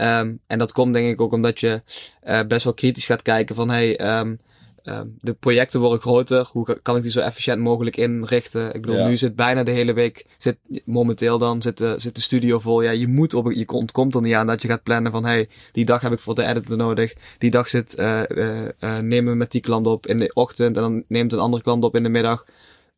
Um, 0.00 0.40
en 0.46 0.58
dat 0.58 0.72
komt 0.72 0.94
denk 0.94 1.08
ik 1.08 1.20
ook 1.20 1.32
omdat 1.32 1.60
je 1.60 1.82
uh, 2.26 2.40
best 2.48 2.64
wel 2.64 2.74
kritisch 2.74 3.06
gaat 3.06 3.22
kijken 3.22 3.54
van, 3.54 3.68
hey, 3.70 4.18
um, 4.18 4.38
ehm, 4.82 5.06
de 5.20 5.32
projecten 5.34 5.80
worden 5.80 6.00
groter. 6.00 6.48
Hoe 6.52 6.64
ka- 6.64 6.78
kan 6.82 6.96
ik 6.96 7.02
die 7.02 7.10
zo 7.10 7.20
efficiënt 7.20 7.60
mogelijk 7.60 7.96
inrichten? 7.96 8.74
Ik 8.74 8.80
bedoel, 8.80 8.96
Ja. 8.96 9.06
nu 9.06 9.16
zit 9.16 9.36
bijna 9.36 9.62
de 9.62 9.70
hele 9.70 9.92
week, 9.92 10.26
zit 10.38 10.56
momenteel 10.84 11.38
dan, 11.38 11.62
zit 11.62 11.78
de, 11.78 11.94
zit 11.96 12.14
de 12.14 12.20
studio 12.20 12.58
vol. 12.58 12.82
Ja, 12.82 12.90
je 12.90 13.08
moet 13.08 13.34
op, 13.34 13.52
je 13.52 13.68
ontkomt 13.68 14.14
er 14.14 14.20
niet 14.22 14.34
aan 14.34 14.46
dat 14.46 14.62
je 14.62 14.68
gaat 14.68 14.82
plannen 14.82 15.12
van, 15.12 15.24
hey, 15.24 15.48
die 15.72 15.84
dag 15.84 16.00
heb 16.00 16.12
ik 16.12 16.18
voor 16.20 16.34
de 16.34 16.44
editor 16.44 16.76
nodig. 16.76 17.14
Die 17.38 17.50
dag 17.50 17.68
zit, 17.68 17.94
eh 17.94 18.30
eh 18.30 18.68
eh, 18.78 18.98
nemen 18.98 19.32
we 19.32 19.38
met 19.38 19.50
die 19.50 19.60
klant 19.60 19.86
op 19.86 20.06
in 20.06 20.18
de 20.18 20.30
ochtend 20.34 20.76
en 20.76 20.82
dan 20.82 21.04
neemt 21.08 21.32
een 21.32 21.38
andere 21.38 21.62
klant 21.62 21.84
op 21.84 21.96
in 21.96 22.02
de 22.02 22.08
middag. 22.08 22.44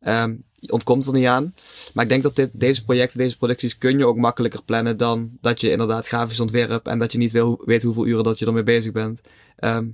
Ehm, 0.01 0.35
je 0.55 0.71
ontkomt 0.71 1.05
er 1.05 1.13
niet 1.13 1.25
aan. 1.25 1.53
Maar 1.93 2.03
ik 2.03 2.09
denk 2.09 2.23
dat 2.23 2.35
dit, 2.35 2.49
deze 2.53 2.83
projecten, 2.83 3.17
deze 3.17 3.37
producties 3.37 3.77
kun 3.77 3.97
je 3.97 4.05
ook 4.07 4.17
makkelijker 4.17 4.63
plannen 4.63 4.97
dan 4.97 5.31
dat 5.41 5.61
je 5.61 5.71
inderdaad 5.71 6.07
grafisch 6.07 6.39
ontwerpt 6.39 6.87
en 6.87 6.99
dat 6.99 7.11
je 7.11 7.17
niet 7.17 7.31
wil, 7.31 7.61
weet 7.65 7.83
hoeveel 7.83 8.05
uren 8.05 8.23
dat 8.23 8.39
je 8.39 8.45
ermee 8.45 8.63
bezig 8.63 8.91
bent. 8.91 9.21
Ehm, 9.57 9.87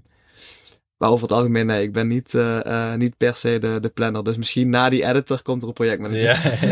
maar 0.97 1.09
over 1.09 1.21
het 1.27 1.37
algemeen, 1.37 1.65
nee, 1.65 1.83
ik 1.83 1.91
ben 1.93 2.07
niet, 2.07 2.33
eh, 2.33 2.65
eh, 2.91 2.99
niet 2.99 3.17
per 3.17 3.35
se 3.35 3.59
de, 3.59 3.77
de 3.81 3.89
planner. 3.89 4.23
Dus 4.23 4.37
misschien 4.37 4.69
na 4.69 4.89
die 4.89 5.05
editor 5.05 5.41
komt 5.41 5.61
er 5.61 5.67
een 5.67 5.73
projectmanager. 5.73 6.21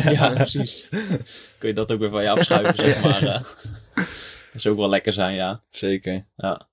Ja, 0.04 0.12
ja, 0.30 0.30
precies. 0.34 0.90
Kun 1.58 1.68
je 1.70 1.74
dat 1.76 1.92
ook 1.92 2.00
weer 2.00 2.10
van 2.10 2.24
je 2.24 2.30
afschuiven, 2.30 2.76
zeg 2.76 3.04
maar. 3.04 3.24
eh. 3.24 3.42
Dat 4.54 4.62
zou 4.62 4.74
ook 4.74 4.80
wel 4.80 4.90
lekker 4.90 5.14
zijn, 5.14 5.36
ja. 5.36 5.62
zeker. 5.70 6.26
Ja, 6.36 6.68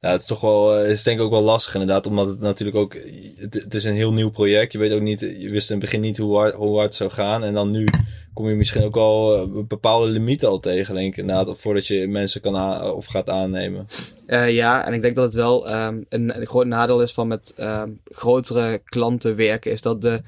Ja, 0.00 0.10
het 0.10 0.20
is 0.20 0.26
toch 0.26 0.40
wel, 0.40 0.76
eh, 0.76 0.90
is 0.90 1.02
denk 1.02 1.18
ik 1.18 1.24
ook 1.24 1.30
wel 1.30 1.42
lastig 1.42 1.74
inderdaad, 1.74 2.06
omdat 2.06 2.26
het 2.26 2.40
natuurlijk 2.40 2.76
ook, 2.76 2.94
het, 3.36 3.54
het 3.54 3.74
is 3.74 3.84
een 3.84 3.94
heel 3.94 4.12
nieuw 4.12 4.30
project. 4.30 4.72
Je 4.72 4.78
weet 4.78 4.92
ook 4.92 5.00
niet, 5.00 5.20
je 5.20 5.50
wist 5.50 5.70
in 5.70 5.76
het 5.76 5.84
begin 5.84 6.00
niet 6.00 6.18
hoe 6.18 6.36
hard, 6.36 6.54
hoe 6.54 6.74
hard 6.74 6.84
het 6.84 6.94
zou 6.94 7.10
gaan. 7.10 7.44
En 7.44 7.54
dan 7.54 7.70
nu 7.70 7.88
kom 8.34 8.48
je 8.48 8.54
misschien 8.54 8.82
ook 8.82 8.96
al 8.96 9.36
eh, 9.36 9.62
bepaalde 9.64 10.06
limieten 10.06 10.48
al 10.48 10.60
tegen, 10.60 10.94
denk 10.94 11.12
ik 11.12 11.18
inderdaad, 11.18 11.58
voordat 11.58 11.86
je 11.86 12.08
mensen 12.08 12.40
kan 12.40 12.82
of 12.82 13.06
gaat 13.06 13.28
aannemen. 13.28 13.86
Eh, 14.26 14.54
ja, 14.54 14.86
en 14.86 14.92
ik 14.92 15.02
denk 15.02 15.14
dat 15.14 15.24
het 15.24 15.34
wel 15.34 15.68
ehm, 15.68 16.02
een, 16.08 16.40
een 16.40 16.46
groot 16.46 16.66
nadeel 16.66 17.02
is 17.02 17.12
van 17.12 17.28
met 17.28 17.54
ehm, 17.56 17.90
grotere 18.04 18.80
klanten 18.84 19.36
werken, 19.36 19.70
is 19.70 19.82
dat 19.82 20.02
de, 20.02 20.22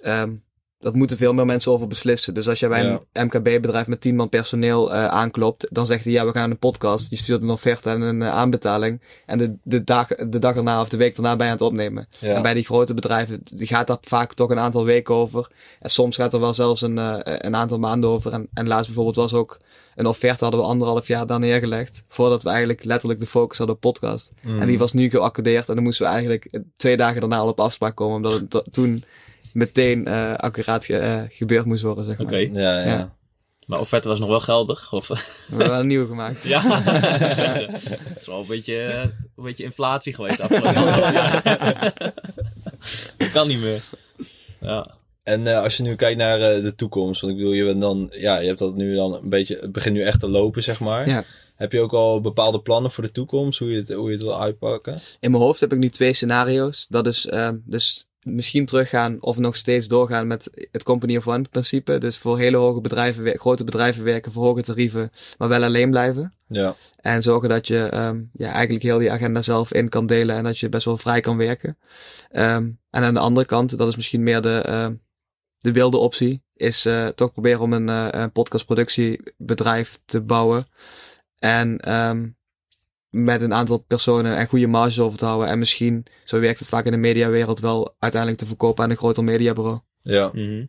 ehm, 0.00 0.34
dat 0.82 0.94
moeten 0.94 1.16
veel 1.16 1.32
meer 1.32 1.46
mensen 1.46 1.72
over 1.72 1.86
beslissen. 1.86 2.34
Dus 2.34 2.48
als 2.48 2.60
jij 2.60 2.68
bij 2.68 3.00
een 3.12 3.26
MKB-bedrijf 3.26 3.86
met 3.86 4.00
10 4.00 4.16
man 4.16 4.28
personeel 4.28 4.92
eh, 4.92 5.06
aanklopt, 5.06 5.66
dan 5.70 5.86
zegt 5.86 6.04
hij, 6.04 6.12
ja, 6.12 6.26
we 6.26 6.32
gaan 6.32 6.50
een 6.50 6.58
podcast. 6.58 7.10
Je 7.10 7.16
stuurt 7.16 7.42
een 7.42 7.50
offerte 7.50 7.90
en 7.90 8.00
een 8.00 8.22
eh, 8.22 8.28
aanbetaling. 8.28 9.00
En 9.26 9.38
de, 9.38 9.54
de, 9.62 9.84
dag, 9.84 10.08
de 10.08 10.38
dag 10.38 10.56
erna 10.56 10.80
of 10.80 10.88
de 10.88 10.96
week 10.96 11.14
daarna 11.16 11.36
ben 11.36 11.46
je 11.46 11.52
aan 11.52 11.58
het 11.58 11.66
opnemen. 11.66 12.08
Ja. 12.18 12.34
En 12.34 12.42
bij 12.42 12.54
die 12.54 12.64
grote 12.64 12.94
bedrijven, 12.94 13.40
die 13.44 13.66
gaat 13.66 13.86
daar 13.86 13.98
vaak 14.00 14.34
toch 14.34 14.50
een 14.50 14.58
aantal 14.58 14.84
weken 14.84 15.14
over. 15.14 15.50
En 15.80 15.90
soms 15.90 16.16
gaat 16.16 16.34
er 16.34 16.40
wel 16.40 16.54
zelfs 16.54 16.80
een, 16.80 16.98
eh, 16.98 17.18
een 17.22 17.56
aantal 17.56 17.78
maanden 17.78 18.10
over. 18.10 18.32
En, 18.32 18.48
en 18.54 18.68
laatst 18.68 18.86
bijvoorbeeld 18.86 19.16
was 19.16 19.34
ook 19.34 19.58
een 19.94 20.06
offerte 20.06 20.44
hadden 20.44 20.62
we 20.62 20.66
anderhalf 20.66 21.06
jaar 21.06 21.26
daar 21.26 21.38
neergelegd. 21.38 22.04
Voordat 22.08 22.42
we 22.42 22.48
eigenlijk 22.48 22.84
letterlijk 22.84 23.20
de 23.20 23.26
focus 23.26 23.58
hadden 23.58 23.76
op 23.76 23.82
podcast. 23.82 24.32
Mm. 24.42 24.60
En 24.60 24.66
die 24.66 24.78
was 24.78 24.92
nu 24.92 25.10
geaccordeerd. 25.10 25.68
En 25.68 25.74
dan 25.74 25.84
moesten 25.84 26.06
we 26.06 26.12
eigenlijk 26.12 26.60
twee 26.76 26.96
dagen 26.96 27.20
daarna 27.20 27.36
al 27.36 27.48
op 27.48 27.60
afspraak 27.60 27.96
komen. 27.96 28.16
Omdat 28.16 28.32
het 28.32 28.50
to- 28.50 28.64
toen 28.70 29.04
meteen 29.54 30.06
eh, 30.06 30.34
accuraat 30.34 30.84
ge- 30.84 30.96
eh, 30.98 31.22
gebeurd 31.28 31.64
moest 31.66 31.82
worden, 31.82 32.04
zeg 32.04 32.16
maar. 32.18 32.26
oké. 32.26 32.36
Ja, 32.38 32.78
ja. 32.80 32.84
Ja. 32.86 33.14
Maar 33.66 33.80
offerte 33.80 34.08
was 34.08 34.18
nog 34.18 34.28
wel 34.28 34.40
geldig? 34.40 34.92
Of... 34.92 35.06
We 35.08 35.16
hebben 35.48 35.68
wel 35.68 35.80
een 35.80 35.86
nieuwe 35.86 36.06
gemaakt. 36.06 36.44
Ja, 36.48 36.62
het 36.62 38.18
is 38.20 38.26
wel 38.26 38.40
een 38.40 38.46
beetje, 38.46 38.82
eh, 38.82 39.00
een 39.36 39.44
beetje 39.44 39.64
inflatie 39.64 40.14
geweest 40.14 40.40
afgelopen 40.40 40.72
jaar. 41.12 41.42
Dat 43.18 43.30
kan 43.32 43.48
niet 43.48 43.60
meer. 43.60 43.82
Ja. 44.60 44.90
En 45.22 45.46
eh, 45.46 45.62
als 45.62 45.76
je 45.76 45.82
nu 45.82 45.94
kijkt 45.94 46.18
naar 46.18 46.40
eh, 46.40 46.62
de 46.62 46.74
toekomst, 46.74 47.20
want 47.20 47.32
ik 47.32 47.38
bedoel, 47.38 47.52
je 47.54 47.64
bent 47.64 47.80
dan, 47.80 48.08
ja, 48.10 48.38
je 48.38 48.46
hebt 48.46 48.58
dat 48.58 48.74
nu 48.76 48.94
dan 48.94 49.14
een 49.14 49.28
beetje, 49.28 49.58
het 49.60 49.72
begint 49.72 49.94
nu 49.94 50.02
echt 50.02 50.20
te 50.20 50.28
lopen, 50.28 50.62
zeg 50.62 50.80
maar. 50.80 51.08
Ja. 51.08 51.24
Heb 51.56 51.72
je 51.72 51.80
ook 51.80 51.92
al 51.92 52.20
bepaalde 52.20 52.60
plannen 52.60 52.90
voor 52.90 53.04
de 53.04 53.12
toekomst, 53.12 53.58
hoe 53.58 53.70
je 53.70 53.76
het, 53.76 53.92
hoe 53.92 54.06
je 54.06 54.14
het 54.14 54.22
wil 54.24 54.40
uitpakken? 54.40 54.98
In 55.20 55.30
mijn 55.30 55.42
hoofd 55.42 55.60
heb 55.60 55.72
ik 55.72 55.78
nu 55.78 55.88
twee 55.88 56.12
scenario's. 56.12 56.86
Dat 56.88 57.06
is 57.06 57.26
ehm, 57.26 57.56
dus 57.64 58.08
misschien 58.22 58.66
teruggaan 58.66 59.16
of 59.20 59.38
nog 59.38 59.56
steeds 59.56 59.88
doorgaan 59.88 60.26
met 60.26 60.66
het 60.70 60.82
company 60.82 61.16
of 61.16 61.28
one 61.28 61.42
principe. 61.50 61.98
Dus 61.98 62.18
voor 62.18 62.38
hele 62.38 62.56
hoge 62.56 62.80
bedrijven, 62.80 63.38
grote 63.38 63.64
bedrijven 63.64 64.04
werken 64.04 64.32
voor 64.32 64.44
hoge 64.44 64.62
tarieven, 64.62 65.12
maar 65.38 65.48
wel 65.48 65.62
alleen 65.62 65.90
blijven. 65.90 66.34
Ja, 66.48 66.74
En 66.96 67.22
zorgen 67.22 67.48
dat 67.48 67.66
je 67.66 67.78
ehm, 67.78 68.20
ja, 68.32 68.52
eigenlijk 68.52 68.82
heel 68.84 68.98
die 68.98 69.10
agenda 69.10 69.42
zelf 69.42 69.72
in 69.72 69.88
kan 69.88 70.06
delen 70.06 70.36
en 70.36 70.44
dat 70.44 70.58
je 70.58 70.68
best 70.68 70.84
wel 70.84 70.98
vrij 70.98 71.20
kan 71.20 71.36
werken. 71.36 71.78
Ehm, 72.28 72.70
en 72.90 73.02
aan 73.02 73.14
de 73.14 73.20
andere 73.20 73.46
kant, 73.46 73.78
dat 73.78 73.88
is 73.88 73.96
misschien 73.96 74.22
meer 74.22 74.42
de, 74.42 74.62
ehm, 74.64 74.94
de 75.58 75.72
wilde 75.72 75.96
optie, 75.96 76.42
is 76.54 76.86
eh, 76.86 77.06
toch 77.06 77.32
proberen 77.32 77.60
om 77.60 77.72
een, 77.72 77.88
eh, 77.88 78.08
een 78.10 78.32
podcastproductiebedrijf 78.32 80.00
te 80.04 80.20
bouwen. 80.20 80.66
En 81.38 81.76
met 83.12 83.40
een 83.40 83.54
aantal 83.54 83.78
personen 83.78 84.36
en 84.36 84.46
goede 84.46 84.66
marges 84.66 85.00
over 85.00 85.18
te 85.18 85.24
houden. 85.24 85.48
En 85.48 85.58
misschien, 85.58 86.04
zo 86.24 86.40
werkt 86.40 86.58
het 86.58 86.68
vaak 86.68 86.84
in 86.84 86.90
de 86.90 86.96
mediawereld, 86.96 87.60
wel 87.60 87.94
uiteindelijk 87.98 88.40
te 88.42 88.48
verkopen 88.48 88.84
aan 88.84 88.90
een 88.90 88.96
groter 88.96 89.24
mediabureau. 89.24 89.78
ja. 90.02 90.30
Mhm. 90.32 90.64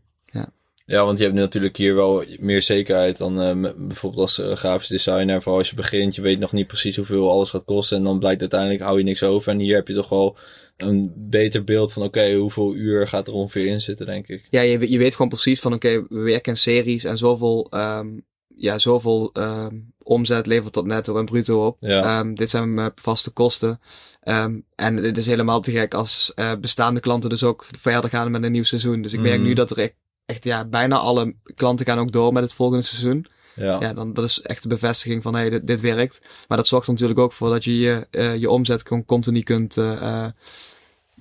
Ja, 0.86 1.06
want 1.06 1.18
je 1.18 1.24
hebt 1.24 1.36
nu 1.36 1.42
natuurlijk 1.42 1.78
hier 1.78 1.96
wel 1.96 2.24
meer 2.40 2.62
zekerheid 2.62 3.18
dan 3.18 3.42
eh, 3.42 3.54
met- 3.56 3.88
bijvoorbeeld 3.88 4.22
als 4.22 4.40
eh, 4.40 4.56
grafisch 4.56 4.88
designer. 4.88 5.42
Vooral 5.42 5.60
als 5.60 5.70
je 5.70 5.76
begint, 5.76 6.16
je 6.16 6.22
weet 6.22 6.40
nog 6.40 6.52
niet 6.52 6.68
precies 6.68 6.96
hoeveel 6.96 7.30
alles 7.32 7.50
gaat 7.50 7.66
kosten. 7.66 7.98
En 7.98 8.04
dan 8.04 8.20
blijkt 8.20 8.42
uiteindelijk 8.42 8.82
hou 8.82 8.98
je 8.98 9.04
niks 9.04 9.24
over. 9.24 9.52
En 9.52 9.60
hier 9.60 9.76
heb 9.76 9.88
je 9.88 9.94
toch 9.94 10.10
wel 10.10 10.38
een 10.78 11.14
beter 11.16 11.64
beeld 11.64 11.94
van 11.94 12.04
oké, 12.04 12.34
hoeveel 12.34 12.74
uur 12.76 13.08
gaat 13.08 13.28
er 13.28 13.34
ongeveer 13.34 13.66
in 13.66 13.82
zitten, 13.82 14.06
denk 14.06 14.28
ik. 14.28 14.48
Ja, 14.50 14.62
je, 14.62 14.92
je 14.92 14.98
weet 14.98 15.14
gewoon 15.16 15.30
precies 15.32 15.60
van 15.60 15.74
oké, 15.74 16.06
we 16.10 16.20
werken 16.20 16.52
in 16.52 16.58
series 16.58 17.04
en 17.04 17.18
zoveel, 17.18 17.68
ehm, 17.70 18.08
ja, 18.56 18.78
zoveel 18.78 19.30
ehm, 19.34 19.76
omzet 20.04 20.46
levert 20.46 20.74
dat 20.74 20.86
netto 20.86 21.18
en 21.18 21.26
bruto 21.26 21.66
op. 21.66 21.78
Ja. 21.80 22.02
Ehm, 22.20 22.34
dit 22.34 22.50
zijn 22.50 22.74
mijn 22.74 22.92
vaste 22.96 23.32
kosten. 23.32 23.80
Ehm, 24.22 24.60
en 24.76 24.96
het 24.98 25.18
is 25.18 25.26
helemaal 25.26 25.62
te 25.62 25.72
gek 25.72 25.94
als 25.94 26.32
eh, 26.36 26.52
bestaande 26.62 27.00
klanten 27.00 27.30
dus 27.30 27.44
ook 27.44 27.66
verder 27.80 28.10
gaan 28.10 28.32
met 28.32 28.44
een 28.44 28.52
nieuw 28.52 28.64
seizoen. 28.64 29.02
Dus 29.02 29.14
ik 29.14 29.20
merk 29.20 29.38
Mhm. 29.38 29.48
nu 29.48 29.54
dat 29.54 29.72
er 29.72 29.78
echt, 29.78 29.94
echt, 30.26 30.44
ja, 30.44 30.66
bijna 30.66 30.98
alle 30.98 31.36
klanten 31.56 31.86
gaan 31.86 32.00
ook 32.00 32.12
door 32.12 32.34
met 32.34 32.44
het 32.44 32.54
volgende 32.54 32.84
seizoen. 32.84 33.26
Ja, 33.56 33.80
Ja, 33.80 33.94
dan, 33.94 34.14
dat 34.14 34.24
is 34.26 34.42
echt 34.42 34.62
de 34.64 34.68
bevestiging 34.70 35.24
van 35.24 35.36
hey, 35.36 35.50
dit, 35.50 35.68
dit 35.68 35.82
werkt. 35.82 36.22
Maar 36.48 36.58
dat 36.58 36.68
zorgt 36.68 36.86
er 36.88 36.92
natuurlijk 36.94 37.20
ook 37.20 37.34
voor 37.34 37.50
dat 37.50 37.64
je 37.64 37.78
je, 37.78 38.08
eh, 38.12 38.36
je 38.36 38.50
omzet 38.50 38.84
con- 38.84 39.06
continu 39.06 39.42
kunt, 39.42 39.78
eh, 39.78 40.28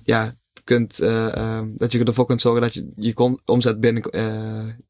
ja, 0.03 0.35
kunt, 0.63 0.97
dat 1.77 1.91
je 1.91 2.03
ervoor 2.03 2.25
kunt 2.25 2.41
zorgen 2.41 2.61
dat 2.61 2.73
je 2.73 2.91
je 2.95 3.37
omzet 3.45 3.79
binnen 3.79 4.01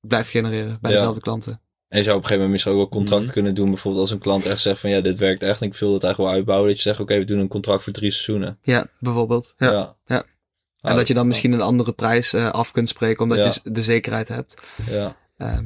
blijft 0.01 0.29
genereren 0.29 0.77
bij 0.81 0.91
Ja. 0.91 0.97
dezelfde 0.97 1.21
klanten. 1.21 1.61
En 1.93 1.99
je 1.99 2.05
zou 2.05 2.17
op 2.17 2.23
een 2.23 2.27
gegeven 2.29 2.33
moment 2.35 2.51
misschien 2.51 2.71
ook 2.73 2.77
wel 2.77 2.89
contracten 3.01 3.23
Mhm. 3.25 3.33
kunnen 3.33 3.53
doen. 3.53 3.69
Bijvoorbeeld 3.69 4.03
als 4.03 4.11
een 4.11 4.19
klant 4.19 4.45
echt 4.45 4.61
zegt 4.61 4.79
van 4.79 4.89
ja, 4.89 5.01
dit 5.01 5.17
werkt 5.17 5.43
echt 5.43 5.61
en 5.61 5.67
ik 5.67 5.73
wil 5.75 5.93
het 5.93 6.03
eigenlijk 6.03 6.31
wel 6.31 6.39
uitbouwen. 6.39 6.67
Dat 6.69 6.77
je 6.77 6.83
zegt 6.83 6.99
oké, 6.99 7.17
we 7.17 7.23
doen 7.23 7.39
een 7.39 7.47
contract 7.47 7.83
voor 7.83 7.93
drie 7.93 8.11
seizoenen. 8.11 8.57
Ja, 8.61 8.87
bijvoorbeeld. 8.99 9.53
Ja. 9.57 9.71
Ja. 9.71 9.95
Ja. 10.05 10.23
En 10.81 10.89
Ah, 10.91 10.95
dat 10.95 11.07
je 11.07 11.13
dan 11.13 11.27
misschien 11.27 11.51
een 11.53 11.61
andere 11.61 11.91
prijs 11.93 12.33
eh, 12.33 12.49
af 12.49 12.71
kunt 12.71 12.89
spreken 12.89 13.23
omdat 13.23 13.37
Ja. 13.37 13.51
je 13.63 13.71
de 13.71 13.81
zekerheid 13.81 14.27
hebt. 14.27 14.63
Ja, 14.89 15.15
Ehm, 15.37 15.65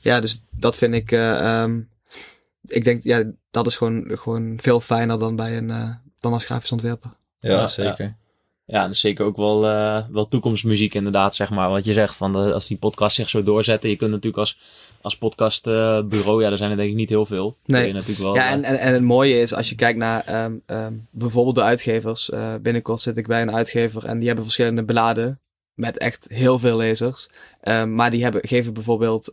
ja, 0.00 0.20
dus 0.20 0.42
dat 0.50 0.76
vind 0.76 0.94
ik, 0.94 1.12
eh, 1.12 1.60
ehm, 1.62 1.80
ik 2.64 2.84
denk, 2.84 3.02
ja, 3.02 3.22
dat 3.50 3.66
is 3.66 3.76
gewoon, 3.76 4.04
gewoon 4.08 4.58
veel 4.60 4.80
fijner 4.80 5.18
dan 5.18 5.36
bij 5.36 5.56
een, 5.56 5.70
eh, 5.70 5.90
dan 6.20 6.32
als 6.32 6.44
grafisch 6.44 6.72
ontwerper. 6.72 7.10
ja, 7.38 7.50
Ja, 7.50 7.66
zeker. 7.66 8.16
Ja, 8.66 8.82
dat 8.82 8.90
is 8.90 9.00
zeker 9.00 9.24
ook 9.24 9.36
wel, 9.36 9.66
eh, 9.66 10.04
wel 10.10 10.28
toekomstmuziek 10.28 10.94
inderdaad, 10.94 11.34
zeg 11.34 11.50
maar. 11.50 11.70
Wat 11.70 11.84
je 11.84 11.92
zegt, 11.92 12.16
van 12.16 12.32
de, 12.32 12.52
als 12.52 12.66
die 12.66 12.78
podcast 12.78 13.16
zich 13.16 13.28
zo 13.28 13.42
doorzetten. 13.42 13.90
Je 13.90 13.96
kunt 13.96 14.10
natuurlijk 14.10 14.38
als, 14.38 14.58
als 15.00 15.18
podcastbureau, 15.18 16.42
ja, 16.42 16.50
er 16.50 16.56
zijn 16.56 16.70
er 16.70 16.76
denk 16.76 16.88
ik 16.90 16.94
niet 16.96 17.08
heel 17.08 17.26
veel. 17.26 17.56
Nee. 17.64 17.92
Natuurlijk 17.92 18.20
wel, 18.20 18.34
Ja, 18.34 18.46
eh, 18.46 18.52
en, 18.52 18.64
en, 18.64 18.78
en 18.78 18.92
het 18.92 19.02
mooie 19.02 19.40
is, 19.40 19.54
als 19.54 19.68
je 19.68 19.74
kijkt 19.74 19.98
naar 19.98 20.24
ehm, 20.24 20.52
ehm, 20.66 20.92
bijvoorbeeld 21.10 21.54
de 21.54 21.62
uitgevers. 21.62 22.30
eh, 22.30 22.54
binnenkort 22.62 23.00
zit 23.00 23.16
ik 23.16 23.26
bij 23.26 23.42
een 23.42 23.54
uitgever 23.54 24.04
en 24.04 24.16
die 24.16 24.26
hebben 24.26 24.44
verschillende 24.44 24.84
bladen 24.84 25.40
met 25.74 25.98
echt 25.98 26.26
heel 26.28 26.58
veel 26.58 26.76
lezers. 26.76 27.28
Ehm, 27.60 27.94
maar 27.94 28.10
die 28.10 28.22
hebben, 28.22 28.48
geven 28.48 28.74
bijvoorbeeld, 28.74 29.30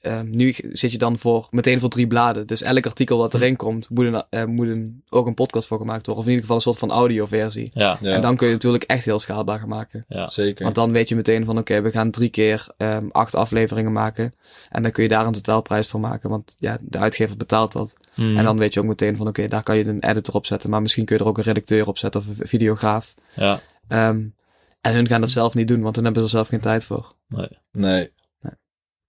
ehm, 0.00 0.30
nu 0.30 0.54
zit 0.72 0.92
je 0.92 0.98
dan 0.98 1.18
voor, 1.18 1.46
meteen 1.50 1.80
voor 1.80 1.88
drie 1.88 2.06
bladen. 2.06 2.46
Dus 2.46 2.62
elk 2.62 2.86
artikel 2.86 3.18
dat 3.18 3.34
erin 3.34 3.56
komt, 3.56 3.90
moet, 3.90 4.06
een, 4.06 4.22
eh, 4.30 4.44
moet 4.44 4.66
een, 4.66 5.02
ook 5.08 5.26
een 5.26 5.34
podcast 5.34 5.68
voor 5.68 5.78
gemaakt 5.78 6.06
worden. 6.06 6.24
Of 6.24 6.30
in 6.30 6.36
ieder 6.36 6.40
geval 6.40 6.56
een 6.56 6.62
soort 6.62 6.78
van 6.78 6.90
audioversie. 6.90 7.70
ja, 7.74 7.98
Ja, 8.00 8.12
En 8.14 8.20
dan 8.20 8.36
kun 8.36 8.46
je 8.46 8.52
het 8.52 8.62
natuurlijk 8.62 8.90
echt 8.90 9.04
heel 9.04 9.18
schaalbaar 9.18 9.58
gaan 9.58 9.68
maken. 9.68 10.04
ja. 10.08 10.28
zeker. 10.28 10.64
Want 10.64 10.74
dan 10.74 10.92
weet 10.92 11.08
je 11.08 11.14
meteen 11.16 11.44
van 11.44 11.58
oké, 11.58 11.80
we 11.80 11.90
gaan 11.90 12.10
drie 12.10 12.28
keer 12.30 12.66
ehm, 12.76 13.06
acht 13.10 13.34
afleveringen 13.34 13.92
maken. 13.92 14.34
En 14.70 14.82
dan 14.82 14.90
kun 14.92 15.02
je 15.02 15.08
daar 15.08 15.26
een 15.26 15.32
totaalprijs 15.32 15.88
voor 15.88 16.00
maken. 16.00 16.30
Want 16.30 16.54
ja, 16.58 16.78
de 16.82 16.98
uitgever 16.98 17.36
betaalt 17.36 17.72
dat. 17.72 17.96
Mhm. 18.16 18.36
En 18.38 18.44
dan 18.44 18.58
weet 18.58 18.74
je 18.74 18.80
ook 18.80 18.86
meteen 18.86 19.16
van 19.16 19.28
oké, 19.28 19.48
daar 19.48 19.62
kan 19.62 19.76
je 19.76 19.84
een 19.86 20.02
editor 20.02 20.34
op 20.34 20.46
zetten. 20.46 20.70
Maar 20.70 20.82
misschien 20.82 21.04
kun 21.04 21.16
je 21.16 21.22
er 21.22 21.28
ook 21.28 21.38
een 21.38 21.44
redacteur 21.44 21.86
op 21.88 21.98
zetten 21.98 22.20
of 22.20 22.26
een 22.26 22.48
videograaf. 22.48 23.14
ja. 23.34 23.60
Ehm, 23.88 24.24
en 24.80 24.92
hun 24.94 25.06
gaan 25.06 25.20
dat 25.20 25.30
zelf 25.30 25.54
niet 25.54 25.68
doen, 25.68 25.80
want 25.80 25.94
dan 25.94 26.04
hebben 26.04 26.22
ze 26.22 26.28
er 26.28 26.34
zelf 26.34 26.48
geen 26.48 26.60
tijd 26.60 26.84
voor. 26.84 27.12
Nee, 27.72 28.12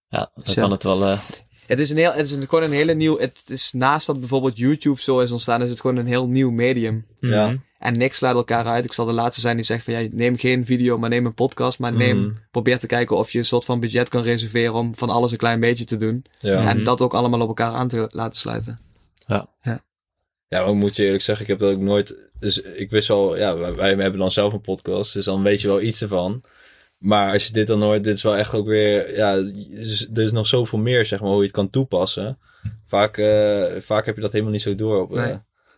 Ja, 0.09 0.31
dan 0.35 0.53
Zo. 0.53 0.61
kan 0.61 0.71
het 0.71 0.83
wel, 0.83 1.03
eh, 1.03 1.19
Het 1.67 1.79
is, 1.79 1.89
een 1.89 1.97
heel, 1.97 2.11
het 2.13 2.25
is 2.25 2.31
een, 2.31 2.47
gewoon 2.49 2.63
een 2.63 2.71
hele 2.71 2.93
nieuw... 2.93 3.17
Het 3.19 3.43
is 3.47 3.71
naast 3.73 4.07
dat 4.07 4.19
bijvoorbeeld 4.19 4.57
YouTube 4.57 5.01
zo 5.01 5.19
is 5.19 5.31
ontstaan, 5.31 5.61
is 5.61 5.69
het 5.69 5.81
gewoon 5.81 5.95
een 5.95 6.07
heel 6.07 6.27
nieuw 6.27 6.49
medium. 6.51 7.05
Ja. 7.19 7.47
mhm. 7.47 7.57
En 7.79 7.97
niks 7.97 8.17
sluit 8.17 8.35
elkaar 8.35 8.65
uit. 8.65 8.85
Ik 8.85 8.93
zal 8.93 9.05
de 9.05 9.11
laatste 9.11 9.41
zijn 9.41 9.55
die 9.55 9.65
zegt 9.65 9.83
van 9.83 9.93
ja, 9.93 10.09
neem 10.11 10.37
geen 10.37 10.65
video, 10.65 10.97
maar 10.97 11.09
neem 11.09 11.25
een 11.25 11.33
podcast. 11.33 11.79
Maar 11.79 11.93
neem, 11.93 12.17
Mhm. 12.19 12.29
probeer 12.51 12.79
te 12.79 12.87
kijken 12.87 13.17
of 13.17 13.31
je 13.31 13.37
een 13.37 13.45
soort 13.45 13.65
van 13.65 13.79
budget 13.79 14.09
kan 14.09 14.21
reserveren 14.21 14.73
om 14.73 14.95
van 14.97 15.09
alles 15.09 15.31
een 15.31 15.37
klein 15.37 15.59
beetje 15.59 15.85
te 15.85 15.97
doen. 15.97 16.25
ja. 16.39 16.59
Mhm. 16.59 16.67
En 16.67 16.83
dat 16.83 17.01
ook 17.01 17.13
allemaal 17.13 17.41
op 17.41 17.47
elkaar 17.47 17.73
aan 17.73 17.87
te 17.87 18.05
laten 18.09 18.39
sluiten. 18.39 18.79
Ja, 19.27 20.59
maar 20.61 20.67
ik 20.69 20.75
moet 20.75 20.95
je 20.95 21.03
eerlijk 21.05 21.23
zeggen, 21.23 21.43
ik 21.45 21.51
heb 21.51 21.59
dat 21.59 21.71
ook 21.71 21.81
nooit 21.81 22.17
dus 22.39 22.61
ik 22.61 22.89
wist 22.89 23.07
wel, 23.07 23.37
ja, 23.37 23.57
wij, 23.57 23.75
wij 23.75 23.87
hebben 24.03 24.19
dan 24.19 24.31
zelf 24.31 24.53
een 24.53 24.61
podcast, 24.61 25.13
dus 25.13 25.25
dan 25.25 25.43
weet 25.43 25.61
je 25.61 25.67
wel 25.67 25.81
iets 25.81 26.01
ervan. 26.01 26.41
Maar 26.97 27.33
als 27.33 27.47
je 27.47 27.53
dit 27.53 27.67
dan 27.67 27.81
hoort, 27.81 28.03
dit 28.03 28.15
is 28.15 28.23
wel 28.23 28.35
echt 28.35 28.53
ook 28.53 28.67
weer, 28.67 29.15
ja, 29.15 29.35
dus 29.35 30.09
er 30.13 30.21
is 30.21 30.31
nog 30.31 30.47
zoveel 30.47 30.79
meer, 30.79 31.05
zeg 31.05 31.19
maar, 31.19 31.29
hoe 31.29 31.37
je 31.37 31.43
het 31.43 31.51
kan 31.55 31.69
toepassen. 31.69 32.37
Vaak, 32.87 33.17
eh, 33.17 33.81
vaak 33.81 34.05
heb 34.05 34.15
je 34.15 34.21
dat 34.21 34.31
helemaal 34.31 34.53
niet 34.53 34.61
zo 34.61 34.75
door 34.75 35.01
op 35.01 35.17
eh, 35.17 35.23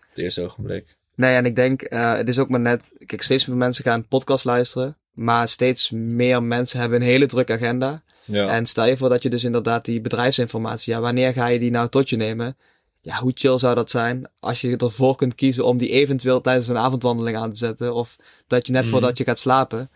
het 0.10 0.18
eerste 0.18 0.44
ogenblik. 0.44 0.98
Nee, 1.16 1.36
en 1.36 1.46
ik 1.46 1.56
denk, 1.56 1.82
eh, 1.82 2.16
het 2.16 2.28
is 2.28 2.40
ook 2.40 2.50
maar 2.50 2.60
net, 2.60 2.94
kijk, 3.06 3.22
steeds 3.22 3.46
meer 3.46 3.58
mensen 3.58 3.84
gaan 3.84 4.08
podcast 4.08 4.46
luisteren. 4.46 4.98
Maar 5.14 5.48
steeds 5.48 5.90
meer 5.92 6.44
mensen 6.44 6.80
hebben 6.80 7.02
een 7.02 7.08
hele 7.08 7.26
drukke 7.26 7.54
agenda. 7.54 8.04
Ja, 8.26 8.48
En 8.48 8.66
stel 8.66 8.86
je 8.86 8.98
voor 8.98 9.10
dat 9.10 9.24
je 9.24 9.30
dus 9.30 9.44
inderdaad 9.44 9.86
die 9.86 10.02
bedrijfsinformatie, 10.02 10.94
ja, 10.94 11.00
wanneer 11.00 11.34
ga 11.34 11.48
je 11.48 11.60
die 11.60 11.72
nou 11.72 11.90
tot 11.90 12.10
je 12.10 12.16
nemen? 12.16 12.58
Ja, 13.02 13.20
hoe 13.20 13.32
chill 13.36 13.58
zou 13.60 13.76
dat 13.76 13.92
zijn 13.92 14.30
als 14.40 14.62
je 14.62 14.78
ervoor 14.78 15.16
kunt 15.16 15.36
kiezen 15.36 15.66
om 15.66 15.78
die 15.78 15.90
eventueel 15.90 16.42
tijdens 16.42 16.68
een 16.68 16.78
avondwandeling 16.78 17.38
aan 17.38 17.52
te 17.52 17.58
zetten? 17.58 17.94
Of 17.94 18.16
dat 18.48 18.68
je 18.68 18.74
net 18.74 18.82
Mhm. 18.82 18.92
voordat 18.92 19.18
je 19.18 19.24
gaat 19.24 19.40
slapen, 19.40 19.90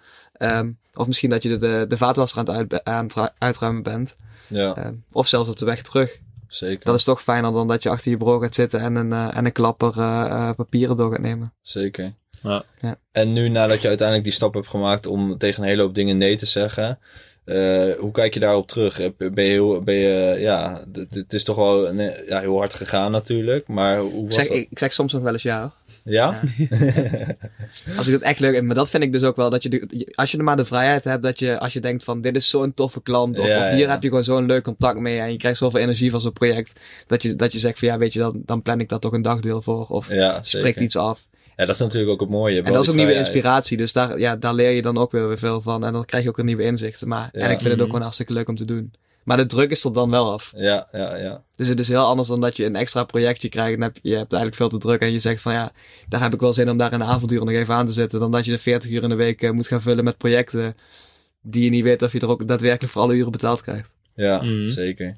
ehm, 0.43 0.71
of 0.93 1.07
misschien 1.07 1.29
dat 1.29 1.43
je 1.43 1.49
de, 1.49 1.57
de, 1.57 1.85
de 1.87 1.97
vaatwasser 1.97 2.39
aan 2.39 2.63
het 2.63 2.83
uit, 2.83 3.31
uitruimen 3.37 3.83
bent, 3.83 4.17
ja, 4.47 4.75
ehm, 4.75 4.93
of 5.11 5.27
zelfs 5.27 5.49
op 5.49 5.57
de 5.57 5.65
weg 5.65 5.81
terug. 5.81 6.19
zeker. 6.47 6.85
Dat 6.85 6.95
is 6.95 7.03
toch 7.03 7.21
fijner 7.21 7.51
dan 7.51 7.67
dat 7.67 7.83
je 7.83 7.89
achter 7.89 8.11
je 8.11 8.17
bureau 8.17 8.41
gaat 8.41 8.55
zitten 8.55 8.79
en 8.79 8.95
een, 8.95 9.13
eh, 9.13 9.37
en 9.37 9.45
een 9.45 9.51
klapper 9.51 9.99
eh, 9.99 10.25
eh, 10.25 10.55
papieren 10.55 10.97
door 10.97 11.11
gaat 11.11 11.21
nemen. 11.21 11.53
Zeker. 11.61 12.13
Ja. 12.41 12.63
Ja. 12.81 12.95
En 13.11 13.33
nu 13.33 13.49
nadat 13.49 13.81
je 13.81 13.87
uiteindelijk 13.87 14.27
die 14.27 14.37
stap 14.37 14.53
hebt 14.53 14.67
gemaakt 14.67 15.05
om 15.05 15.37
tegen 15.37 15.63
een 15.63 15.69
hele 15.69 15.81
hoop 15.81 15.95
dingen 15.95 16.17
nee 16.17 16.35
te 16.35 16.45
zeggen, 16.45 16.99
eh, 17.45 17.95
hoe 17.99 18.11
kijk 18.11 18.33
je 18.33 18.39
daarop 18.39 18.67
terug? 18.67 18.97
Ben 19.17 19.43
je 19.43 19.51
heel, 19.51 19.81
ben 19.81 19.95
je, 19.95 20.39
ja, 20.39 20.85
het, 20.93 21.15
het 21.15 21.33
is 21.33 21.43
toch 21.43 21.55
wel 21.55 21.87
een, 21.87 22.25
ja, 22.27 22.39
heel 22.39 22.57
hard 22.57 22.73
gegaan 22.73 23.11
natuurlijk, 23.11 23.67
maar 23.67 23.97
hoe 23.97 24.19
Ik 24.19 24.25
was 24.25 24.35
zeg, 24.35 24.47
dat? 24.47 24.57
ik, 24.57 24.67
ik 24.69 24.79
zeg 24.79 24.93
soms 24.93 25.13
nog 25.13 25.21
wel 25.21 25.31
eens 25.31 25.43
ja 25.43 25.59
hoor. 25.59 25.71
Ja? 26.03 26.39
Als 27.97 28.07
ik 28.07 28.13
het 28.13 28.21
echt 28.21 28.39
leuk 28.39 28.53
vind. 28.53 28.65
Maar 28.65 28.75
dat 28.75 28.89
vind 28.89 29.03
ik 29.03 29.11
dus 29.11 29.23
ook 29.23 29.35
wel. 29.35 29.49
Dat 29.49 29.63
je 29.63 29.69
de, 29.69 30.11
als 30.15 30.31
je 30.31 30.37
er 30.37 30.43
maar 30.43 30.57
de 30.57 30.65
vrijheid 30.65 31.03
hebt. 31.03 31.23
Dat 31.23 31.39
je 31.39 31.59
als 31.59 31.73
je 31.73 31.79
denkt 31.79 32.03
van 32.03 32.21
dit 32.21 32.35
is 32.35 32.49
zo'n 32.49 32.73
toffe 32.73 33.01
klant. 33.01 33.39
Of, 33.39 33.45
of 33.45 33.69
hier 33.69 33.89
heb 33.89 34.01
je 34.01 34.07
gewoon 34.07 34.23
zo'n 34.23 34.45
leuk 34.45 34.63
contact 34.63 34.99
mee. 34.99 35.19
En 35.19 35.31
je 35.31 35.37
krijgt 35.37 35.57
zoveel 35.57 35.79
energie 35.79 36.11
van 36.11 36.21
zo'n 36.21 36.33
project. 36.33 36.79
Dat 37.07 37.21
je, 37.23 37.35
dat 37.35 37.51
je 37.53 37.59
zegt 37.59 37.79
van 37.79 37.87
ja 37.87 37.97
weet 37.97 38.13
je 38.13 38.19
dan, 38.19 38.41
dan 38.45 38.61
plan 38.61 38.79
ik 38.79 38.89
daar 38.89 38.99
toch 38.99 39.11
een 39.13 39.21
dagdeel 39.21 39.61
voor. 39.61 39.85
Of 39.87 40.09
spreekt 40.41 40.79
iets 40.79 40.95
af. 40.97 41.27
Ja, 41.55 41.65
dat 41.65 41.75
is 41.75 41.81
natuurlijk 41.81 42.11
ook 42.11 42.19
het 42.19 42.29
mooie. 42.29 42.61
En 42.61 42.73
dat 42.73 42.83
is 42.83 42.89
ook 42.89 42.95
nieuwe 42.95 43.13
inspiratie. 43.13 43.77
Dus 43.77 43.93
daar, 43.93 44.19
ja, 44.19 44.35
daar 44.35 44.53
leer 44.53 44.71
je 44.71 44.81
dan 44.81 44.97
ook 44.97 45.11
weer 45.11 45.27
weer 45.27 45.39
veel 45.39 45.61
van. 45.61 45.85
En 45.85 45.93
dan 45.93 46.05
krijg 46.05 46.23
je 46.23 46.29
ook 46.29 46.35
weer 46.35 46.45
nieuwe 46.45 46.63
inzichten. 46.63 47.07
Maar, 47.07 47.29
Ja. 47.31 47.39
En 47.39 47.51
ik 47.51 47.59
vind 47.59 47.63
het 47.63 47.71
ook 47.71 47.77
Mhm. 47.77 47.85
gewoon 47.85 48.01
hartstikke 48.01 48.33
leuk 48.33 48.47
om 48.49 48.55
te 48.55 48.65
doen. 48.65 48.93
Maar 49.23 49.37
de 49.37 49.45
druk 49.45 49.69
is 49.71 49.83
er 49.83 49.93
dan 49.93 50.09
wel 50.09 50.31
af. 50.31 50.51
Ja, 50.55 50.87
ja, 50.91 51.15
ja. 51.15 51.43
Dus 51.55 51.67
het 51.67 51.79
is 51.79 51.87
heel 51.87 52.05
anders 52.05 52.27
dan 52.27 52.41
dat 52.41 52.57
je 52.57 52.65
een 52.65 52.75
extra 52.75 53.03
projectje 53.03 53.49
krijgt. 53.49 53.73
En 53.75 53.81
heb, 53.81 53.97
je 54.01 54.15
hebt 54.15 54.33
eigenlijk 54.33 54.55
veel 54.55 54.69
te 54.69 54.77
druk. 54.77 55.01
En 55.01 55.11
je 55.11 55.19
zegt 55.19 55.41
van 55.41 55.53
ja, 55.53 55.71
daar 56.07 56.21
heb 56.21 56.33
ik 56.33 56.39
wel 56.39 56.53
zin 56.53 56.69
om 56.69 56.77
daar 56.77 56.93
in 56.93 56.99
de 56.99 57.05
avonturen 57.05 57.45
nog 57.45 57.55
even 57.55 57.73
aan 57.75 57.87
te 57.87 57.93
zetten. 57.93 58.19
Dan 58.19 58.31
dat 58.31 58.45
je 58.45 58.51
de 58.51 58.57
40 58.57 58.91
uur 58.91 59.03
in 59.03 59.09
de 59.09 59.15
week 59.15 59.41
eh, 59.41 59.51
moet 59.51 59.67
gaan 59.67 59.81
vullen 59.81 60.03
met 60.03 60.17
projecten. 60.17 60.75
Die 61.41 61.63
je 61.63 61.69
niet 61.69 61.83
weet 61.83 62.01
of 62.01 62.11
je 62.13 62.19
er 62.19 62.29
ook 62.29 62.47
daadwerkelijk 62.47 62.93
voor 62.93 63.01
alle 63.01 63.13
uren 63.15 63.31
betaald 63.31 63.61
krijgt. 63.61 63.95
Ja, 64.15 64.41
Mhm. 64.43 64.69
zeker. 64.69 65.17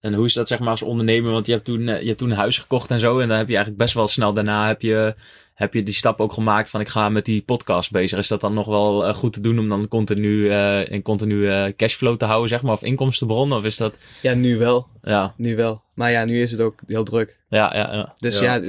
En 0.00 0.14
hoe 0.14 0.26
is 0.26 0.34
dat 0.34 0.48
zeg 0.48 0.58
maar 0.58 0.68
als 0.68 0.82
ondernemer? 0.82 1.32
Want 1.32 1.46
je 1.46 1.52
hebt 1.52 1.64
toen, 1.64 1.88
eh, 1.88 2.00
je 2.00 2.06
hebt 2.06 2.18
toen 2.18 2.30
een 2.30 2.36
huis 2.36 2.58
gekocht 2.58 2.90
en 2.90 2.98
zo. 2.98 3.18
En 3.18 3.28
dan 3.28 3.36
heb 3.36 3.46
je 3.48 3.54
eigenlijk 3.54 3.82
best 3.82 3.94
wel 3.94 4.08
snel 4.08 4.32
daarna 4.32 4.66
heb 4.66 4.82
je, 4.82 5.14
heb 5.58 5.74
je 5.74 5.82
die 5.82 5.94
stap 5.94 6.20
ook 6.20 6.32
gemaakt 6.32 6.70
van 6.70 6.80
ik 6.80 6.88
ga 6.88 7.08
met 7.08 7.24
die 7.24 7.42
podcast 7.42 7.90
bezig. 7.90 8.18
Is 8.18 8.28
dat 8.28 8.40
dan 8.40 8.54
nog 8.54 8.66
wel 8.66 9.06
eh, 9.06 9.14
goed 9.14 9.32
te 9.32 9.40
doen 9.40 9.58
om 9.58 9.68
dan 9.68 9.88
continu, 9.88 10.50
eh 10.50 10.88
in 10.88 11.02
continu 11.02 11.48
eh, 11.48 11.64
cashflow 11.76 12.16
te 12.16 12.24
houden, 12.24 12.48
zeg 12.48 12.62
maar? 12.62 12.72
Of 12.72 12.82
inkomstenbron? 12.82 13.52
Of 13.52 13.64
is 13.64 13.76
dat, 13.76 13.94
Ja, 14.22 14.34
nu 14.34 14.58
wel. 14.58 14.88
ja, 15.02 15.34
Nu 15.36 15.56
wel. 15.56 15.82
Maar 15.94 16.10
ja, 16.10 16.24
nu 16.24 16.42
is 16.42 16.50
het 16.50 16.60
ook 16.60 16.80
heel 16.86 17.04
druk. 17.04 17.38
ja, 17.48 17.74
ja. 17.76 17.92
ja. 17.94 18.14
Dus 18.18 18.38
Ja. 18.38 18.54
ja, 18.54 18.60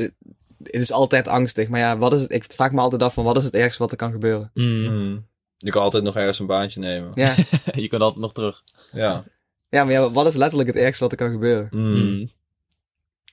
het 0.63 0.81
is 0.81 0.91
altijd 0.91 1.27
angstig. 1.27 1.67
Maar 1.69 1.79
ja, 1.79 1.97
wat 1.97 2.13
is 2.13 2.21
het? 2.21 2.31
Ik 2.31 2.43
vraag 2.43 2.71
me 2.71 2.79
altijd 2.81 3.03
af 3.03 3.13
van 3.13 3.23
wat 3.23 3.37
is 3.37 3.43
het 3.43 3.53
ergste 3.53 3.79
wat 3.81 3.91
er 3.91 3.97
kan 3.97 4.11
gebeuren? 4.11 4.51
Mm. 4.53 4.81
Mhm. 4.83 5.17
Je 5.57 5.71
kan 5.71 5.81
altijd 5.81 6.03
nog 6.03 6.15
ergens 6.15 6.39
een 6.39 6.45
baantje 6.45 6.79
nemen. 6.79 7.11
Ja, 7.15 7.35
je 7.83 7.87
kunt 7.87 8.01
altijd 8.01 8.21
nog 8.21 8.33
terug. 8.33 8.63
Ja, 8.91 9.23
ja 9.69 9.83
maar 9.83 9.93
ja, 9.93 10.11
wat 10.11 10.27
is 10.27 10.35
letterlijk 10.35 10.69
het 10.69 10.77
ergste 10.77 11.03
wat 11.03 11.11
er 11.11 11.17
kan 11.17 11.31
gebeuren? 11.31 11.67
Mhm. 11.71 11.85
Mm. 11.85 12.31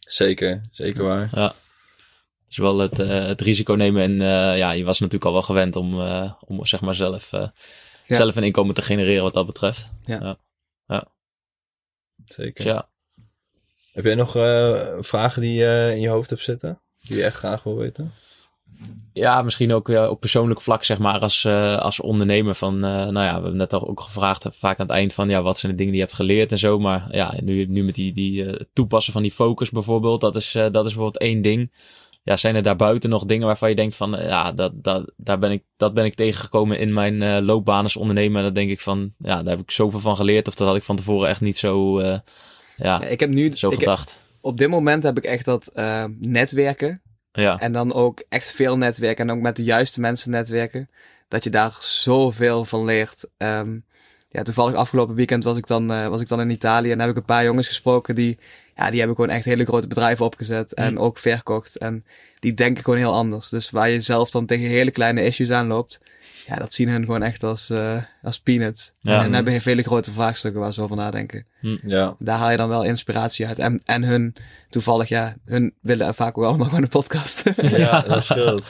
zeker. 0.01 0.61
Zeker 0.71 1.05
waar. 1.05 1.55
Dus 2.57 2.65
wel 2.65 2.79
het, 2.79 2.99
eh, 2.99 3.25
het 3.27 3.41
risico 3.41 3.75
nemen. 3.75 4.03
En 4.03 4.13
eh, 4.21 4.59
ja, 4.59 4.71
je 4.71 4.85
was 4.85 4.99
natuurlijk 4.99 5.25
al 5.25 5.33
wel 5.33 5.43
gewend 5.43 5.77
om, 5.77 6.01
eh, 6.01 6.33
om 6.47 6.67
zeg 6.67 6.81
maar 6.81 6.95
zelf, 6.95 7.33
eh, 7.33 7.49
Ja. 8.07 8.17
zelf 8.17 8.37
een 8.37 8.43
inkomen 8.43 8.75
te 8.75 8.83
genereren 8.83 9.23
wat 9.23 9.35
dat 9.35 9.47
betreft. 9.47 9.91
Zeker. 12.25 12.55
Dus 12.55 12.65
ja. 12.65 12.89
Heb 13.93 14.05
jij 14.05 14.15
nog 14.15 14.37
eh, 14.37 14.87
vragen 15.01 15.43
die 15.43 15.53
je 15.55 15.91
in 15.95 16.01
je 16.01 16.09
hoofd 16.09 16.31
hebt 16.31 16.43
zitten? 16.43 16.81
Die 17.01 17.17
je 17.17 17.25
echt 17.25 17.37
graag 17.37 17.63
wil 17.63 17.77
weten? 17.77 18.13
Ja, 19.13 19.43
misschien 19.43 19.73
ook 19.75 19.89
ja, 19.89 20.09
op 20.09 20.21
persoonlijk 20.21 20.61
vlak, 20.61 20.85
zeg 20.85 20.99
maar, 20.99 21.19
als, 21.21 21.45
eh, 21.45 21.79
als 21.79 22.01
ondernemer. 22.01 22.55
Van, 22.55 22.75
eh, 22.75 22.91
nou 22.91 23.13
ja, 23.13 23.27
we 23.27 23.33
hebben 23.33 23.57
net 23.57 23.73
al 23.73 23.89
ook 23.89 24.01
gevraagd, 24.01 24.47
vaak 24.51 24.79
aan 24.79 24.87
het 24.87 24.95
eind 24.97 25.13
van, 25.13 25.29
ja, 25.29 25.43
wat 25.43 25.59
zijn 25.59 25.73
de 25.73 25.79
dingen 25.79 25.93
die 25.93 26.01
je 26.03 26.07
hebt 26.07 26.19
geleerd 26.19 26.53
en 26.53 26.59
zo. 26.59 26.79
Maar 26.79 27.09
ja, 27.11 27.35
nu, 27.43 27.67
nu 27.67 27.85
met 27.85 27.95
die, 27.95 28.13
die 28.13 28.45
eh, 28.45 28.61
toepassen 28.73 29.13
van 29.13 29.23
die 29.23 29.31
focus 29.31 29.71
bijvoorbeeld, 29.71 30.21
dat 30.21 30.37
is, 30.37 30.55
eh, 30.55 30.63
dat 30.63 30.87
is 30.87 30.95
bijvoorbeeld 30.95 31.19
één 31.19 31.43
ding. 31.43 31.73
Ja, 32.27 32.37
zijn 32.37 32.55
er 32.55 32.63
daarbuiten 32.63 33.11
nog 33.11 33.25
dingen 33.25 33.47
waarvan 33.47 33.69
je 33.69 33.75
denkt 33.75 33.97
van, 33.97 34.17
eh, 34.17 34.29
ja, 34.29 34.53
dat, 34.53 34.73
dat, 34.75 35.13
daar 35.17 35.39
ben 35.39 35.51
ik, 35.51 35.63
dat 35.77 35.95
ben 35.95 36.05
ik 36.05 36.15
tegengekomen 36.15 36.79
in 36.79 36.93
mijn 36.93 37.23
eh, 37.23 37.39
loopbaan 37.41 37.83
als 37.83 37.97
ondernemer. 37.97 38.37
En 38.37 38.45
dan 38.45 38.53
denk 38.53 38.71
ik 38.71 38.81
van, 38.81 39.13
ja, 39.19 39.43
daar 39.43 39.57
heb 39.57 39.63
ik 39.63 39.71
zoveel 39.71 40.01
van 40.01 40.17
geleerd. 40.17 40.49
Of 40.49 40.55
dat 40.55 40.67
had 40.67 40.77
ik 40.77 40.83
van 40.83 40.97
tevoren 40.97 41.29
echt 41.29 41.41
niet 41.41 41.59
zo, 41.59 41.99
eh, 41.99 42.19
ja, 42.77 43.03
ik 43.03 43.21
heb 43.21 43.31
nu, 43.31 43.57
zo 43.57 43.71
gedacht. 43.71 44.19
op 44.41 44.59
dit 44.59 44.69
moment 44.69 45.03
heb 45.03 45.17
ik 45.17 45.25
echt 45.25 45.45
dat 45.45 45.71
netwerken. 46.19 47.03
Ja, 47.33 47.59
En 47.59 47.73
dan 47.73 47.93
ook 47.93 48.23
echt 48.29 48.53
veel 48.53 48.77
netwerken 48.77 49.29
en 49.29 49.37
ook 49.37 49.43
met 49.43 49.57
de 49.57 49.65
juiste 49.65 50.01
mensen 50.01 50.31
netwerken. 50.31 50.91
Dat 51.29 51.45
je 51.45 51.51
daar 51.51 51.77
zoveel 51.81 52.65
van 52.65 52.85
leert. 52.85 53.29
Ehm, 53.37 53.79
ja, 54.37 54.43
toevallig 54.43 54.75
afgelopen 54.75 55.15
weekend 55.15 55.45
was 55.45 55.57
ik, 55.57 55.67
dan, 55.67 55.93
eh, 55.93 56.07
was 56.09 56.21
ik 56.21 56.29
dan 56.29 56.41
in 56.41 56.51
Italië 56.51 56.91
en 56.93 57.01
heb 57.01 57.11
ik 57.11 57.17
een 57.17 57.25
paar 57.25 57.45
jongens 57.45 57.67
gesproken 57.67 58.15
die, 58.15 58.39
ja, 58.77 58.89
die 58.91 58.99
hebben 58.99 59.17
gewoon 59.17 59.31
echt 59.31 59.45
hele 59.45 59.65
grote 59.65 59.89
bedrijven 59.89 60.25
opgezet 60.25 60.75
en 60.75 60.93
Mm. 60.93 60.99
ook 60.99 61.19
verkocht. 61.19 61.77
En 61.79 62.05
die 62.39 62.55
denken 62.55 62.85
gewoon 62.85 62.99
heel 62.99 63.15
anders. 63.15 63.49
Dus 63.49 63.71
waar 63.71 63.89
je 63.89 64.01
zelf 64.01 64.31
dan 64.31 64.47
tegen 64.47 64.67
hele 64.69 64.91
kleine 64.91 65.25
issues 65.25 65.51
aanloopt, 65.51 66.01
ja, 66.47 66.57
dat 66.57 66.75
zien 66.75 66.89
hun 66.89 67.05
gewoon 67.05 67.23
echt 67.23 67.43
als, 67.43 67.71
eh, 67.71 68.03
als 68.23 68.41
peanuts. 68.41 68.93
Ja. 69.01 69.25
En 69.25 69.33
hebben 69.35 69.61
hele 69.63 69.83
grote 69.83 70.13
vraagstukken 70.13 70.61
waar 70.61 70.73
ze 70.73 70.83
over 70.83 70.97
nadenken. 70.97 71.47
Ja, 71.83 72.17
Daar 72.19 72.39
haal 72.39 72.51
je 72.51 72.57
dan 72.57 72.69
wel 72.69 72.85
inspiratie 72.85 73.47
uit. 73.47 73.59
En, 73.59 73.81
en 73.85 74.03
hun, 74.05 74.35
toevallig, 74.69 75.09
ja, 75.09 75.35
hun 75.45 75.75
willen 75.81 76.15
vaak 76.15 76.39
ook 76.39 76.45
allemaal 76.45 76.67
gewoon 76.69 76.83
een 76.83 76.89
podcast. 76.89 77.43
ja 77.57 78.01
dat 78.09 78.25
scheelt. 78.25 78.65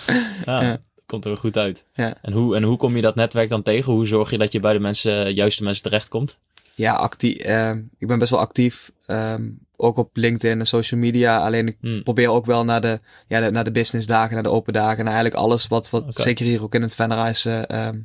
ja, 0.44 0.62
Ja. 0.62 0.80
Komt 1.06 1.24
er 1.24 1.36
goed 1.36 1.56
uit. 1.56 1.84
Ja. 1.94 2.14
En, 2.22 2.32
hoe, 2.32 2.56
en 2.56 2.62
hoe 2.62 2.76
kom 2.76 2.96
je 2.96 3.02
dat 3.02 3.14
netwerk 3.14 3.48
dan 3.48 3.62
tegen? 3.62 3.92
Hoe 3.92 4.06
zorg 4.06 4.30
je 4.30 4.38
dat 4.38 4.52
je 4.52 4.60
bij 4.60 4.72
de 4.72 4.78
mensen, 4.78 5.34
juiste 5.34 5.62
mensen 5.62 5.82
terechtkomt? 5.82 6.38
Ja, 6.74 6.92
actief. 6.94 7.36
ehm 7.38 7.82
ik 7.98 8.06
ben 8.08 8.18
best 8.18 8.30
wel 8.30 8.40
actief. 8.40 8.92
ehm, 9.06 9.48
ook 9.76 9.96
op 9.96 10.16
LinkedIn 10.16 10.58
en 10.60 10.66
social 10.66 11.00
media. 11.00 11.38
Alleen 11.44 11.66
ik 11.66 11.76
Hmm. 11.80 12.02
probeer 12.02 12.30
ook 12.30 12.46
wel 12.46 12.64
naar 12.64 12.80
de, 12.80 13.00
ja, 13.28 13.40
de, 13.40 13.50
naar 13.50 13.64
de 13.64 13.70
businessdagen, 13.70 14.34
naar 14.34 14.42
de 14.42 14.48
open 14.50 14.72
dagen. 14.72 15.04
Naar 15.04 15.14
eigenlijk 15.14 15.34
alles 15.34 15.66
wat, 15.66 15.90
wat 15.90 16.04
zeker 16.14 16.46
hier 16.46 16.62
ook 16.62 16.74
in 16.74 16.82
het 16.82 16.94
Vennerijs 16.94 17.44
ehm 17.44 17.98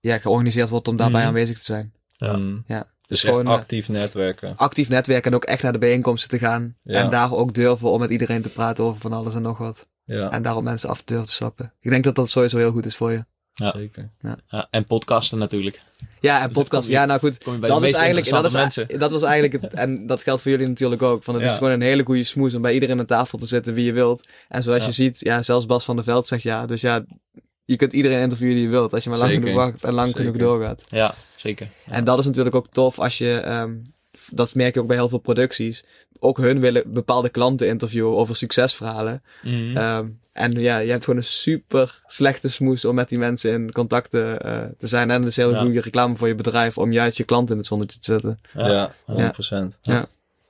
ja, 0.00 0.18
georganiseerd 0.18 0.68
wordt 0.68 0.88
om 0.88 0.96
daarbij 0.96 1.18
Mhm. 1.20 1.28
aanwezig 1.28 1.58
te 1.58 1.64
zijn. 1.64 1.92
Ja. 2.16 2.40
Ja. 2.66 2.86
Dus 3.12 3.20
gewoon, 3.30 3.38
echt 3.46 3.48
eh, 3.54 3.60
actief 3.60 3.88
netwerken. 3.88 4.56
Actief 4.56 4.88
netwerken 4.88 5.30
en 5.30 5.36
ook 5.36 5.44
echt 5.44 5.62
naar 5.62 5.72
de 5.72 5.78
bijeenkomsten 5.78 6.30
te 6.30 6.38
gaan. 6.38 6.76
Ja. 6.82 7.00
En 7.02 7.10
daar 7.10 7.32
ook 7.32 7.54
durven 7.54 7.90
om 7.90 8.00
met 8.00 8.10
iedereen 8.10 8.42
te 8.42 8.48
praten 8.48 8.84
over 8.84 9.00
van 9.00 9.12
alles 9.12 9.34
en 9.34 9.42
nog 9.42 9.58
wat. 9.58 9.88
Ja, 10.04 10.30
En 10.30 10.42
daarop 10.42 10.62
mensen 10.62 10.88
af 10.88 11.02
durven 11.04 11.26
te 11.26 11.32
stappen. 11.32 11.72
Ik 11.80 11.90
denk 11.90 12.04
dat 12.04 12.14
dat 12.14 12.30
sowieso 12.30 12.58
heel 12.58 12.70
goed 12.72 12.86
is 12.86 12.96
voor 12.96 13.12
je. 13.12 13.24
Ja. 13.54 13.72
zeker. 13.76 14.10
Ja, 14.48 14.66
en 14.70 14.86
podcasten 14.86 15.38
natuurlijk. 15.38 15.80
Ja, 16.20 16.40
en 16.40 16.46
Dus 16.46 16.52
dan 16.54 16.62
podcast. 16.62 16.82
kom 16.82 16.92
je- 16.92 16.98
Ja, 16.98 17.06
nou 17.06 17.20
goed. 17.20 17.44
Dat 17.44 17.82
is 17.82 17.92
eigenlijk, 17.92 18.28
dat, 18.28 18.44
is, 18.44 18.52
mensen. 18.52 18.98
dat 18.98 19.10
was 19.12 19.22
eigenlijk 19.22 19.62
het, 19.62 19.74
en 19.74 20.06
dat 20.06 20.22
geldt 20.22 20.42
voor 20.42 20.50
jullie 20.50 20.68
natuurlijk 20.68 21.02
ook. 21.02 21.24
Van 21.24 21.34
het 21.34 21.42
Ja. 21.44 21.50
is 21.50 21.56
gewoon 21.56 21.72
een 21.72 21.80
hele 21.82 22.04
goede 22.04 22.24
smoes 22.24 22.54
om 22.54 22.62
bij 22.62 22.72
iedereen 22.74 22.98
aan 22.98 23.06
tafel 23.06 23.38
te 23.38 23.46
zetten 23.46 23.74
wie 23.74 23.84
je 23.84 23.92
wilt. 23.92 24.26
En 24.48 24.62
zoals 24.62 24.80
Ja. 24.80 24.86
je 24.86 24.92
ziet, 24.92 25.20
ja, 25.20 25.42
zelfs 25.42 25.66
Bas 25.66 25.84
van 25.84 25.96
der 25.96 26.04
Veld 26.04 26.26
zegt 26.26 26.42
ja. 26.42 26.66
Dus 26.66 26.80
ja, 26.80 27.04
je 27.64 27.76
kunt 27.76 27.92
iedereen 27.92 28.20
interviewen 28.20 28.54
die 28.54 28.64
je 28.64 28.70
wilt. 28.70 28.92
Als 28.94 29.04
je 29.04 29.10
maar 29.10 29.18
lang 29.18 29.30
Zeker. 29.30 29.46
genoeg 29.48 29.64
wacht 29.64 29.84
en 29.84 29.92
lang 29.94 30.06
Zeker. 30.08 30.20
genoeg 30.24 30.36
doorgaat. 30.36 30.84
Ja, 30.88 31.14
zeker. 31.36 31.68
Ja. 31.86 31.92
En 31.92 32.04
dat 32.04 32.18
is 32.18 32.26
natuurlijk 32.26 32.54
ook 32.54 32.68
tof 32.68 32.98
als 32.98 33.18
je, 33.18 33.32
ehm, 33.34 33.74
dat 34.30 34.54
merk 34.54 34.74
je 34.74 34.80
ook 34.80 34.86
bij 34.86 34.96
heel 34.96 35.08
veel 35.08 35.18
producties. 35.18 35.84
Ook 36.18 36.38
hun 36.38 36.60
willen 36.60 36.92
bepaalde 36.92 37.28
klanten 37.28 37.68
interviewen 37.68 38.16
over 38.16 38.34
succesverhalen. 38.36 39.22
Mhm. 39.42 39.76
Ehm, 39.76 40.06
en 40.32 40.52
ja, 40.52 40.78
je 40.78 40.90
hebt 40.90 41.04
gewoon 41.04 41.18
een 41.18 41.26
super 41.26 42.00
slechte 42.06 42.48
smoes 42.50 42.84
om 42.84 42.94
met 42.94 43.08
die 43.08 43.18
mensen 43.18 43.52
in 43.52 43.72
contact 43.72 44.10
te, 44.10 44.22
eh, 44.42 44.62
te 44.78 44.86
zijn. 44.86 45.10
En 45.10 45.20
dat 45.20 45.30
is 45.30 45.36
heel 45.36 45.50
Ja. 45.52 45.60
goede 45.60 45.80
reclame 45.80 46.16
voor 46.16 46.28
je 46.28 46.34
bedrijf 46.34 46.78
om 46.78 46.92
juist 46.92 47.16
je 47.16 47.24
klant 47.24 47.50
in 47.50 47.56
het 47.56 47.66
zonnetje 47.66 47.98
te 47.98 48.12
zetten. 48.12 48.40
ja, 48.54 48.68
Ja, 48.70 48.92
100%. 49.04 49.78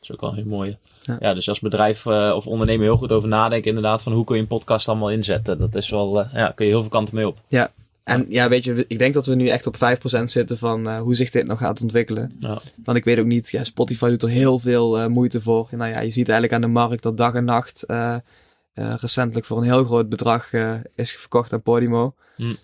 Dat 0.03 0.11
is 0.11 0.13
ook 0.13 0.21
wel 0.21 0.35
heel 0.35 0.57
mooi. 0.57 0.79
Ja. 1.03 1.17
Ja. 1.21 1.35
dus 1.35 1.49
als 1.49 1.61
bedrijf 1.61 2.07
eh, 2.07 2.33
of 2.35 2.47
ondernemer 2.47 2.85
heel 2.85 2.97
goed 2.97 3.13
over 3.13 3.29
nadenken 3.29 3.69
inderdaad 3.69 4.03
van 4.03 4.13
hoe 4.13 4.25
kun 4.25 4.37
je 4.37 4.43
een 4.43 4.49
podcast 4.49 4.89
allemaal 4.89 5.11
inzetten. 5.11 5.59
Dat 5.59 5.75
is 5.75 5.91
wel, 5.91 6.21
eh, 6.21 6.33
ja, 6.35 6.51
kun 6.51 6.67
je 6.67 6.71
heel 6.71 6.81
veel 6.81 6.91
kanten 6.91 7.15
mee 7.15 7.27
op. 7.27 7.39
En 8.05 8.27
ja, 8.29 8.49
weet 8.49 8.65
je, 8.65 8.85
ik 8.89 8.99
denk 8.99 9.15
dat 9.15 9.27
we 9.27 9.35
nu 9.35 9.49
echt 9.49 9.67
op 9.67 9.77
5% 9.77 10.31
zitten 10.31 10.59
van 10.59 10.89
eh, 10.89 11.01
hoe 11.01 11.15
zich 11.15 11.31
dit 11.31 11.47
nog 11.47 11.59
gaat 11.59 11.83
ontwikkelen. 11.83 12.37
Ja. 12.41 12.61
Want 12.85 12.99
ik 12.99 13.05
weet 13.05 13.19
ook 13.19 13.27
niet, 13.27 13.51
ja, 13.51 13.65
Spotify 13.65 14.09
doet 14.09 14.23
er 14.23 14.29
heel 14.29 14.59
veel 14.59 15.11
moeite 15.11 15.41
voor. 15.41 15.69
Nou 15.71 15.91
ja, 15.91 16.01
je 16.01 16.11
ziet 16.11 16.29
eigenlijk 16.29 16.53
aan 16.53 16.71
de 16.71 16.79
markt 16.79 17.03
dat 17.03 17.17
dag 17.17 17.35
en 17.35 17.45
nacht 17.45 17.87
recentelijk 18.75 19.47
voor 19.47 19.59
een 19.59 19.65
heel 19.65 19.85
groot 19.85 20.09
bedrag 20.09 20.51
is 20.95 21.13
verkocht 21.17 21.53
aan 21.53 21.63
Podimo. 21.63 22.15
Hm. 22.37 22.55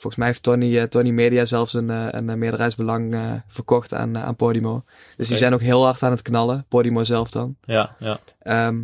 Volgens 0.00 0.16
mij 0.16 0.26
heeft 0.26 0.42
Tony, 0.42 0.78
eh, 0.78 0.82
Tony 0.84 1.10
Media 1.10 1.44
zelfs 1.44 1.74
een, 1.74 1.90
eh, 1.90 2.06
een 2.10 2.38
meerderheidsbelang 2.38 3.14
eh, 3.14 3.32
verkocht 3.48 3.94
aan, 3.94 4.18
aan 4.18 4.36
Podimo. 4.36 4.84
Dus 5.16 5.28
die 5.28 5.36
zijn 5.36 5.54
ook 5.54 5.60
heel 5.60 5.84
hard 5.84 6.02
aan 6.02 6.10
het 6.10 6.22
knallen. 6.22 6.64
Podimo 6.68 7.04
zelf 7.04 7.30
dan. 7.30 7.56
Ja, 7.64 7.96
ja. 7.98 8.20
Ehm, 8.42 8.82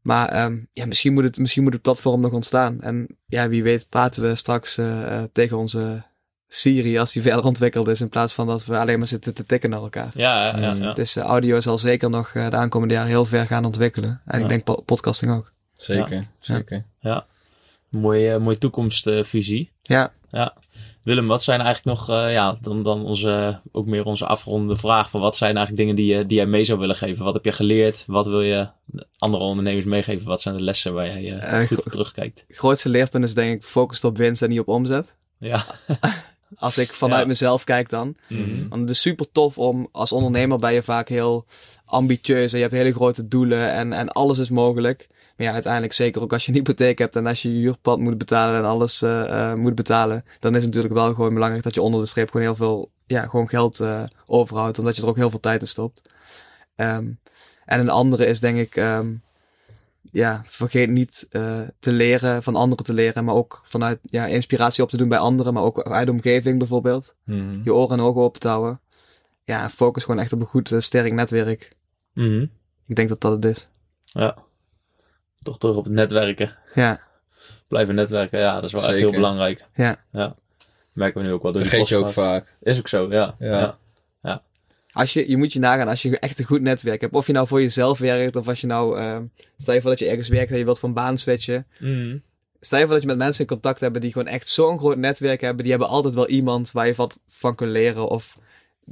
maar 0.00 0.28
ehm, 0.28 0.58
ja, 0.72 0.86
misschien, 0.86 1.12
moet 1.12 1.24
het, 1.24 1.38
misschien 1.38 1.62
moet 1.62 1.72
het 1.72 1.82
platform 1.82 2.20
nog 2.20 2.32
ontstaan. 2.32 2.80
En 2.80 3.06
ja, 3.26 3.48
wie 3.48 3.62
weet 3.62 3.88
praten 3.88 4.22
we 4.22 4.34
straks 4.34 4.80
tegen 5.32 5.56
onze 5.56 6.02
Siri 6.48 6.98
als 6.98 7.12
die 7.12 7.22
verder 7.28 7.44
ontwikkeld 7.44 7.88
is. 7.88 8.00
In 8.00 8.08
plaats 8.08 8.32
van 8.32 8.46
dat 8.46 8.64
we 8.64 8.78
alleen 8.78 8.98
maar 8.98 9.06
zitten 9.08 9.34
te 9.34 9.44
tikken 9.44 9.70
naar 9.70 9.80
elkaar. 9.82 10.10
Ja, 10.14 10.46
ja, 10.46 10.58
ja. 10.58 10.72
ja. 10.72 10.92
Dus 10.92 11.16
eh, 11.16 11.22
audio 11.24 11.60
zal 11.60 11.78
zeker 11.78 12.10
nog 12.10 12.30
eh, 12.34 12.50
de 12.50 12.56
aankomende 12.56 12.94
jaren 12.94 13.08
heel 13.08 13.24
ver 13.24 13.46
gaan 13.46 13.64
ontwikkelen. 13.64 14.20
En 14.24 14.36
Ja. 14.38 14.42
ik 14.42 14.48
denk 14.48 14.64
po- 14.64 14.82
podcasting 14.82 15.32
ook. 15.32 15.52
Zeker, 15.76 16.22
zeker. 16.38 16.84
Mooie, 17.88 18.38
mooie 18.38 18.58
toekomstvisie. 18.58 19.70
Ja, 19.82 20.12
Ja. 20.30 20.54
Willem, 21.02 21.26
wat 21.26 21.42
zijn 21.42 21.60
eigenlijk 21.60 21.98
nog, 21.98 22.08
eh, 22.10 22.32
ja, 22.32 22.58
dan, 22.60 22.82
dan 22.82 23.04
onze, 23.04 23.60
ook 23.72 23.86
meer 23.86 24.04
onze 24.04 24.26
afrondende 24.26 24.76
vraag. 24.76 25.10
Van 25.10 25.20
wat 25.20 25.36
zijn 25.36 25.56
eigenlijk 25.56 25.76
dingen 25.76 25.94
die 25.94 26.14
je, 26.16 26.26
die 26.26 26.36
jij 26.36 26.46
mee 26.46 26.64
zou 26.64 26.78
willen 26.78 26.94
geven? 26.94 27.24
Wat 27.24 27.34
heb 27.34 27.44
je 27.44 27.52
geleerd? 27.52 28.04
Wat 28.06 28.26
wil 28.26 28.42
je 28.42 28.68
andere 29.18 29.44
ondernemers 29.44 29.84
meegeven? 29.84 30.26
Wat 30.26 30.40
zijn 30.42 30.56
de 30.56 30.62
lessen 30.64 30.94
waar 30.94 31.06
jij 31.06 31.38
eh, 31.38 31.60
Eh, 31.60 31.66
goed 31.68 31.76
go- 31.78 31.82
op 31.84 31.92
terugkijkt? 31.92 32.44
het 32.48 32.56
grootste 32.56 32.88
leerpunt 32.88 33.24
is 33.24 33.34
denk 33.34 33.54
ik 33.56 33.62
gefocust 33.64 34.04
op 34.04 34.16
winst 34.16 34.42
en 34.42 34.48
niet 34.48 34.60
op 34.60 34.68
omzet. 34.68 35.14
Ja. 35.38 35.64
Als 36.56 36.78
ik 36.78 36.88
vanuit 36.92 37.20
Ja. 37.20 37.26
mezelf 37.26 37.64
kijk 37.64 37.88
dan. 37.88 38.14
Mhm. 38.28 38.68
Want 38.68 38.80
het 38.80 38.90
is 38.90 39.00
super 39.00 39.32
tof 39.32 39.58
om, 39.58 39.88
als 39.92 40.12
ondernemer 40.12 40.58
ben 40.58 40.72
je 40.72 40.82
vaak 40.82 41.08
heel 41.08 41.44
ambitieus 41.84 42.50
en 42.52 42.58
je 42.58 42.64
hebt 42.64 42.76
hele 42.76 42.92
grote 42.92 43.28
doelen 43.28 43.72
en, 43.72 43.92
en 43.92 44.08
alles 44.08 44.38
is 44.38 44.50
mogelijk. 44.50 45.08
Maar 45.38 45.46
ja, 45.46 45.52
uiteindelijk 45.52 45.92
zeker 45.92 46.22
ook 46.22 46.32
als 46.32 46.44
je 46.44 46.50
een 46.52 46.56
hypotheek 46.58 46.98
hebt 46.98 47.16
en 47.16 47.26
als 47.26 47.42
je 47.42 47.52
je 47.54 47.58
huurpad 47.60 47.98
moet 47.98 48.18
betalen 48.18 48.58
en 48.58 48.64
alles 48.64 49.02
eh, 49.02 49.50
eh, 49.50 49.58
moet 49.58 49.74
betalen. 49.74 50.24
Dan 50.38 50.54
is 50.54 50.64
het 50.64 50.74
natuurlijk 50.74 50.94
wel 50.94 51.14
gewoon 51.14 51.34
belangrijk 51.34 51.64
dat 51.64 51.74
je 51.74 51.82
onder 51.82 52.00
de 52.00 52.06
streep 52.06 52.30
gewoon 52.30 52.46
heel 52.46 52.56
veel, 52.56 52.90
ja, 53.06 53.22
gewoon 53.26 53.48
geld 53.48 53.80
eh, 53.80 54.02
overhoudt. 54.26 54.78
Omdat 54.78 54.96
je 54.96 55.02
er 55.02 55.08
ook 55.08 55.16
heel 55.16 55.30
veel 55.30 55.40
tijd 55.40 55.60
in 55.60 55.66
stopt. 55.66 56.14
Ehm, 56.74 57.10
en 57.64 57.80
een 57.80 57.88
andere 57.90 58.26
is 58.26 58.40
denk 58.40 58.58
ik, 58.58 58.76
ehm, 58.76 59.14
ja, 60.12 60.42
vergeet 60.44 60.90
niet 60.90 61.26
te 61.78 61.92
leren, 61.92 62.42
van 62.42 62.56
anderen 62.56 62.84
te 62.84 62.92
leren. 62.94 63.24
Maar 63.24 63.34
ook 63.34 63.60
vanuit, 63.64 63.98
ja, 64.02 64.26
inspiratie 64.26 64.82
op 64.82 64.90
te 64.90 64.96
doen 64.96 65.08
bij 65.08 65.18
anderen. 65.18 65.54
Maar 65.54 65.62
ook 65.62 65.82
uit 65.82 66.06
de 66.06 66.12
omgeving 66.12 66.58
bijvoorbeeld 66.58 67.14
Mhm. 67.24 67.60
je 67.64 67.74
oren 67.74 67.98
en 67.98 68.04
ogen 68.04 68.22
open 68.22 68.40
te 68.40 68.48
houden. 68.48 68.80
Ja, 69.44 69.70
focus 69.70 70.04
gewoon 70.04 70.20
echt 70.20 70.32
op 70.32 70.40
een 70.40 70.46
goed, 70.46 70.74
sterk 70.78 71.12
netwerk. 71.12 71.76
Mhm. 72.12 72.46
Ik 72.86 72.96
denk 72.96 73.08
dat 73.08 73.20
dat 73.20 73.32
het 73.32 73.44
is. 73.44 73.68
Ja. 74.04 74.46
Toch 75.48 75.58
terug 75.58 75.76
op 75.76 75.84
het 75.84 75.92
netwerken. 75.92 76.56
Ja, 76.74 77.00
Blijven 77.68 77.94
netwerken, 77.94 78.38
ja, 78.38 78.54
dat 78.54 78.64
is 78.64 78.72
wel 78.72 78.82
echt 78.82 78.94
heel 78.94 79.10
belangrijk. 79.10 79.64
ja. 79.74 80.36
Merken 80.92 81.20
we 81.20 81.26
nu 81.26 81.32
ook 81.32 81.42
wel 81.42 81.52
door 81.52 81.66
Vergeet 81.66 81.88
je 81.88 81.96
ook 81.96 82.10
vaak. 82.10 82.56
Is 82.62 82.78
ook 82.78 82.88
zo, 82.88 83.06
ja. 83.10 83.36
Ja. 83.38 83.78
ja. 84.22 84.42
Als 84.92 85.12
je, 85.12 85.30
je 85.30 85.36
moet 85.36 85.52
je 85.52 85.58
nagaan 85.58 85.88
als 85.88 86.02
je 86.02 86.18
echt 86.18 86.38
een 86.38 86.44
goed 86.44 86.60
netwerk 86.60 87.00
hebt. 87.00 87.14
Of 87.14 87.26
je 87.26 87.32
nou 87.32 87.46
voor 87.46 87.60
jezelf 87.60 87.98
werkt, 87.98 88.36
of 88.36 88.48
als 88.48 88.60
je 88.60 88.66
nou, 88.66 88.98
eh, 88.98 89.18
stel 89.56 89.74
je 89.74 89.80
voor 89.80 89.90
dat 89.90 89.98
je 89.98 90.08
ergens 90.08 90.28
werkt 90.28 90.50
en 90.50 90.58
je 90.58 90.64
wilt 90.64 90.78
van 90.78 90.92
baan 90.92 91.18
switchen. 91.18 91.66
Mhm. 91.78 92.18
Stel 92.60 92.78
je 92.78 92.84
voor 92.84 92.92
dat 92.92 93.02
je 93.02 93.08
met 93.08 93.18
mensen 93.18 93.40
in 93.40 93.50
contact 93.50 93.80
hebt 93.80 94.00
die 94.00 94.12
gewoon 94.12 94.28
echt 94.28 94.48
zo'n 94.48 94.78
groot 94.78 94.96
netwerk 94.96 95.40
hebben. 95.40 95.62
Die 95.62 95.70
hebben 95.70 95.90
altijd 95.90 96.14
wel 96.14 96.28
iemand 96.28 96.72
waar 96.72 96.86
je 96.86 96.94
wat 96.94 97.20
van 97.28 97.54
kunt 97.54 97.70
leren. 97.70 98.08
Of 98.08 98.38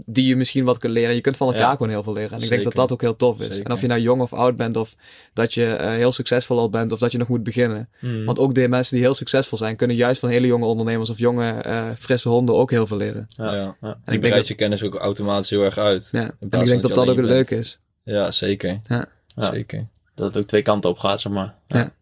die 0.04 0.26
je 0.28 0.36
misschien 0.36 0.64
wat 0.64 0.78
kunt 0.78 0.92
leren. 0.92 1.14
Je 1.14 1.20
kunt 1.20 1.36
van 1.36 1.46
elkaar 1.46 1.62
Ja. 1.62 1.70
gewoon 1.70 1.88
heel 1.88 2.02
veel 2.02 2.12
leren. 2.12 2.30
En 2.36 2.42
ik 2.42 2.48
denk 2.48 2.64
dat 2.64 2.74
dat 2.74 2.92
ook 2.92 3.00
heel 3.00 3.16
tof 3.16 3.38
is. 3.38 3.46
Zeker. 3.46 3.64
En 3.64 3.72
of 3.72 3.80
je 3.80 3.86
nou 3.86 4.00
jong 4.00 4.20
of 4.22 4.32
oud 4.32 4.56
bent, 4.56 4.76
of 4.76 4.94
dat 5.32 5.54
je 5.54 5.66
eh, 5.66 5.90
heel 5.90 6.12
succesvol 6.12 6.58
al 6.58 6.70
bent, 6.70 6.92
of 6.92 6.98
dat 6.98 7.12
je 7.12 7.18
nog 7.18 7.28
moet 7.28 7.42
beginnen. 7.42 7.88
Mhm. 8.00 8.24
Want 8.24 8.38
ook 8.38 8.54
de 8.54 8.68
mensen 8.68 8.94
die 8.96 9.04
heel 9.04 9.14
succesvol 9.14 9.58
zijn, 9.58 9.76
kunnen 9.76 9.96
juist 9.96 10.20
van 10.20 10.28
hele 10.28 10.46
jonge 10.46 10.64
ondernemers 10.66 11.10
of 11.10 11.18
jonge, 11.18 11.50
eh, 11.52 11.90
frisse 11.98 12.28
honden 12.28 12.54
ook 12.54 12.70
heel 12.70 12.86
veel 12.86 12.96
leren. 12.96 13.26
Ja. 13.28 13.44
Ja. 13.44 13.52
Ja. 13.54 13.74
En 13.80 13.88
Je 13.88 13.88
ik 13.88 14.04
denk 14.06 14.20
breidt 14.20 14.36
dat, 14.36 14.48
je 14.48 14.54
kennis 14.54 14.82
ook 14.82 14.94
automatisch 14.94 15.50
heel 15.50 15.62
erg 15.62 15.78
uit. 15.78 16.08
ja, 16.12 16.20
en 16.20 16.32
ik 16.40 16.50
denk 16.64 16.82
dat 16.82 16.94
dat 16.94 17.08
ook 17.08 17.16
bent. 17.26 17.50
is. 17.50 17.78
Ja, 18.02 18.30
zeker. 18.30 18.80
Ja. 18.88 19.06
Ja. 19.26 19.50
Zeker. 19.50 19.86
Dat 20.14 20.26
het 20.26 20.42
ook 20.42 20.48
twee 20.48 20.62
kanten 20.62 20.90
op 20.90 20.98
gaat, 20.98 21.20
zeg 21.20 21.32
maar. 21.32 21.54
Ja. 21.66 21.92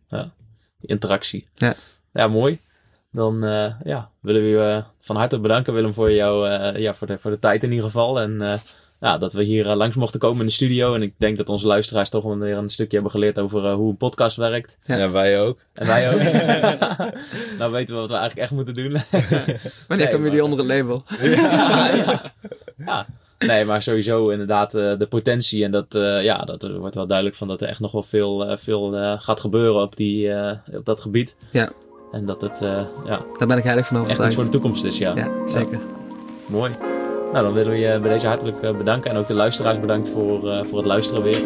Interactie. 0.81 1.49
Ja. 1.55 1.75
Ja, 2.13 2.29
mooi. 2.29 2.61
Dan 3.15 3.45
eh, 3.45 3.73
ja, 3.85 4.11
willen 4.21 4.43
we 4.43 4.49
je 4.49 4.59
eh, 4.59 4.85
van 5.01 5.17
harte 5.17 5.39
bedanken, 5.39 5.73
Willem, 5.73 5.95
voor, 5.95 6.13
jou, 6.13 6.49
eh, 6.49 6.81
ja, 6.81 6.95
voor, 6.95 7.07
de, 7.07 7.19
voor 7.19 7.31
de 7.31 7.39
tijd 7.39 7.63
in 7.63 7.71
ieder 7.71 7.85
geval. 7.85 8.21
En 8.21 8.41
eh, 8.41 8.59
ja, 9.01 9.19
dat 9.19 9.33
we 9.33 9.43
hier 9.43 9.67
langs 9.75 9.97
mochten 9.97 10.21
komen 10.21 10.41
in 10.41 10.47
de 10.47 10.53
studio. 10.53 10.95
En 10.95 11.03
ik 11.03 11.15
denk 11.17 11.37
dat 11.37 11.49
onze 11.49 11.67
luisteraars 11.67 12.09
toch 12.09 12.25
wel 12.25 12.39
weer 12.39 12.57
een 12.57 12.69
stukje 12.69 12.95
hebben 12.95 13.11
geleerd 13.13 13.39
over 13.39 13.73
hoe 13.73 13.91
een 13.91 13.97
podcast 13.97 14.37
werkt. 14.37 14.77
Ja. 14.81 14.97
Ja. 14.97 15.11
wij 15.11 15.41
ook. 15.41 15.59
En 15.73 15.87
wij 15.87 16.15
ook. 16.15 16.23
nou 17.59 17.73
weten 17.73 17.95
we 17.95 18.01
wat 18.01 18.11
we 18.11 18.17
eigenlijk 18.17 18.37
echt 18.37 18.51
moeten 18.51 18.75
doen. 18.75 18.91
Wanneer 19.89 20.07
Nee, 20.07 20.09
komen 20.09 20.23
jullie 20.23 20.45
onder 20.45 20.59
het 20.59 20.69
label? 20.69 21.05
ja, 21.23 21.95
ja. 21.95 22.33
ja. 22.77 23.07
Nee, 23.39 23.65
maar 23.65 23.83
sowieso 23.83 24.29
inderdaad 24.29 24.75
eh, 24.75 24.99
de 24.99 25.07
potentie. 25.07 25.65
En 25.65 25.71
dat, 25.71 25.95
eh, 25.95 26.23
ja, 26.23 26.39
dat 26.39 26.63
er 26.63 26.79
wordt 26.79 26.95
wel 26.95 27.07
duidelijk 27.07 27.37
van 27.37 27.49
dat 27.49 27.63
er 27.63 27.69
echt 27.69 27.81
nog 27.81 27.93
wel 27.93 28.03
veel, 28.03 28.59
veel 28.59 28.97
eh, 28.97 29.21
gaat 29.21 29.41
gebeuren 29.41 29.83
op, 29.83 29.97
die, 29.97 30.33
eh, 30.33 30.57
op 30.79 30.85
dat 30.85 31.01
gebied. 31.01 31.37
Ja. 31.51 31.71
En 32.15 32.25
dat 32.25 32.41
het 32.41 32.61
eh, 32.63 32.83
ja, 33.05 33.25
Daar 33.39 33.49
ben 33.49 33.59
ik 33.59 33.65
heilig 33.65 33.87
van 33.87 33.97
echt 33.97 34.05
iets 34.05 34.21
overtuigd. 34.21 34.35
voor 34.35 34.45
de 34.45 34.51
toekomst 34.51 34.85
is, 34.85 34.99
ja. 34.99 35.15
Ja, 35.15 35.47
zeker. 35.47 35.81
Mooi. 36.47 36.77
Nou, 37.33 37.45
dan 37.45 37.53
willen 37.53 37.73
we 37.73 37.79
je 37.79 38.01
bij 38.01 38.11
deze 38.11 38.27
hartelijk 38.27 38.63
eh, 38.63 38.77
bedanken. 38.77 39.11
En 39.11 39.17
ook 39.17 39.27
de 39.27 39.35
luisteraars 39.35 39.81
bedankt 39.81 40.09
voor, 40.09 40.51
eh, 40.51 40.65
voor 40.65 40.79
het 40.79 40.87
luisteren 40.87 41.23
weer. 41.23 41.43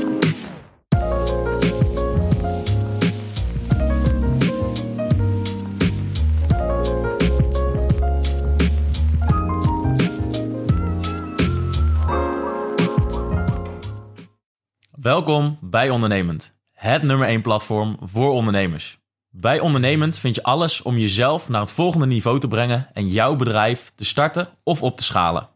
Welkom 14.91 15.59
bij 15.61 15.91
Ondernemend, 15.91 16.55
het 16.73 17.03
nummer 17.03 17.29
1 17.29 17.43
platform 17.43 17.97
voor 18.03 18.31
ondernemers. 18.31 18.98
Bij 19.31 19.61
Ondernemend 19.61 20.19
vind 20.19 20.35
je 20.35 20.43
alles 20.43 20.83
om 20.83 20.99
jezelf 20.99 21.49
naar 21.49 21.61
het 21.61 21.73
volgende 21.73 22.07
niveau 22.07 22.41
te 22.41 22.49
brengen 22.49 22.89
en 22.93 23.09
jouw 23.09 23.37
bedrijf 23.37 23.93
te 23.95 24.05
starten 24.05 24.49
of 24.63 24.83
op 24.83 24.97
te 24.97 25.05
schalen. 25.05 25.49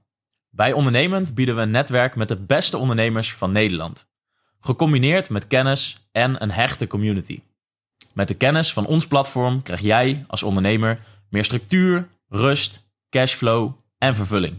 Bij 0.51 0.73
Ondernemend 0.73 1.35
bieden 1.35 1.57
we 1.57 1.63
een 1.63 1.71
netwerk 1.71 2.17
met 2.17 2.29
de 2.29 2.37
beste 2.37 2.79
ondernemers 2.79 3.35
van 3.35 3.53
Nederland. 3.53 4.07
Gecombineerd 4.59 5.31
met 5.31 5.47
kennis 5.47 6.09
en 6.13 6.43
een 6.43 6.51
hechte 6.51 6.87
community. 6.87 7.43
Met 8.13 8.29
de 8.29 8.35
kennis 8.35 8.73
van 8.73 8.87
ons 8.87 9.07
platform 9.07 9.63
krijg 9.63 9.81
jij 9.81 10.25
als 10.27 10.43
ondernemer 10.43 11.01
meer 11.29 11.45
structuur, 11.45 12.09
rust, 12.29 12.83
cashflow 13.11 13.73
en 13.99 14.17
vervulling. 14.17 14.57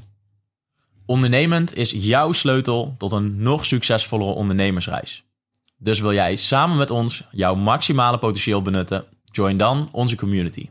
Ondernemend 1.05 1.75
is 1.75 1.91
jouw 1.91 2.31
sleutel 2.31 2.95
tot 2.97 3.11
een 3.11 3.41
nog 3.41 3.65
succesvollere 3.65 4.31
ondernemersreis. 4.31 5.23
Dus 5.83 5.99
wil 5.99 6.13
jij 6.13 6.35
samen 6.35 6.77
met 6.77 6.89
ons 6.89 7.23
jouw 7.31 7.55
maximale 7.55 8.17
potentieel 8.17 8.61
benutten? 8.61 9.05
Join 9.31 9.57
dan 9.57 9.87
onze 9.91 10.15
community. 10.15 10.69